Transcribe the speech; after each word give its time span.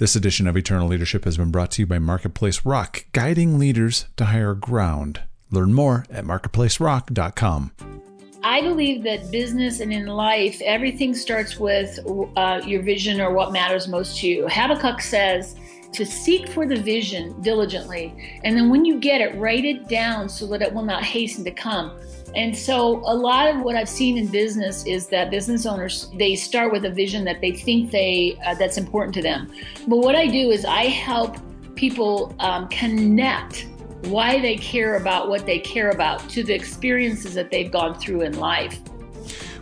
This 0.00 0.16
edition 0.16 0.46
of 0.46 0.56
Eternal 0.56 0.88
Leadership 0.88 1.26
has 1.26 1.36
been 1.36 1.50
brought 1.50 1.72
to 1.72 1.82
you 1.82 1.86
by 1.86 1.98
Marketplace 1.98 2.64
Rock, 2.64 3.04
guiding 3.12 3.58
leaders 3.58 4.06
to 4.16 4.24
higher 4.24 4.54
ground. 4.54 5.20
Learn 5.50 5.74
more 5.74 6.06
at 6.08 6.24
marketplacerock.com. 6.24 7.72
I 8.42 8.62
believe 8.62 9.02
that 9.02 9.30
business 9.30 9.80
and 9.80 9.92
in 9.92 10.06
life, 10.06 10.58
everything 10.62 11.14
starts 11.14 11.58
with 11.58 11.98
uh, 12.34 12.62
your 12.64 12.80
vision 12.80 13.20
or 13.20 13.34
what 13.34 13.52
matters 13.52 13.88
most 13.88 14.18
to 14.20 14.26
you. 14.26 14.48
Habakkuk 14.48 15.02
says 15.02 15.56
to 15.92 16.06
seek 16.06 16.48
for 16.48 16.66
the 16.66 16.80
vision 16.80 17.38
diligently, 17.42 18.40
and 18.42 18.56
then 18.56 18.70
when 18.70 18.86
you 18.86 18.98
get 19.00 19.20
it, 19.20 19.38
write 19.38 19.66
it 19.66 19.86
down 19.86 20.30
so 20.30 20.46
that 20.46 20.62
it 20.62 20.72
will 20.72 20.82
not 20.82 21.04
hasten 21.04 21.44
to 21.44 21.50
come. 21.50 21.92
And 22.34 22.56
so 22.56 23.02
a 23.06 23.14
lot 23.14 23.54
of 23.54 23.62
what 23.62 23.74
I've 23.74 23.88
seen 23.88 24.16
in 24.16 24.28
business 24.28 24.86
is 24.86 25.08
that 25.08 25.30
business 25.30 25.66
owners 25.66 26.10
they 26.14 26.36
start 26.36 26.72
with 26.72 26.84
a 26.84 26.90
vision 26.90 27.24
that 27.24 27.40
they 27.40 27.52
think 27.52 27.90
they 27.90 28.38
uh, 28.46 28.54
that's 28.54 28.78
important 28.78 29.14
to 29.14 29.22
them. 29.22 29.52
But 29.88 29.98
what 29.98 30.14
I 30.14 30.26
do 30.26 30.50
is 30.50 30.64
I 30.64 30.84
help 30.84 31.36
people 31.74 32.34
um, 32.38 32.68
connect 32.68 33.66
why 34.02 34.40
they 34.40 34.56
care 34.56 34.96
about 34.96 35.28
what 35.28 35.44
they 35.44 35.58
care 35.58 35.90
about 35.90 36.28
to 36.30 36.42
the 36.42 36.54
experiences 36.54 37.34
that 37.34 37.50
they've 37.50 37.70
gone 37.70 37.98
through 37.98 38.22
in 38.22 38.38
life. 38.38 38.78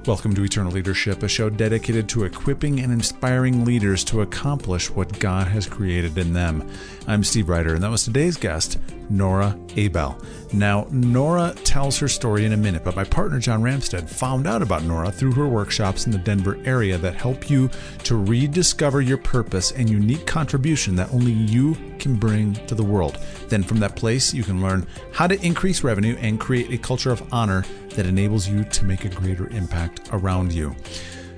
Welcome 0.06 0.34
to 0.36 0.44
Eternal 0.44 0.72
Leadership, 0.72 1.22
a 1.22 1.28
show 1.28 1.50
dedicated 1.50 2.08
to 2.10 2.24
equipping 2.24 2.80
and 2.80 2.92
inspiring 2.92 3.64
leaders 3.64 4.04
to 4.04 4.22
accomplish 4.22 4.90
what 4.90 5.18
God 5.18 5.48
has 5.48 5.66
created 5.66 6.16
in 6.16 6.32
them. 6.32 6.70
I'm 7.06 7.24
Steve 7.24 7.48
Ryder, 7.48 7.74
and 7.74 7.82
that 7.82 7.90
was 7.90 8.04
today's 8.04 8.36
guest, 8.36 8.78
Nora 9.10 9.58
Abel. 9.76 10.20
Now, 10.52 10.86
Nora 10.90 11.54
tells 11.64 11.98
her 11.98 12.08
story 12.08 12.44
in 12.44 12.52
a 12.52 12.56
minute, 12.56 12.84
but 12.84 12.96
my 12.96 13.04
partner 13.04 13.38
John 13.38 13.62
Ramstead 13.62 14.08
found 14.08 14.46
out 14.46 14.62
about 14.62 14.84
Nora 14.84 15.10
through 15.10 15.32
her 15.32 15.46
workshops 15.46 16.06
in 16.06 16.12
the 16.12 16.18
Denver 16.18 16.58
area 16.64 16.98
that 16.98 17.14
help 17.14 17.50
you 17.50 17.70
to 18.04 18.16
rediscover 18.16 19.00
your 19.00 19.18
purpose 19.18 19.72
and 19.72 19.88
unique 19.88 20.26
contribution 20.26 20.96
that 20.96 21.12
only 21.12 21.32
you 21.32 21.76
can 21.98 22.16
bring 22.16 22.54
to 22.66 22.74
the 22.74 22.84
world. 22.84 23.18
Then, 23.48 23.62
from 23.62 23.80
that 23.80 23.96
place, 23.96 24.32
you 24.32 24.42
can 24.42 24.62
learn 24.62 24.86
how 25.12 25.26
to 25.26 25.44
increase 25.44 25.84
revenue 25.84 26.16
and 26.20 26.40
create 26.40 26.72
a 26.72 26.78
culture 26.78 27.10
of 27.10 27.22
honor 27.32 27.64
that 27.90 28.06
enables 28.06 28.48
you 28.48 28.64
to 28.64 28.84
make 28.84 29.04
a 29.04 29.08
greater 29.08 29.48
impact 29.50 30.08
around 30.12 30.52
you. 30.52 30.74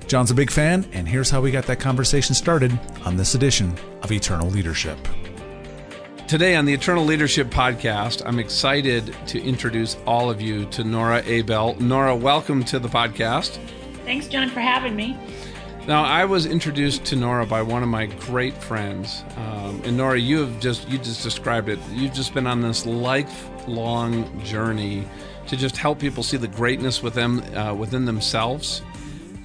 John's 0.07 0.31
a 0.31 0.35
big 0.35 0.51
fan, 0.51 0.85
and 0.91 1.07
here's 1.07 1.29
how 1.29 1.39
we 1.39 1.51
got 1.51 1.65
that 1.67 1.79
conversation 1.79 2.35
started 2.35 2.77
on 3.05 3.15
this 3.15 3.33
edition 3.33 3.73
of 4.03 4.11
Eternal 4.11 4.49
Leadership. 4.49 4.97
Today 6.31 6.55
on 6.55 6.63
the 6.63 6.73
Eternal 6.73 7.03
Leadership 7.03 7.49
Podcast, 7.49 8.21
I'm 8.25 8.39
excited 8.39 9.13
to 9.27 9.43
introduce 9.43 9.97
all 10.07 10.29
of 10.29 10.39
you 10.39 10.65
to 10.67 10.85
Nora 10.85 11.21
Abel. 11.25 11.75
Nora, 11.81 12.15
welcome 12.15 12.63
to 12.63 12.79
the 12.79 12.87
podcast. 12.87 13.59
Thanks, 14.05 14.29
John, 14.29 14.49
for 14.49 14.61
having 14.61 14.95
me. 14.95 15.17
Now, 15.89 16.05
I 16.05 16.23
was 16.23 16.45
introduced 16.45 17.03
to 17.07 17.17
Nora 17.17 17.45
by 17.45 17.61
one 17.61 17.83
of 17.83 17.89
my 17.89 18.05
great 18.05 18.53
friends, 18.53 19.25
um, 19.35 19.81
and 19.83 19.97
Nora, 19.97 20.17
you 20.17 20.39
have 20.39 20.57
just 20.61 20.87
you 20.87 20.99
just 20.99 21.21
described 21.21 21.67
it. 21.67 21.79
You've 21.91 22.13
just 22.13 22.33
been 22.33 22.47
on 22.47 22.61
this 22.61 22.85
lifelong 22.85 24.41
journey 24.45 25.05
to 25.47 25.57
just 25.57 25.75
help 25.75 25.99
people 25.99 26.23
see 26.23 26.37
the 26.37 26.47
greatness 26.47 27.03
within 27.03 27.41
uh, 27.57 27.73
within 27.73 28.05
themselves, 28.05 28.83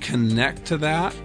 connect 0.01 0.65
to 0.67 0.79
that, 0.79 1.17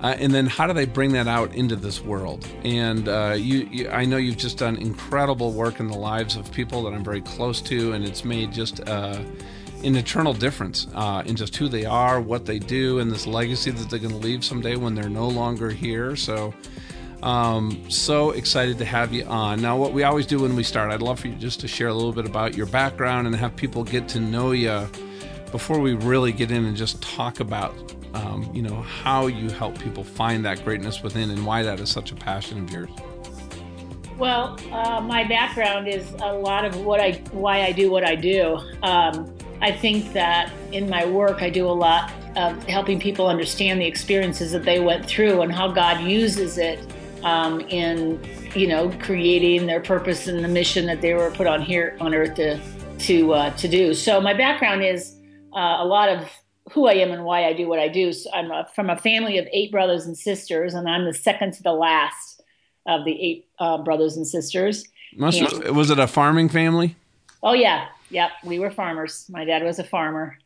uh, 0.00 0.14
and 0.18 0.32
then 0.32 0.46
how 0.46 0.66
do 0.66 0.72
they 0.72 0.86
bring 0.86 1.12
that 1.12 1.26
out 1.26 1.54
into 1.54 1.74
this 1.74 2.00
world? 2.00 2.46
And 2.62 3.08
uh, 3.08 3.34
you, 3.36 3.68
you, 3.70 3.88
I 3.88 4.04
know 4.04 4.16
you've 4.16 4.36
just 4.36 4.58
done 4.58 4.76
incredible 4.76 5.52
work 5.52 5.80
in 5.80 5.88
the 5.88 5.98
lives 5.98 6.36
of 6.36 6.50
people 6.52 6.82
that 6.84 6.94
I'm 6.94 7.02
very 7.02 7.20
close 7.20 7.60
to, 7.62 7.92
and 7.92 8.04
it's 8.04 8.24
made 8.24 8.52
just 8.52 8.86
uh, 8.88 9.18
an 9.82 9.96
eternal 9.96 10.32
difference 10.32 10.86
uh, 10.94 11.22
in 11.26 11.34
just 11.34 11.56
who 11.56 11.68
they 11.68 11.84
are, 11.84 12.20
what 12.20 12.46
they 12.46 12.60
do, 12.60 13.00
and 13.00 13.10
this 13.10 13.26
legacy 13.26 13.72
that 13.72 13.90
they're 13.90 13.98
going 13.98 14.12
to 14.12 14.16
leave 14.18 14.44
someday 14.44 14.76
when 14.76 14.94
they're 14.94 15.08
no 15.08 15.26
longer 15.26 15.70
here. 15.70 16.14
So, 16.14 16.54
um, 17.24 17.90
so 17.90 18.30
excited 18.30 18.78
to 18.78 18.84
have 18.84 19.12
you 19.12 19.24
on. 19.24 19.60
Now, 19.60 19.76
what 19.76 19.92
we 19.92 20.04
always 20.04 20.26
do 20.26 20.40
when 20.40 20.54
we 20.54 20.62
start, 20.62 20.92
I'd 20.92 21.02
love 21.02 21.18
for 21.18 21.26
you 21.26 21.34
just 21.34 21.58
to 21.60 21.68
share 21.68 21.88
a 21.88 21.94
little 21.94 22.12
bit 22.12 22.24
about 22.26 22.56
your 22.56 22.66
background 22.66 23.26
and 23.26 23.34
have 23.34 23.56
people 23.56 23.82
get 23.82 24.08
to 24.10 24.20
know 24.20 24.52
you 24.52 24.88
before 25.50 25.80
we 25.80 25.94
really 25.94 26.30
get 26.30 26.52
in 26.52 26.64
and 26.66 26.76
just 26.76 27.02
talk 27.02 27.40
about 27.40 27.74
um, 28.14 28.50
you 28.54 28.62
know 28.62 28.82
how 28.82 29.26
you 29.26 29.50
help 29.50 29.78
people 29.78 30.04
find 30.04 30.44
that 30.44 30.64
greatness 30.64 31.02
within 31.02 31.30
and 31.30 31.44
why 31.44 31.62
that 31.62 31.80
is 31.80 31.90
such 31.90 32.12
a 32.12 32.14
passion 32.14 32.62
of 32.62 32.70
yours? 32.70 32.90
Well 34.16 34.58
uh, 34.72 35.00
my 35.00 35.24
background 35.24 35.88
is 35.88 36.10
a 36.20 36.32
lot 36.32 36.64
of 36.64 36.84
what 36.84 37.00
i 37.00 37.12
why 37.32 37.62
i 37.62 37.72
do 37.72 37.90
what 37.90 38.04
i 38.04 38.14
do. 38.14 38.58
Um, 38.82 39.34
i 39.60 39.72
think 39.72 40.12
that 40.12 40.52
in 40.72 40.88
my 40.88 41.04
work 41.04 41.42
i 41.42 41.50
do 41.50 41.68
a 41.68 41.78
lot 41.86 42.12
of 42.36 42.62
helping 42.64 43.00
people 43.00 43.26
understand 43.26 43.80
the 43.80 43.86
experiences 43.86 44.52
that 44.52 44.64
they 44.64 44.78
went 44.78 45.06
through 45.06 45.42
and 45.42 45.52
how 45.52 45.68
god 45.68 46.00
uses 46.02 46.58
it 46.58 46.78
um, 47.24 47.60
in 47.62 48.22
you 48.54 48.66
know 48.66 48.90
creating 49.00 49.66
their 49.66 49.80
purpose 49.80 50.26
and 50.28 50.44
the 50.44 50.48
mission 50.48 50.86
that 50.86 51.00
they 51.00 51.14
were 51.14 51.30
put 51.30 51.46
on 51.46 51.60
here 51.60 51.96
on 52.00 52.14
earth 52.14 52.34
to 52.36 52.60
to 52.98 53.32
uh, 53.32 53.50
to 53.56 53.68
do. 53.68 53.94
So 53.94 54.20
my 54.20 54.34
background 54.34 54.84
is 54.84 55.16
uh, 55.54 55.76
a 55.78 55.84
lot 55.84 56.08
of 56.08 56.28
who 56.72 56.86
I 56.86 56.94
am 56.94 57.10
and 57.10 57.24
why 57.24 57.44
I 57.44 57.52
do 57.52 57.68
what 57.68 57.78
I 57.78 57.88
do. 57.88 58.12
So 58.12 58.30
I'm 58.32 58.50
a, 58.50 58.68
from 58.74 58.90
a 58.90 58.96
family 58.96 59.38
of 59.38 59.46
eight 59.52 59.70
brothers 59.70 60.06
and 60.06 60.16
sisters, 60.16 60.74
and 60.74 60.88
I'm 60.88 61.04
the 61.04 61.14
second 61.14 61.52
to 61.54 61.62
the 61.62 61.72
last 61.72 62.42
of 62.86 63.04
the 63.04 63.20
eight 63.20 63.48
uh, 63.58 63.78
brothers 63.78 64.16
and 64.16 64.26
sisters. 64.26 64.84
Must 65.16 65.40
and, 65.40 65.76
was 65.76 65.90
it 65.90 65.98
a 65.98 66.06
farming 66.06 66.48
family? 66.48 66.96
Oh 67.42 67.52
yeah, 67.52 67.88
yep. 68.10 68.30
We 68.44 68.58
were 68.58 68.70
farmers. 68.70 69.26
My 69.30 69.44
dad 69.44 69.62
was 69.62 69.78
a 69.78 69.84
farmer, 69.84 70.38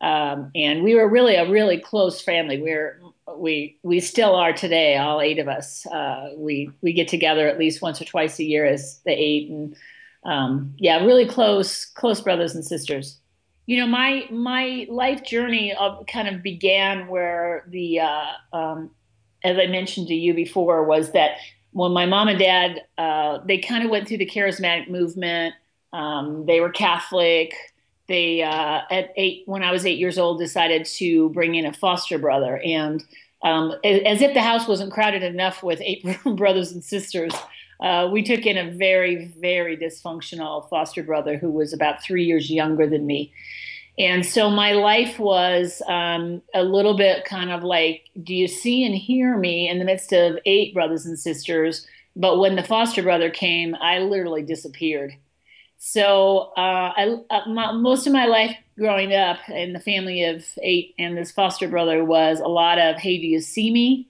um, 0.00 0.50
and 0.54 0.82
we 0.82 0.94
were 0.94 1.08
really 1.08 1.36
a 1.36 1.48
really 1.48 1.78
close 1.78 2.20
family. 2.20 2.60
We're 2.60 3.00
we 3.36 3.78
we 3.82 4.00
still 4.00 4.34
are 4.34 4.52
today. 4.52 4.96
All 4.96 5.20
eight 5.20 5.38
of 5.38 5.48
us. 5.48 5.86
Uh, 5.86 6.30
we 6.36 6.70
we 6.82 6.92
get 6.92 7.08
together 7.08 7.46
at 7.48 7.58
least 7.58 7.82
once 7.82 8.00
or 8.00 8.04
twice 8.04 8.38
a 8.38 8.44
year 8.44 8.66
as 8.66 9.00
the 9.04 9.12
eight, 9.12 9.50
and 9.50 9.76
um, 10.24 10.74
yeah, 10.78 11.04
really 11.04 11.26
close 11.26 11.84
close 11.84 12.20
brothers 12.20 12.54
and 12.54 12.64
sisters 12.64 13.20
you 13.66 13.78
know 13.78 13.86
my 13.86 14.26
my 14.30 14.86
life 14.90 15.24
journey 15.24 15.72
of, 15.74 16.06
kind 16.06 16.28
of 16.28 16.42
began 16.42 17.06
where 17.08 17.64
the 17.68 18.00
uh, 18.00 18.26
um, 18.52 18.90
as 19.44 19.58
I 19.58 19.66
mentioned 19.66 20.08
to 20.08 20.14
you 20.14 20.34
before 20.34 20.84
was 20.84 21.12
that 21.12 21.36
when 21.72 21.92
my 21.92 22.06
mom 22.06 22.28
and 22.28 22.38
dad 22.38 22.82
uh, 22.98 23.38
they 23.44 23.58
kind 23.58 23.84
of 23.84 23.90
went 23.90 24.08
through 24.08 24.18
the 24.18 24.26
charismatic 24.26 24.88
movement. 24.88 25.54
Um, 25.92 26.46
they 26.46 26.60
were 26.60 26.70
Catholic. 26.70 27.54
They 28.08 28.42
uh, 28.42 28.82
at 28.90 29.12
eight 29.16 29.42
when 29.46 29.62
I 29.62 29.70
was 29.70 29.86
eight 29.86 29.98
years 29.98 30.18
old 30.18 30.38
decided 30.38 30.84
to 30.84 31.28
bring 31.30 31.54
in 31.54 31.66
a 31.66 31.72
foster 31.72 32.18
brother 32.18 32.60
and. 32.64 33.04
Um, 33.42 33.72
as 33.84 34.20
if 34.20 34.34
the 34.34 34.42
house 34.42 34.68
wasn't 34.68 34.92
crowded 34.92 35.22
enough 35.22 35.62
with 35.62 35.80
eight 35.80 36.04
brothers 36.36 36.72
and 36.72 36.84
sisters, 36.84 37.32
uh, 37.80 38.08
we 38.12 38.22
took 38.22 38.46
in 38.46 38.58
a 38.58 38.70
very, 38.70 39.26
very 39.38 39.76
dysfunctional 39.76 40.68
foster 40.68 41.02
brother 41.02 41.36
who 41.36 41.50
was 41.50 41.72
about 41.72 42.02
three 42.02 42.24
years 42.24 42.50
younger 42.50 42.86
than 42.86 43.06
me. 43.06 43.32
And 43.98 44.24
so 44.24 44.48
my 44.50 44.72
life 44.72 45.18
was 45.18 45.82
um, 45.86 46.42
a 46.54 46.62
little 46.62 46.96
bit 46.96 47.24
kind 47.24 47.50
of 47.50 47.62
like, 47.62 48.08
do 48.22 48.34
you 48.34 48.48
see 48.48 48.84
and 48.84 48.94
hear 48.94 49.36
me 49.36 49.68
in 49.68 49.78
the 49.78 49.84
midst 49.84 50.12
of 50.12 50.38
eight 50.46 50.72
brothers 50.72 51.04
and 51.06 51.18
sisters? 51.18 51.86
But 52.16 52.38
when 52.38 52.56
the 52.56 52.62
foster 52.62 53.02
brother 53.02 53.30
came, 53.30 53.74
I 53.74 53.98
literally 53.98 54.42
disappeared. 54.42 55.14
So 55.78 56.52
uh, 56.58 56.92
I, 56.96 57.16
uh, 57.30 57.48
my, 57.48 57.72
most 57.72 58.06
of 58.06 58.12
my 58.12 58.26
life 58.26 58.54
growing 58.78 59.14
up 59.14 59.38
in 59.48 59.72
the 59.72 59.80
family 59.80 60.24
of 60.24 60.44
eight 60.62 60.94
and 60.98 61.16
this 61.16 61.30
foster 61.30 61.68
brother 61.68 62.04
was 62.04 62.40
a 62.40 62.48
lot 62.48 62.78
of, 62.78 62.96
hey, 62.96 63.18
do 63.18 63.26
you 63.26 63.40
see 63.40 63.70
me? 63.70 64.09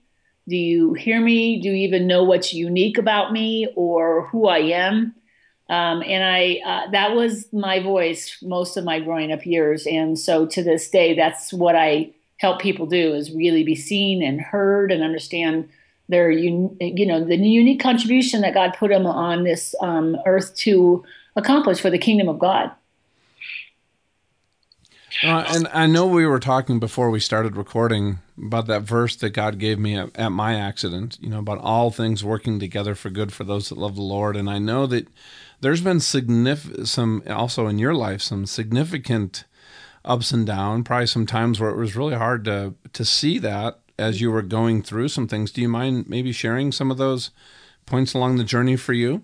Do 0.51 0.57
you 0.57 0.93
hear 0.95 1.21
me? 1.21 1.61
Do 1.61 1.69
you 1.69 1.75
even 1.75 2.07
know 2.07 2.25
what's 2.25 2.53
unique 2.53 2.97
about 2.97 3.31
me 3.31 3.71
or 3.73 4.27
who 4.27 4.49
I 4.49 4.57
am? 4.57 5.15
Um, 5.69 6.03
and 6.05 6.21
I 6.25 6.59
uh, 6.65 6.91
that 6.91 7.15
was 7.15 7.47
my 7.53 7.79
voice 7.79 8.37
most 8.41 8.75
of 8.75 8.83
my 8.83 8.99
growing 8.99 9.31
up 9.31 9.45
years, 9.45 9.87
and 9.87 10.19
so 10.19 10.45
to 10.47 10.61
this 10.61 10.89
day, 10.89 11.15
that's 11.15 11.53
what 11.53 11.77
I 11.77 12.11
help 12.35 12.59
people 12.59 12.85
do 12.85 13.13
is 13.13 13.31
really 13.31 13.63
be 13.63 13.75
seen 13.75 14.21
and 14.21 14.41
heard 14.41 14.91
and 14.91 15.01
understand 15.01 15.69
their 16.09 16.29
you 16.29 16.75
know 16.81 17.23
the 17.23 17.37
unique 17.37 17.79
contribution 17.79 18.41
that 18.41 18.53
God 18.53 18.75
put 18.77 18.89
them 18.89 19.05
on 19.05 19.45
this 19.45 19.73
um, 19.79 20.17
earth 20.25 20.53
to 20.57 21.05
accomplish 21.37 21.79
for 21.79 21.89
the 21.89 21.97
kingdom 21.97 22.27
of 22.27 22.39
God. 22.39 22.71
Uh, 25.23 25.45
and 25.47 25.69
I 25.71 25.87
know 25.87 26.07
we 26.07 26.25
were 26.25 26.39
talking 26.39 26.77
before 26.77 27.09
we 27.09 27.21
started 27.21 27.55
recording 27.55 28.19
about 28.41 28.67
that 28.67 28.81
verse 28.81 29.15
that 29.17 29.31
God 29.31 29.59
gave 29.59 29.77
me 29.77 29.95
at, 29.95 30.17
at, 30.17 30.31
my 30.31 30.55
accident, 30.55 31.17
you 31.21 31.29
know, 31.29 31.39
about 31.39 31.59
all 31.59 31.91
things 31.91 32.23
working 32.23 32.59
together 32.59 32.95
for 32.95 33.09
good 33.09 33.31
for 33.31 33.43
those 33.43 33.69
that 33.69 33.77
love 33.77 33.95
the 33.95 34.01
Lord. 34.01 34.35
And 34.35 34.49
I 34.49 34.57
know 34.57 34.87
that 34.87 35.07
there's 35.61 35.81
been 35.81 35.99
significant, 35.99 36.87
some 36.87 37.23
also 37.29 37.67
in 37.67 37.77
your 37.77 37.93
life, 37.93 38.21
some 38.21 38.45
significant 38.45 39.45
ups 40.03 40.31
and 40.31 40.45
downs, 40.45 40.85
probably 40.85 41.07
some 41.07 41.25
times 41.25 41.59
where 41.59 41.69
it 41.69 41.77
was 41.77 41.95
really 41.95 42.15
hard 42.15 42.43
to, 42.45 42.73
to 42.93 43.05
see 43.05 43.37
that 43.39 43.79
as 43.99 44.19
you 44.19 44.31
were 44.31 44.41
going 44.41 44.81
through 44.81 45.09
some 45.09 45.27
things. 45.27 45.51
Do 45.51 45.61
you 45.61 45.69
mind 45.69 46.09
maybe 46.09 46.31
sharing 46.31 46.71
some 46.71 46.89
of 46.89 46.97
those 46.97 47.29
points 47.85 48.13
along 48.13 48.37
the 48.37 48.43
journey 48.43 48.75
for 48.75 48.93
you? 48.93 49.23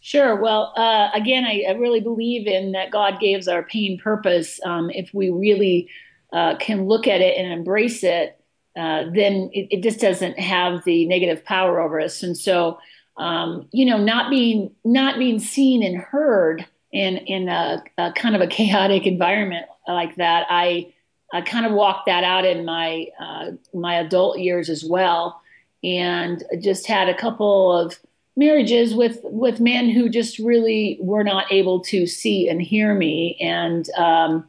Sure. 0.00 0.36
Well, 0.36 0.74
uh, 0.76 1.10
again, 1.14 1.44
I, 1.44 1.64
I, 1.68 1.72
really 1.74 2.00
believe 2.00 2.48
in 2.48 2.72
that 2.72 2.90
God 2.90 3.20
gives 3.20 3.46
our 3.46 3.62
pain 3.62 3.98
purpose. 3.98 4.58
Um, 4.64 4.90
if 4.90 5.14
we 5.14 5.30
really 5.30 5.88
uh, 6.32 6.56
can 6.56 6.86
look 6.86 7.06
at 7.06 7.20
it 7.20 7.38
and 7.38 7.52
embrace 7.52 8.02
it, 8.02 8.41
uh, 8.76 9.04
then 9.12 9.50
it, 9.52 9.68
it, 9.70 9.82
just 9.82 10.00
doesn't 10.00 10.38
have 10.38 10.82
the 10.84 11.06
negative 11.06 11.44
power 11.44 11.80
over 11.80 12.00
us. 12.00 12.22
And 12.22 12.36
so, 12.36 12.78
um, 13.18 13.68
you 13.70 13.84
know, 13.84 13.98
not 13.98 14.30
being 14.30 14.70
not 14.84 15.18
being 15.18 15.38
seen 15.38 15.82
and 15.82 15.98
heard 15.98 16.66
in 16.90 17.18
in 17.18 17.48
a, 17.48 17.82
a, 17.98 18.12
kind 18.12 18.34
of 18.34 18.40
a 18.40 18.46
chaotic 18.46 19.06
environment 19.06 19.66
like 19.86 20.16
that, 20.16 20.46
I 20.48 20.92
I 21.32 21.42
kind 21.42 21.66
of 21.66 21.72
walked 21.72 22.06
that 22.06 22.24
out 22.24 22.44
in 22.44 22.64
my 22.64 23.08
uh, 23.20 23.52
my 23.74 23.96
adult 23.96 24.38
years 24.38 24.70
as 24.70 24.84
well, 24.84 25.42
and 25.82 26.42
just 26.60 26.86
had 26.86 27.08
a 27.08 27.16
couple 27.16 27.76
of 27.76 27.98
marriages 28.36 28.94
with 28.94 29.18
with 29.24 29.60
men 29.60 29.90
who 29.90 30.08
just 30.08 30.38
really 30.38 30.98
were 31.00 31.24
not 31.24 31.50
able 31.52 31.80
to 31.80 32.06
see 32.06 32.48
and 32.48 32.62
hear 32.62 32.94
me, 32.94 33.36
and 33.40 33.90
um, 33.98 34.46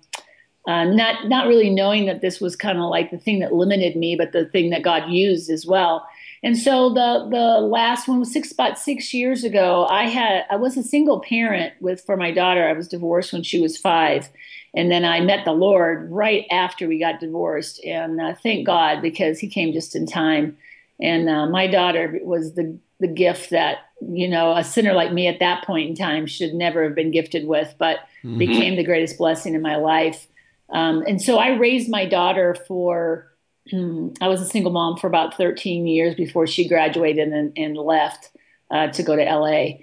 uh, 0.68 0.86
not 0.86 1.28
not 1.28 1.48
really 1.48 1.70
knowing 1.70 2.06
that 2.06 2.22
this 2.22 2.40
was 2.40 2.56
kind 2.56 2.78
of 2.78 2.90
like 2.90 3.12
the 3.12 3.18
thing 3.18 3.40
that 3.40 3.54
limited 3.54 3.96
me, 3.96 4.16
but 4.16 4.32
the 4.32 4.46
thing 4.46 4.70
that 4.70 4.84
God 4.84 5.10
used 5.10 5.50
as 5.50 5.66
well. 5.66 6.08
And 6.42 6.58
so 6.58 6.90
the 6.90 7.28
the 7.30 7.60
last 7.62 8.08
one 8.08 8.20
was 8.20 8.32
six 8.32 8.52
about 8.52 8.80
six 8.80 9.14
years 9.14 9.44
ago. 9.44 9.86
I 9.90 10.04
had 10.08 10.46
I 10.50 10.58
was 10.58 10.78
a 10.78 10.84
single 10.84 11.22
parent 11.22 11.74
with 11.82 12.02
for 12.06 12.18
my 12.18 12.32
daughter. 12.32 12.68
I 12.68 12.74
was 12.74 12.88
divorced 12.88 13.34
when 13.34 13.44
she 13.44 13.62
was 13.62 13.78
five, 13.78 14.30
and 14.74 14.90
then 14.92 15.06
I 15.06 15.20
met 15.22 15.46
the 15.46 15.54
Lord 15.54 16.10
right 16.12 16.46
after 16.52 16.88
we 16.88 17.00
got 17.00 17.20
divorced. 17.20 17.84
And 17.84 18.22
uh, 18.22 18.34
thank 18.36 18.66
God 18.66 19.02
because 19.02 19.40
He 19.40 19.48
came 19.48 19.74
just 19.74 19.96
in 19.96 20.06
time. 20.06 20.58
And 21.02 21.30
uh, 21.30 21.48
my 21.48 21.68
daughter 21.68 22.20
was 22.24 22.56
the 22.56 22.78
the 23.00 23.08
gift 23.08 23.50
that 23.50 23.80
you 24.02 24.28
know 24.28 24.56
a 24.56 24.64
sinner 24.64 24.94
like 24.94 25.12
me 25.12 25.28
at 25.28 25.40
that 25.40 25.66
point 25.66 25.90
in 25.90 25.96
time 25.96 26.26
should 26.26 26.54
never 26.54 26.84
have 26.84 26.96
been 26.96 27.12
gifted 27.12 27.48
with, 27.48 27.74
but 27.78 27.98
mm-hmm. 28.24 28.38
became 28.38 28.76
the 28.76 28.84
greatest 28.84 29.18
blessing 29.18 29.56
in 29.56 29.62
my 29.62 29.76
life. 29.76 30.28
Um, 30.70 31.04
and 31.08 31.22
so 31.22 31.38
I 31.38 31.56
raised 31.56 31.90
my 31.90 32.06
daughter 32.06 32.56
for 32.68 33.30
I 33.72 34.28
was 34.28 34.42
a 34.42 34.46
single 34.46 34.72
mom 34.72 34.98
for 34.98 35.08
about 35.08 35.38
13 35.38 35.88
years 35.88 36.16
before 36.16 36.48
she 36.48 36.68
graduated 36.68 37.30
and, 37.30 37.54
and 37.58 37.78
left 37.78 38.30
uh, 38.70 38.88
to 38.88 39.04
go 39.04 39.16
to 39.16 39.24
LA. 39.24 39.78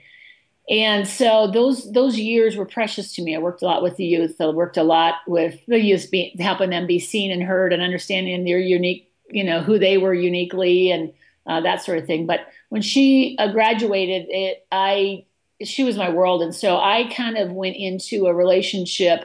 And 0.68 1.08
so 1.08 1.50
those 1.50 1.90
those 1.92 2.18
years 2.18 2.56
were 2.56 2.66
precious 2.66 3.14
to 3.14 3.22
me. 3.22 3.34
I 3.34 3.38
worked 3.38 3.62
a 3.62 3.64
lot 3.64 3.82
with 3.82 3.96
the 3.96 4.04
youth. 4.04 4.40
I 4.40 4.48
worked 4.48 4.76
a 4.76 4.84
lot 4.84 5.16
with 5.26 5.58
the 5.66 5.80
youth, 5.80 6.10
be, 6.10 6.36
helping 6.38 6.70
them 6.70 6.86
be 6.86 7.00
seen 7.00 7.32
and 7.32 7.42
heard 7.42 7.72
and 7.72 7.82
understanding 7.82 8.44
their 8.44 8.58
unique, 8.58 9.10
you 9.30 9.42
know, 9.42 9.62
who 9.62 9.78
they 9.78 9.98
were 9.98 10.14
uniquely 10.14 10.92
and 10.92 11.12
uh, 11.46 11.60
that 11.62 11.82
sort 11.82 11.98
of 11.98 12.06
thing. 12.06 12.26
But 12.26 12.40
when 12.68 12.82
she 12.82 13.34
uh, 13.38 13.50
graduated, 13.50 14.26
it 14.28 14.66
I 14.70 15.24
she 15.62 15.82
was 15.82 15.96
my 15.96 16.10
world, 16.10 16.40
and 16.42 16.54
so 16.54 16.76
I 16.76 17.10
kind 17.14 17.36
of 17.36 17.50
went 17.50 17.76
into 17.76 18.26
a 18.26 18.34
relationship 18.34 19.24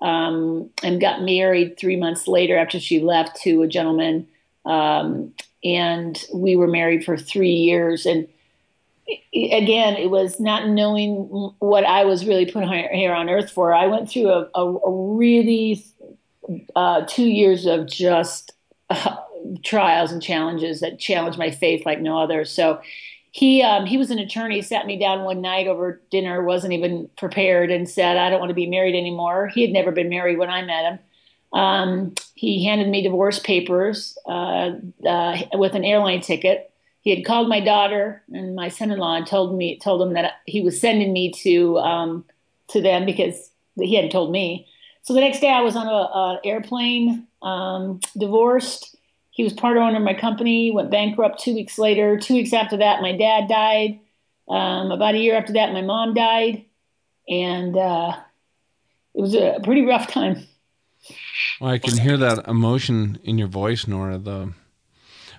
um, 0.00 0.70
and 0.82 1.00
got 1.00 1.22
married 1.22 1.78
three 1.78 1.96
months 1.96 2.28
later 2.28 2.56
after 2.56 2.78
she 2.78 3.00
left 3.00 3.40
to 3.42 3.62
a 3.62 3.68
gentleman. 3.68 4.28
Um, 4.64 5.32
and 5.64 6.22
we 6.34 6.56
were 6.56 6.66
married 6.66 7.04
for 7.04 7.16
three 7.16 7.52
years. 7.52 8.06
And 8.06 8.28
again, 9.34 9.96
it 9.96 10.10
was 10.10 10.40
not 10.40 10.68
knowing 10.68 11.52
what 11.58 11.84
I 11.84 12.04
was 12.04 12.26
really 12.26 12.46
put 12.46 12.64
here 12.64 13.12
on 13.12 13.30
earth 13.30 13.50
for. 13.50 13.72
I 13.72 13.86
went 13.86 14.10
through 14.10 14.28
a, 14.28 14.50
a, 14.54 14.64
a 14.64 15.14
really 15.14 15.84
uh, 16.74 17.04
two 17.06 17.26
years 17.26 17.66
of 17.66 17.86
just 17.86 18.52
uh, 18.90 19.16
trials 19.64 20.12
and 20.12 20.22
challenges 20.22 20.80
that 20.80 20.98
challenged 20.98 21.38
my 21.38 21.50
faith 21.50 21.86
like 21.86 22.00
no 22.00 22.18
other. 22.18 22.44
So 22.44 22.80
he 23.36 23.60
um, 23.60 23.84
he 23.84 23.98
was 23.98 24.10
an 24.10 24.18
attorney. 24.18 24.62
Sat 24.62 24.86
me 24.86 24.98
down 24.98 25.24
one 25.24 25.42
night 25.42 25.66
over 25.66 26.00
dinner, 26.10 26.42
wasn't 26.42 26.72
even 26.72 27.10
prepared, 27.18 27.70
and 27.70 27.86
said, 27.86 28.16
"I 28.16 28.30
don't 28.30 28.40
want 28.40 28.48
to 28.48 28.54
be 28.54 28.66
married 28.66 28.94
anymore." 28.94 29.48
He 29.48 29.60
had 29.60 29.72
never 29.72 29.92
been 29.92 30.08
married 30.08 30.38
when 30.38 30.48
I 30.48 30.62
met 30.62 30.84
him. 30.84 30.98
Um, 31.52 32.14
he 32.34 32.64
handed 32.64 32.88
me 32.88 33.02
divorce 33.02 33.38
papers 33.38 34.16
uh, 34.24 34.70
uh, 35.06 35.36
with 35.52 35.74
an 35.74 35.84
airline 35.84 36.22
ticket. 36.22 36.72
He 37.02 37.14
had 37.14 37.26
called 37.26 37.50
my 37.50 37.60
daughter 37.60 38.22
and 38.32 38.56
my 38.56 38.68
son-in-law 38.68 39.16
and 39.16 39.26
told 39.26 39.54
me 39.54 39.78
told 39.80 40.00
them 40.00 40.14
that 40.14 40.36
he 40.46 40.62
was 40.62 40.80
sending 40.80 41.12
me 41.12 41.30
to 41.42 41.76
um, 41.80 42.24
to 42.68 42.80
them 42.80 43.04
because 43.04 43.50
he 43.78 43.96
hadn't 43.96 44.12
told 44.12 44.32
me. 44.32 44.66
So 45.02 45.12
the 45.12 45.20
next 45.20 45.40
day, 45.40 45.50
I 45.50 45.60
was 45.60 45.76
on 45.76 45.86
an 45.86 46.40
airplane, 46.42 47.26
um, 47.42 48.00
divorced 48.16 48.95
he 49.36 49.44
was 49.44 49.52
part 49.52 49.76
owner 49.76 49.98
of 49.98 50.02
my 50.02 50.14
company, 50.14 50.70
went 50.70 50.90
bankrupt 50.90 51.40
two 51.40 51.52
weeks 51.52 51.78
later. 51.78 52.18
Two 52.18 52.32
weeks 52.32 52.54
after 52.54 52.78
that, 52.78 53.02
my 53.02 53.14
dad 53.14 53.48
died. 53.48 54.00
Um, 54.48 54.90
about 54.90 55.14
a 55.14 55.18
year 55.18 55.36
after 55.36 55.52
that, 55.52 55.74
my 55.74 55.82
mom 55.82 56.14
died. 56.14 56.64
And 57.28 57.76
uh, 57.76 58.16
it 59.14 59.20
was 59.20 59.34
a 59.34 59.60
pretty 59.62 59.84
rough 59.84 60.06
time. 60.06 60.46
Well, 61.60 61.70
I 61.70 61.76
can 61.76 61.98
hear 61.98 62.16
that 62.16 62.48
emotion 62.48 63.18
in 63.24 63.36
your 63.36 63.48
voice, 63.48 63.86
Nora. 63.86 64.16
The 64.16 64.54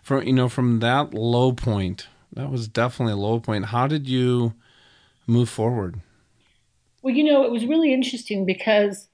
from 0.03 0.21
you 0.27 0.33
know 0.33 0.47
from 0.47 0.79
that 0.81 1.15
low 1.15 1.51
point, 1.51 2.07
that 2.31 2.51
was 2.51 2.67
definitely 2.67 3.13
a 3.13 3.17
low 3.17 3.39
point. 3.39 3.65
How 3.65 3.88
did 3.88 4.07
you 4.07 4.53
move 5.25 5.50
forward? 5.50 6.01
Well, 7.01 7.15
you 7.15 7.23
know, 7.23 7.43
it 7.43 7.51
was 7.51 7.65
really 7.65 7.91
interesting 7.91 8.45
because 8.45 9.07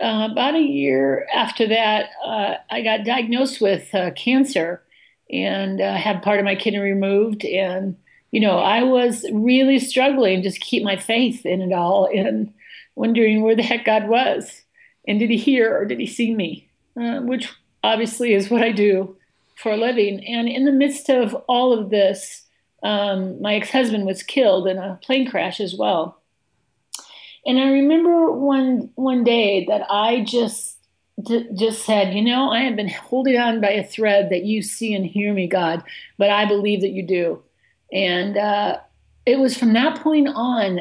uh, 0.00 0.28
about 0.30 0.54
a 0.54 0.60
year 0.60 1.26
after 1.34 1.66
that, 1.68 2.10
uh, 2.24 2.54
I 2.70 2.82
got 2.82 3.04
diagnosed 3.04 3.60
with 3.60 3.94
uh, 3.94 4.10
cancer 4.12 4.82
and 5.30 5.80
uh, 5.80 5.96
had 5.96 6.22
part 6.22 6.38
of 6.38 6.44
my 6.44 6.54
kidney 6.54 6.78
removed. 6.78 7.44
And, 7.44 7.96
you 8.30 8.40
know, 8.40 8.58
I 8.58 8.82
was 8.82 9.24
really 9.32 9.78
struggling 9.78 10.42
just 10.42 10.56
to 10.56 10.64
keep 10.64 10.82
my 10.82 10.96
faith 10.96 11.44
in 11.44 11.60
it 11.60 11.72
all 11.72 12.08
and 12.12 12.52
wondering 12.94 13.42
where 13.42 13.56
the 13.56 13.62
heck 13.62 13.84
God 13.84 14.08
was. 14.08 14.62
And 15.06 15.18
did 15.18 15.30
he 15.30 15.36
hear 15.36 15.76
or 15.76 15.84
did 15.84 16.00
he 16.00 16.06
see 16.06 16.34
me? 16.34 16.68
Uh, 17.00 17.20
which 17.20 17.52
obviously 17.84 18.34
is 18.34 18.50
what 18.50 18.62
I 18.62 18.72
do 18.72 19.16
for 19.56 19.72
a 19.72 19.76
living. 19.76 20.24
And 20.26 20.48
in 20.48 20.64
the 20.64 20.72
midst 20.72 21.08
of 21.08 21.34
all 21.48 21.72
of 21.72 21.90
this, 21.90 22.44
um, 22.82 23.40
my 23.40 23.54
ex 23.54 23.70
husband 23.70 24.06
was 24.06 24.22
killed 24.22 24.68
in 24.68 24.78
a 24.78 24.98
plane 25.02 25.28
crash 25.28 25.60
as 25.60 25.74
well. 25.74 26.20
And 27.48 27.58
I 27.58 27.70
remember 27.70 28.30
one 28.30 28.90
one 28.94 29.24
day 29.24 29.64
that 29.68 29.86
I 29.90 30.22
just 30.22 30.76
just 31.54 31.84
said, 31.84 32.14
you 32.14 32.22
know, 32.22 32.50
I 32.50 32.60
have 32.60 32.76
been 32.76 32.90
holding 32.90 33.38
on 33.38 33.60
by 33.62 33.70
a 33.70 33.84
thread 33.84 34.28
that 34.30 34.44
you 34.44 34.62
see 34.62 34.92
and 34.94 35.04
hear 35.04 35.32
me, 35.32 35.48
God, 35.48 35.82
but 36.18 36.28
I 36.28 36.44
believe 36.44 36.82
that 36.82 36.90
you 36.90 37.02
do. 37.02 37.42
And 37.90 38.36
uh, 38.36 38.78
it 39.24 39.38
was 39.38 39.56
from 39.56 39.72
that 39.72 40.00
point 40.00 40.28
on 40.28 40.80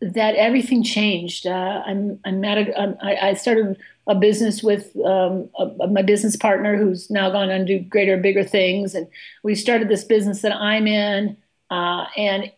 that 0.00 0.34
everything 0.34 0.82
changed. 0.82 1.46
Uh, 1.46 1.82
I'm, 1.86 2.18
I'm 2.24 2.44
at 2.44 2.58
a, 2.58 2.78
I'm, 2.78 2.98
I 3.00 3.34
started 3.34 3.78
a 4.08 4.14
business 4.16 4.62
with 4.62 4.94
um, 5.06 5.48
a, 5.56 5.86
my 5.86 6.02
business 6.02 6.36
partner 6.36 6.76
who's 6.76 7.10
now 7.10 7.30
gone 7.30 7.48
on 7.50 7.60
to 7.60 7.64
do 7.64 7.80
greater, 7.80 8.16
bigger 8.16 8.44
things. 8.44 8.94
And 8.94 9.06
we 9.44 9.54
started 9.54 9.88
this 9.88 10.04
business 10.04 10.42
that 10.42 10.54
I'm 10.54 10.86
in. 10.88 11.36
Uh, 11.70 12.06
and 12.16 12.52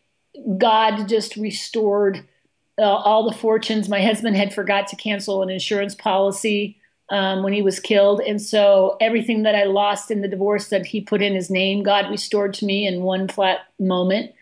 God 0.59 1.09
just 1.09 1.37
restored 1.37 2.26
uh, 2.81 2.83
all 2.83 3.29
the 3.29 3.37
fortunes. 3.37 3.89
My 3.89 4.03
husband 4.03 4.37
had 4.37 4.55
forgot 4.55 4.89
to 4.89 4.97
cancel 4.97 5.43
an 5.43 5.51
insurance 5.51 5.95
policy 5.95 6.79
um, 7.11 7.43
when 7.43 7.53
he 7.53 7.63
was 7.63 7.79
killed, 7.79 8.21
and 8.21 8.41
so 8.41 8.97
everything 9.01 9.43
that 9.43 9.55
I 9.55 9.65
lost 9.65 10.11
in 10.11 10.23
the 10.23 10.29
divorce 10.29 10.69
that 10.69 10.87
he 10.87 11.01
put 11.01 11.23
in 11.23 11.35
his 11.35 11.51
name, 11.51 11.83
God 11.83 12.11
restored 12.11 12.55
to 12.55 12.65
me 12.65 12.87
in 12.87 13.03
one 13.03 13.29
flat 13.29 13.61
moment 13.79 14.33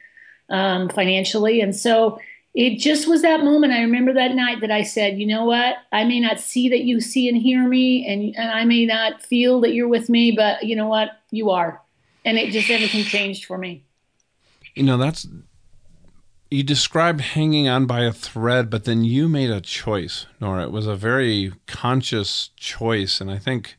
um, 0.49 0.89
financially, 0.89 1.61
and 1.61 1.75
so. 1.75 2.19
It 2.55 2.81
just 2.81 3.07
was 3.07 3.23
that 3.23 3.45
moment. 3.45 3.73
I 3.73 3.83
remember 3.83 4.13
that 4.15 4.35
night 4.35 4.63
that 4.63 4.71
I 4.73 4.83
said, 4.83 5.21
you 5.21 5.27
know 5.27 5.45
what? 5.45 5.77
I 5.93 6.03
may 6.03 6.19
not 6.19 6.41
see 6.41 6.69
that 6.71 6.81
you 6.81 7.01
see 7.01 7.29
and 7.29 7.39
hear 7.39 7.69
me, 7.69 8.05
and, 8.05 8.35
and 8.37 8.51
I 8.51 8.65
may 8.65 8.85
not 8.85 9.23
feel 9.23 9.61
that 9.61 9.75
you're 9.75 9.87
with 9.87 10.09
me, 10.09 10.33
but 10.33 10.65
you 10.65 10.75
know 10.75 10.89
what? 10.89 11.11
You 11.31 11.51
are. 11.51 11.81
And 12.25 12.37
it 12.37 12.51
just, 12.51 12.69
everything 12.69 13.05
changed 13.05 13.45
for 13.45 13.59
me. 13.59 13.85
You 14.75 14.83
know, 14.83 14.97
that's 14.97 15.29
you 16.51 16.63
described 16.63 17.21
hanging 17.21 17.69
on 17.69 17.87
by 17.87 18.01
a 18.01 18.13
thread, 18.13 18.71
but 18.71 18.85
then 18.85 19.05
you 19.05 19.29
made 19.29 19.51
a 19.51 19.61
choice, 19.61 20.27
Nora. 20.41 20.65
It 20.65 20.73
was 20.73 20.87
a 20.87 20.97
very 20.97 21.53
conscious 21.67 22.51
choice. 22.57 23.21
And 23.21 23.31
I 23.31 23.39
think 23.39 23.77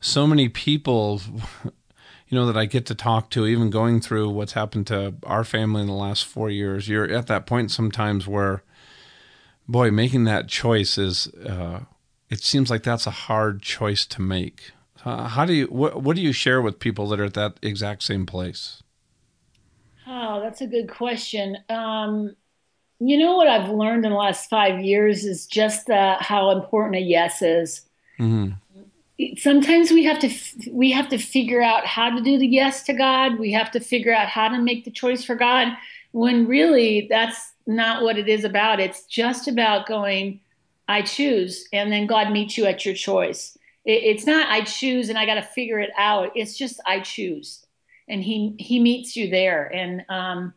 so 0.00 0.26
many 0.26 0.48
people, 0.48 1.22
you 1.64 2.38
know, 2.38 2.46
that 2.46 2.56
I 2.56 2.66
get 2.66 2.84
to 2.86 2.94
talk 2.94 3.30
to, 3.30 3.46
even 3.46 3.70
going 3.70 4.00
through 4.00 4.28
what's 4.30 4.52
happened 4.52 4.86
to 4.88 5.14
our 5.24 5.44
family 5.44 5.80
in 5.80 5.86
the 5.86 5.94
last 5.94 6.26
four 6.26 6.50
years, 6.50 6.88
you're 6.88 7.10
at 7.10 7.28
that 7.28 7.46
point 7.46 7.70
sometimes 7.70 8.26
where, 8.26 8.62
boy, 9.66 9.90
making 9.90 10.24
that 10.24 10.48
choice 10.48 10.98
is, 10.98 11.28
uh, 11.28 11.80
it 12.28 12.40
seems 12.40 12.70
like 12.70 12.82
that's 12.82 13.06
a 13.06 13.10
hard 13.10 13.62
choice 13.62 14.04
to 14.06 14.20
make. 14.20 14.72
Uh, 15.04 15.28
how 15.28 15.46
do 15.46 15.54
you, 15.54 15.66
what, 15.66 16.02
what 16.02 16.14
do 16.16 16.22
you 16.22 16.32
share 16.32 16.60
with 16.60 16.78
people 16.78 17.08
that 17.08 17.20
are 17.20 17.24
at 17.24 17.34
that 17.34 17.54
exact 17.62 18.02
same 18.02 18.26
place? 18.26 18.82
Oh, 20.06 20.40
that's 20.40 20.60
a 20.60 20.66
good 20.66 20.90
question. 20.90 21.58
Um, 21.68 22.36
you 22.98 23.18
know 23.18 23.36
what 23.36 23.48
I've 23.48 23.70
learned 23.70 24.04
in 24.04 24.12
the 24.12 24.18
last 24.18 24.48
five 24.48 24.80
years 24.80 25.24
is 25.24 25.46
just 25.46 25.90
uh, 25.90 26.16
how 26.20 26.50
important 26.50 26.96
a 26.96 27.00
yes 27.00 27.42
is. 27.42 27.82
Mm-hmm. 28.18 28.52
Sometimes 29.36 29.90
we 29.90 30.04
have 30.04 30.18
to 30.20 30.30
we 30.70 30.90
have 30.90 31.08
to 31.08 31.18
figure 31.18 31.62
out 31.62 31.86
how 31.86 32.10
to 32.10 32.22
do 32.22 32.38
the 32.38 32.46
yes 32.46 32.82
to 32.84 32.92
God. 32.92 33.38
We 33.38 33.52
have 33.52 33.70
to 33.72 33.80
figure 33.80 34.14
out 34.14 34.28
how 34.28 34.48
to 34.48 34.58
make 34.58 34.84
the 34.84 34.90
choice 34.90 35.24
for 35.24 35.34
God. 35.34 35.68
When 36.12 36.46
really 36.46 37.06
that's 37.08 37.52
not 37.66 38.02
what 38.02 38.18
it 38.18 38.28
is 38.28 38.44
about. 38.44 38.80
It's 38.80 39.04
just 39.06 39.48
about 39.48 39.86
going, 39.86 40.40
I 40.88 41.02
choose, 41.02 41.68
and 41.72 41.92
then 41.92 42.06
God 42.06 42.32
meets 42.32 42.56
you 42.56 42.66
at 42.66 42.84
your 42.84 42.94
choice. 42.94 43.56
It, 43.84 44.02
it's 44.04 44.26
not 44.26 44.48
I 44.48 44.62
choose 44.62 45.08
and 45.08 45.18
I 45.18 45.26
got 45.26 45.34
to 45.34 45.42
figure 45.42 45.78
it 45.78 45.90
out. 45.96 46.32
It's 46.34 46.56
just 46.56 46.80
I 46.86 47.00
choose, 47.00 47.61
and 48.08 48.22
he 48.22 48.54
he 48.58 48.80
meets 48.80 49.16
you 49.16 49.30
there. 49.30 49.66
And 49.66 50.04
um, 50.08 50.54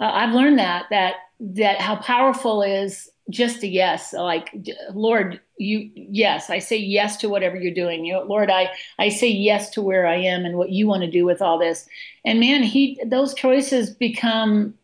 uh, 0.00 0.10
I've 0.10 0.34
learned 0.34 0.58
that 0.58 0.86
that 0.90 1.14
that 1.40 1.80
how 1.80 1.96
powerful 1.96 2.62
is 2.62 3.10
just 3.30 3.62
a 3.62 3.68
yes. 3.68 4.12
Like 4.12 4.54
Lord, 4.92 5.40
you 5.56 5.90
yes, 5.94 6.50
I 6.50 6.58
say 6.58 6.76
yes 6.76 7.16
to 7.18 7.28
whatever 7.28 7.56
you're 7.56 7.74
doing. 7.74 8.04
You 8.04 8.14
know, 8.14 8.22
Lord, 8.22 8.50
I 8.50 8.70
I 8.98 9.08
say 9.08 9.28
yes 9.28 9.70
to 9.70 9.82
where 9.82 10.06
I 10.06 10.16
am 10.16 10.44
and 10.44 10.56
what 10.56 10.70
you 10.70 10.86
want 10.86 11.02
to 11.02 11.10
do 11.10 11.24
with 11.24 11.40
all 11.40 11.58
this. 11.58 11.88
And 12.24 12.40
man, 12.40 12.62
he 12.62 13.00
those 13.04 13.34
choices 13.34 13.90
become 13.90 14.74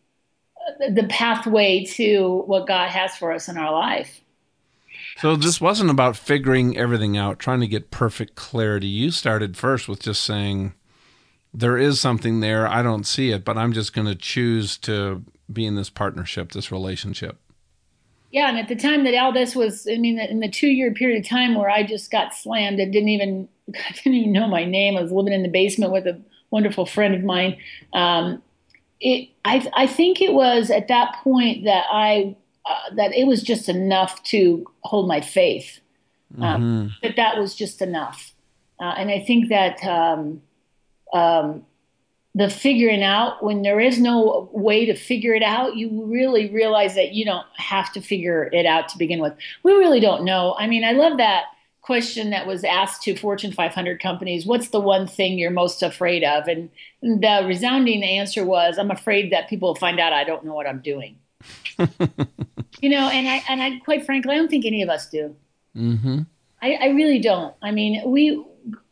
the 0.89 1.05
pathway 1.09 1.85
to 1.85 2.43
what 2.45 2.67
God 2.67 2.89
has 2.89 3.15
for 3.15 3.31
us 3.31 3.47
in 3.47 3.57
our 3.57 3.71
life. 3.71 4.21
So 5.17 5.35
this 5.35 5.59
wasn't 5.59 5.89
about 5.89 6.15
figuring 6.15 6.77
everything 6.77 7.17
out, 7.17 7.39
trying 7.39 7.61
to 7.61 7.67
get 7.67 7.89
perfect 7.89 8.35
clarity. 8.35 8.87
You 8.87 9.09
started 9.11 9.57
first 9.57 9.87
with 9.87 10.01
just 10.01 10.23
saying 10.23 10.73
there 11.57 11.77
is 11.77 11.99
something 11.99 12.39
there. 12.39 12.67
I 12.67 12.83
don't 12.83 13.05
see 13.05 13.31
it, 13.31 13.43
but 13.43 13.57
I'm 13.57 13.73
just 13.73 13.91
going 13.91 14.05
to 14.05 14.13
choose 14.13 14.77
to 14.79 15.23
be 15.51 15.65
in 15.65 15.73
this 15.73 15.89
partnership, 15.89 16.51
this 16.51 16.71
relationship. 16.71 17.39
Yeah, 18.31 18.49
and 18.49 18.59
at 18.59 18.67
the 18.67 18.75
time 18.75 19.05
that 19.05 19.15
all 19.15 19.33
this 19.33 19.55
was, 19.55 19.87
I 19.91 19.97
mean, 19.97 20.19
in 20.19 20.39
the 20.39 20.49
two-year 20.49 20.93
period 20.93 21.19
of 21.19 21.27
time 21.27 21.55
where 21.55 21.69
I 21.69 21.81
just 21.81 22.11
got 22.11 22.35
slammed 22.35 22.79
and 22.79 22.93
didn't 22.93 23.09
even, 23.09 23.49
I 23.75 23.91
didn't 23.93 24.13
even 24.13 24.33
know 24.33 24.47
my 24.47 24.65
name. 24.65 24.97
I 24.97 25.01
was 25.01 25.11
living 25.11 25.33
in 25.33 25.41
the 25.41 25.49
basement 25.49 25.91
with 25.91 26.05
a 26.05 26.21
wonderful 26.51 26.85
friend 26.85 27.15
of 27.15 27.23
mine. 27.23 27.57
Um, 27.91 28.43
it, 28.99 29.29
I, 29.43 29.67
I 29.73 29.87
think 29.87 30.21
it 30.21 30.33
was 30.33 30.69
at 30.69 30.89
that 30.89 31.15
point 31.23 31.63
that 31.65 31.85
I 31.91 32.35
uh, 32.65 32.95
that 32.95 33.13
it 33.13 33.25
was 33.25 33.41
just 33.41 33.69
enough 33.69 34.21
to 34.23 34.65
hold 34.81 35.07
my 35.07 35.21
faith. 35.21 35.79
Um, 36.39 36.61
mm-hmm. 36.61 36.87
That 37.01 37.15
that 37.15 37.37
was 37.39 37.55
just 37.55 37.81
enough, 37.81 38.33
uh, 38.79 38.93
and 38.97 39.09
I 39.09 39.21
think 39.21 39.49
that 39.49 39.81
um, 39.85 40.41
um, 41.13 41.65
the 42.35 42.49
figuring 42.49 43.01
out 43.01 43.43
when 43.43 43.63
there 43.63 43.79
is 43.79 43.99
no 43.99 44.49
way 44.51 44.85
to 44.85 44.95
figure 44.95 45.33
it 45.33 45.41
out, 45.41 45.75
you 45.75 46.05
really 46.05 46.49
realize 46.51 46.93
that 46.93 47.13
you 47.13 47.25
don't 47.25 47.47
have 47.55 47.91
to 47.93 48.01
figure 48.01 48.49
it 48.53 48.65
out 48.65 48.89
to 48.89 48.97
begin 48.97 49.19
with. 49.19 49.33
We 49.63 49.73
really 49.73 49.99
don't 49.99 50.23
know. 50.23 50.55
I 50.59 50.67
mean, 50.67 50.83
I 50.83 50.91
love 50.91 51.17
that 51.17 51.45
question 51.81 52.31
that 52.31 52.45
was 52.45 52.63
asked 52.63 53.01
to 53.01 53.15
Fortune 53.15 53.53
500 53.53 54.01
companies 54.01 54.45
what's 54.45 54.69
the 54.69 54.79
one 54.79 55.07
thing 55.07 55.39
you're 55.39 55.49
most 55.49 55.81
afraid 55.81 56.23
of? 56.23 56.47
And 56.47 56.69
the 57.01 57.43
resounding 57.47 58.03
answer 58.03 58.45
was, 58.45 58.77
I'm 58.77 58.91
afraid 58.91 59.31
that 59.31 59.49
people 59.49 59.69
will 59.69 59.75
find 59.75 59.99
out 59.99 60.13
I 60.13 60.23
don't 60.23 60.43
know 60.43 60.53
what 60.53 60.67
I'm 60.67 60.81
doing. 60.81 61.17
you 61.79 62.89
know, 62.89 63.09
and 63.09 63.27
I, 63.27 63.43
and 63.49 63.63
I, 63.63 63.79
quite 63.83 64.05
frankly, 64.05 64.35
I 64.35 64.37
don't 64.37 64.49
think 64.49 64.65
any 64.65 64.83
of 64.83 64.89
us 64.89 65.09
do. 65.09 65.35
Mm-hmm. 65.75 66.19
I, 66.61 66.73
I 66.73 66.87
really 66.89 67.19
don't. 67.19 67.55
I 67.63 67.71
mean, 67.71 68.03
we, 68.05 68.45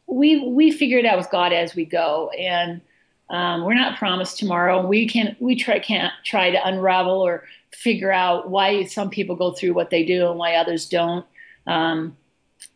we, 0.07 0.47
we 0.47 0.71
figure 0.71 0.97
it 0.97 1.05
out 1.05 1.17
with 1.17 1.29
God 1.31 1.53
as 1.53 1.75
we 1.75 1.85
go. 1.85 2.29
And, 2.37 2.81
um, 3.29 3.63
we're 3.63 3.73
not 3.73 3.97
promised 3.97 4.37
tomorrow. 4.37 4.85
We 4.85 5.07
can 5.07 5.35
we 5.39 5.55
try 5.55 5.79
can't 5.79 6.13
try 6.23 6.51
to 6.51 6.67
unravel 6.67 7.19
or 7.21 7.43
figure 7.71 8.11
out 8.11 8.49
why 8.49 8.85
some 8.85 9.09
people 9.09 9.35
go 9.35 9.51
through 9.51 9.73
what 9.73 9.89
they 9.89 10.05
do 10.05 10.29
and 10.29 10.37
why 10.37 10.55
others 10.55 10.87
don't. 10.87 11.25
Um, 11.65 12.15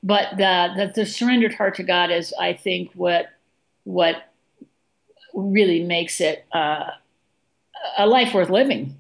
but 0.01 0.37
the, 0.37 0.73
the, 0.75 0.91
the 0.95 1.05
surrendered 1.05 1.53
heart 1.53 1.75
to 1.75 1.83
God 1.83 2.11
is, 2.11 2.33
I 2.39 2.53
think, 2.53 2.91
what 2.93 3.27
what 3.83 4.33
really 5.33 5.83
makes 5.83 6.19
it 6.19 6.45
uh, 6.51 6.89
a 7.97 8.07
life 8.07 8.33
worth 8.33 8.49
living. 8.49 8.97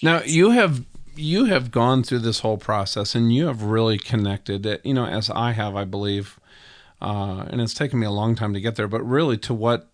Now 0.00 0.22
you 0.24 0.50
have 0.50 0.84
you 1.16 1.46
have 1.46 1.72
gone 1.72 2.04
through 2.04 2.20
this 2.20 2.40
whole 2.40 2.58
process 2.58 3.14
and 3.14 3.34
you 3.34 3.46
have 3.46 3.62
really 3.62 3.98
connected, 3.98 4.80
you 4.84 4.94
know, 4.94 5.06
as 5.06 5.30
I 5.30 5.52
have, 5.52 5.74
I 5.74 5.84
believe, 5.84 6.38
uh, 7.00 7.46
and 7.50 7.60
it's 7.60 7.74
taken 7.74 7.98
me 7.98 8.06
a 8.06 8.10
long 8.10 8.34
time 8.34 8.54
to 8.54 8.60
get 8.60 8.76
there, 8.76 8.88
but 8.88 9.02
really 9.02 9.36
to 9.38 9.54
what 9.54 9.90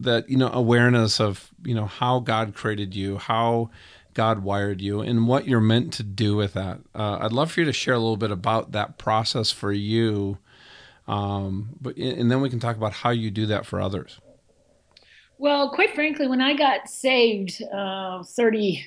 that 0.00 0.28
you 0.28 0.36
know 0.36 0.50
awareness 0.52 1.20
of 1.20 1.50
you 1.64 1.74
know 1.74 1.86
how 1.86 2.20
God 2.20 2.54
created 2.54 2.94
you, 2.94 3.18
how 3.18 3.70
God 4.12 4.40
wired 4.40 4.80
you 4.80 5.00
and 5.00 5.26
what 5.26 5.46
you're 5.46 5.60
meant 5.60 5.92
to 5.94 6.02
do 6.02 6.36
with 6.36 6.54
that. 6.54 6.80
Uh, 6.94 7.18
I'd 7.20 7.32
love 7.32 7.52
for 7.52 7.60
you 7.60 7.66
to 7.66 7.72
share 7.72 7.94
a 7.94 7.98
little 7.98 8.16
bit 8.16 8.30
about 8.30 8.72
that 8.72 8.98
process 8.98 9.50
for 9.50 9.72
you, 9.72 10.38
um, 11.08 11.70
but 11.80 11.96
and 11.96 12.30
then 12.30 12.40
we 12.40 12.50
can 12.50 12.60
talk 12.60 12.76
about 12.76 12.92
how 12.92 13.10
you 13.10 13.30
do 13.30 13.46
that 13.46 13.66
for 13.66 13.80
others. 13.80 14.20
Well, 15.38 15.70
quite 15.70 15.94
frankly, 15.94 16.28
when 16.28 16.40
I 16.40 16.54
got 16.54 16.88
saved 16.88 17.60
uh, 17.62 18.22
thirty 18.22 18.86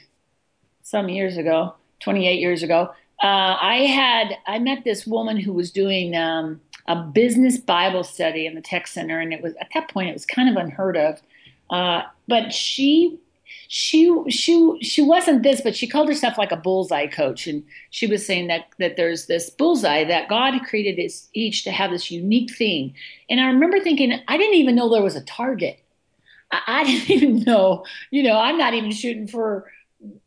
some 0.84 1.10
years 1.10 1.36
ago, 1.36 1.76
twenty 2.00 2.28
eight 2.28 2.40
years 2.40 2.64
ago, 2.64 2.92
uh, 3.22 3.58
I 3.60 3.86
had 3.88 4.38
I 4.46 4.60
met 4.60 4.84
this 4.84 5.06
woman 5.06 5.38
who 5.38 5.52
was 5.52 5.72
doing 5.72 6.16
um, 6.16 6.62
a 6.88 6.96
business 6.96 7.58
Bible 7.58 8.04
study 8.04 8.46
in 8.46 8.56
the 8.56 8.62
tech 8.62 8.88
center, 8.88 9.20
and 9.20 9.34
it 9.34 9.42
was 9.42 9.54
at 9.60 9.70
that 9.74 9.90
point 9.90 10.10
it 10.10 10.14
was 10.14 10.26
kind 10.26 10.50
of 10.50 10.56
unheard 10.56 10.98
of. 10.98 11.22
Uh, 11.70 12.04
but 12.28 12.54
she 12.54 13.20
she 13.68 14.14
she 14.30 14.78
she 14.82 15.02
wasn't 15.02 15.44
this, 15.44 15.62
but 15.62 15.76
she 15.76 15.88
called 15.88 16.08
herself 16.08 16.38
like 16.38 16.52
a 16.52 16.58
bullseye 16.58 17.08
coach, 17.08 17.48
and 17.48 17.64
she 17.90 18.08
was 18.08 18.26
saying 18.26 18.48
that 18.48 18.68
that 18.80 18.96
there's 18.96 19.26
this 19.26 19.50
bullseye 19.50 20.06
that 20.06 20.30
God 20.30 20.60
created 20.66 21.04
us 21.04 21.30
each 21.34 21.64
to 21.66 21.72
have 21.72 21.92
this 21.92 22.10
unique 22.10 22.56
thing. 22.56 22.94
And 23.30 23.40
I 23.40 23.48
remember 23.48 23.80
thinking, 23.80 24.20
I 24.28 24.38
didn't 24.38 24.56
even 24.56 24.76
know 24.76 24.90
there 24.90 25.02
was 25.04 25.16
a 25.16 25.24
target. 25.24 25.80
I, 26.52 26.62
I 26.68 26.84
didn't 26.86 27.12
even 27.12 27.40
know, 27.40 27.86
you 28.12 28.24
know, 28.24 28.38
I'm 28.38 28.58
not 28.58 28.74
even 28.74 28.92
shooting 28.92 29.28
for 29.28 29.70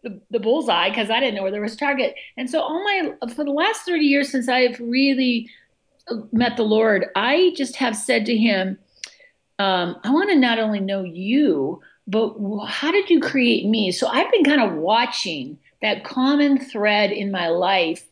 the, 0.03 0.21
the 0.31 0.41
bullseye 0.41 0.91
because 0.91 1.11
I 1.11 1.21
didn't 1.21 1.37
know 1.37 1.43
where 1.43 1.53
there 1.53 1.63
was 1.63 1.75
a 1.75 1.79
target. 1.79 2.15
And 2.37 2.51
so 2.51 2.61
all 2.61 2.83
my 2.85 3.13
for 3.35 3.45
the 3.45 3.53
last 3.53 3.83
30 3.83 4.05
years 4.05 4.31
since 4.31 4.49
I've 4.49 4.79
really 4.81 5.49
met 6.33 6.57
the 6.57 6.63
Lord, 6.63 7.07
I 7.15 7.53
just 7.57 7.77
have 7.77 7.97
said 7.97 8.27
to 8.27 8.37
him, 8.37 8.79
um, 9.59 9.97
I 10.05 10.11
want 10.11 10.31
to 10.31 10.37
not 10.37 10.59
only 10.59 10.81
know 10.81 11.03
you, 11.03 11.81
but 12.07 12.35
how 12.67 12.91
did 12.91 13.11
you 13.11 13.21
create 13.21 13.67
me? 13.67 13.93
So 13.93 14.09
I've 14.09 14.31
been 14.33 14.45
kind 14.45 14.63
of 14.63 14.75
watching 14.75 15.59
that 15.83 16.05
common 16.05 16.59
thread 16.59 17.11
in 17.13 17.31
my 17.31 17.49
life 17.49 18.07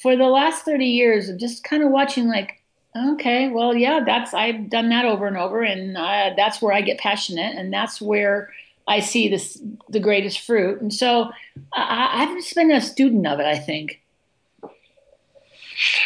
for 0.00 0.16
the 0.16 0.24
last 0.24 0.64
30 0.64 0.84
years 0.86 1.28
of 1.28 1.38
just 1.38 1.64
kind 1.64 1.82
of 1.82 1.90
watching 1.90 2.28
like 2.28 2.60
okay 2.96 3.48
well 3.48 3.74
yeah 3.74 4.00
that's 4.04 4.34
i've 4.34 4.70
done 4.70 4.88
that 4.88 5.04
over 5.04 5.26
and 5.26 5.36
over 5.36 5.62
and 5.62 5.96
uh, 5.96 6.30
that's 6.36 6.62
where 6.62 6.72
i 6.72 6.80
get 6.80 6.98
passionate 6.98 7.56
and 7.56 7.72
that's 7.72 8.00
where 8.00 8.50
i 8.86 9.00
see 9.00 9.28
this 9.28 9.60
the 9.88 10.00
greatest 10.00 10.40
fruit 10.40 10.80
and 10.80 10.92
so 10.92 11.30
I, 11.72 12.22
i've 12.22 12.36
just 12.36 12.54
been 12.54 12.70
a 12.70 12.80
student 12.80 13.26
of 13.26 13.40
it 13.40 13.46
i 13.46 13.58
think 13.58 14.00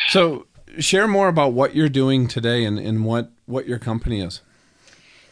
so 0.09 0.47
share 0.79 1.09
more 1.09 1.29
about 1.29 1.53
what 1.53 1.75
you're 1.75 1.89
doing 1.89 2.29
today 2.29 2.65
and, 2.65 2.79
and 2.79 3.05
what 3.05 3.31
what 3.47 3.67
your 3.67 3.79
company 3.79 4.21
is 4.21 4.41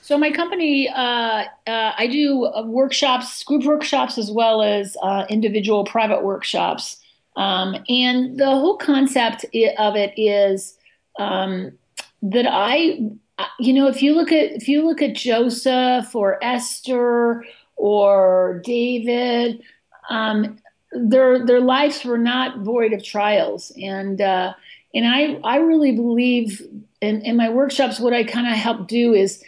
so 0.06 0.16
my 0.16 0.30
company, 0.30 0.88
uh, 0.88 1.46
uh, 1.66 1.92
I 1.98 2.06
do 2.06 2.44
uh, 2.44 2.62
workshops, 2.62 3.42
group 3.42 3.64
workshops, 3.64 4.18
as 4.18 4.30
well 4.30 4.62
as 4.62 4.96
uh, 5.02 5.26
individual 5.28 5.84
private 5.84 6.22
workshops. 6.22 6.98
Um, 7.34 7.74
and 7.88 8.38
the 8.38 8.46
whole 8.46 8.76
concept 8.76 9.44
of 9.78 9.96
it 9.96 10.14
is 10.16 10.78
um, 11.18 11.72
that 12.22 12.46
I, 12.48 13.00
you 13.58 13.72
know, 13.72 13.88
if 13.88 14.00
you 14.00 14.14
look 14.14 14.30
at 14.30 14.52
if 14.52 14.68
you 14.68 14.86
look 14.86 15.02
at 15.02 15.16
Joseph 15.16 16.14
or 16.14 16.38
Esther 16.40 17.44
or 17.74 18.62
David, 18.64 19.60
um, 20.08 20.56
their 20.92 21.44
their 21.44 21.60
lives 21.60 22.04
were 22.04 22.16
not 22.16 22.60
void 22.60 22.92
of 22.92 23.02
trials, 23.02 23.72
and 23.82 24.20
uh, 24.20 24.54
and 24.96 25.06
I 25.06 25.38
I 25.44 25.58
really 25.58 25.92
believe 25.92 26.66
in, 27.00 27.22
in 27.22 27.36
my 27.36 27.50
workshops 27.50 28.00
what 28.00 28.12
I 28.12 28.24
kind 28.24 28.48
of 28.48 28.54
help 28.54 28.88
do 28.88 29.14
is 29.14 29.44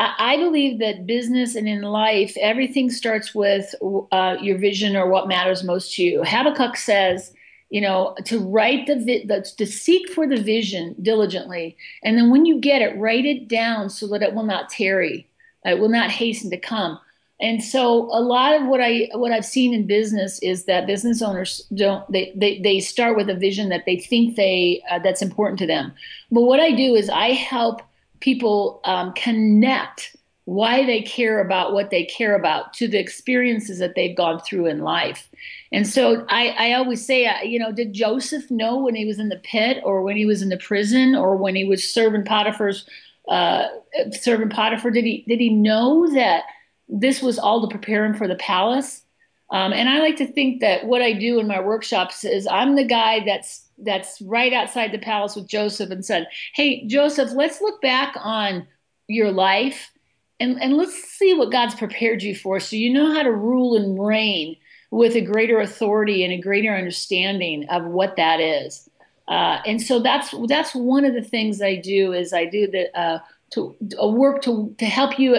I 0.00 0.36
believe 0.36 0.78
that 0.78 1.06
business 1.06 1.56
and 1.56 1.68
in 1.68 1.82
life, 1.82 2.36
everything 2.40 2.88
starts 2.88 3.34
with 3.34 3.74
uh, 4.12 4.36
your 4.40 4.56
vision 4.56 4.94
or 4.94 5.08
what 5.08 5.26
matters 5.26 5.64
most 5.64 5.94
to 5.94 6.04
you. 6.04 6.22
Habakkuk 6.22 6.76
says, 6.76 7.32
you 7.70 7.80
know, 7.80 8.14
to 8.26 8.38
write 8.38 8.86
the, 8.86 8.94
the 9.24 9.52
to 9.56 9.66
seek 9.66 10.08
for 10.10 10.24
the 10.24 10.40
vision 10.40 10.94
diligently, 11.02 11.76
and 12.04 12.16
then 12.16 12.30
when 12.30 12.46
you 12.46 12.60
get 12.60 12.80
it, 12.80 12.96
write 12.96 13.24
it 13.24 13.48
down 13.48 13.90
so 13.90 14.06
that 14.06 14.22
it 14.22 14.34
will 14.34 14.44
not 14.44 14.70
tarry, 14.70 15.26
it 15.64 15.80
will 15.80 15.88
not 15.88 16.12
hasten 16.12 16.48
to 16.50 16.58
come. 16.58 17.00
And 17.40 17.62
so, 17.62 18.04
a 18.12 18.20
lot 18.20 18.60
of 18.60 18.66
what 18.66 18.80
I 18.80 19.08
what 19.14 19.30
I've 19.30 19.44
seen 19.44 19.72
in 19.72 19.86
business 19.86 20.40
is 20.40 20.64
that 20.64 20.86
business 20.86 21.22
owners 21.22 21.64
don't 21.74 22.10
they 22.10 22.32
they, 22.34 22.60
they 22.60 22.80
start 22.80 23.16
with 23.16 23.30
a 23.30 23.34
vision 23.34 23.68
that 23.68 23.84
they 23.86 23.96
think 23.96 24.36
they 24.36 24.82
uh, 24.90 24.98
that's 24.98 25.22
important 25.22 25.58
to 25.60 25.66
them. 25.66 25.92
But 26.32 26.42
what 26.42 26.58
I 26.58 26.72
do 26.72 26.96
is 26.96 27.08
I 27.08 27.32
help 27.32 27.82
people 28.20 28.80
um, 28.84 29.12
connect 29.12 30.16
why 30.48 30.82
they 30.86 31.02
care 31.02 31.40
about 31.40 31.74
what 31.74 31.90
they 31.90 32.06
care 32.06 32.34
about 32.34 32.72
to 32.72 32.88
the 32.88 32.98
experiences 32.98 33.78
that 33.80 33.94
they've 33.94 34.16
gone 34.16 34.40
through 34.40 34.64
in 34.64 34.80
life. 34.80 35.28
And 35.72 35.86
so 35.86 36.24
I, 36.30 36.48
I 36.58 36.72
always 36.72 37.04
say, 37.04 37.26
uh, 37.26 37.42
you 37.42 37.58
know, 37.58 37.70
did 37.70 37.92
Joseph 37.92 38.50
know 38.50 38.78
when 38.78 38.94
he 38.94 39.04
was 39.04 39.18
in 39.18 39.28
the 39.28 39.36
pit 39.36 39.82
or 39.84 40.00
when 40.00 40.16
he 40.16 40.24
was 40.24 40.40
in 40.40 40.48
the 40.48 40.56
prison 40.56 41.14
or 41.14 41.36
when 41.36 41.54
he 41.54 41.66
was 41.66 41.86
serving 41.86 42.24
Potiphar's, 42.24 42.88
uh, 43.28 43.66
serving 44.12 44.48
Potiphar? 44.48 44.90
Did 44.90 45.04
he, 45.04 45.22
did 45.28 45.38
he 45.38 45.50
know 45.50 46.10
that 46.14 46.44
this 46.88 47.22
was 47.22 47.38
all 47.38 47.60
to 47.60 47.68
prepare 47.68 48.04
him 48.04 48.14
for 48.14 48.28
the 48.28 48.36
palace? 48.36 49.02
Um, 49.50 49.72
and 49.72 49.88
I 49.88 50.00
like 50.00 50.16
to 50.16 50.26
think 50.26 50.60
that 50.60 50.86
what 50.86 51.00
I 51.00 51.12
do 51.12 51.38
in 51.38 51.46
my 51.46 51.60
workshops 51.60 52.24
is 52.24 52.46
I'm 52.46 52.76
the 52.76 52.84
guy 52.84 53.24
that's 53.24 53.64
that's 53.78 54.20
right 54.22 54.52
outside 54.52 54.92
the 54.92 54.98
palace 54.98 55.36
with 55.36 55.48
Joseph 55.48 55.90
and 55.90 56.04
said, 56.04 56.28
"Hey, 56.54 56.86
Joseph, 56.86 57.30
let's 57.32 57.60
look 57.60 57.80
back 57.80 58.14
on 58.20 58.66
your 59.06 59.30
life 59.32 59.90
and 60.38 60.60
and 60.60 60.76
let's 60.76 60.94
see 60.94 61.34
what 61.34 61.52
God's 61.52 61.74
prepared 61.74 62.22
you 62.22 62.34
for, 62.34 62.60
so 62.60 62.76
you 62.76 62.92
know 62.92 63.12
how 63.14 63.22
to 63.22 63.32
rule 63.32 63.74
and 63.74 63.98
reign 64.04 64.56
with 64.90 65.14
a 65.14 65.20
greater 65.20 65.60
authority 65.60 66.24
and 66.24 66.32
a 66.32 66.40
greater 66.40 66.74
understanding 66.74 67.66
of 67.70 67.84
what 67.84 68.16
that 68.16 68.40
is." 68.40 68.88
Uh, 69.28 69.60
and 69.66 69.80
so 69.80 70.00
that's 70.00 70.34
that's 70.46 70.74
one 70.74 71.04
of 71.04 71.14
the 71.14 71.22
things 71.22 71.62
I 71.62 71.76
do 71.76 72.12
is 72.12 72.32
I 72.32 72.44
do 72.44 72.66
the 72.70 72.98
uh, 72.98 73.20
to 73.52 73.74
a 73.98 74.08
work 74.10 74.42
to 74.42 74.74
to 74.78 74.86
help 74.86 75.18
you 75.18 75.36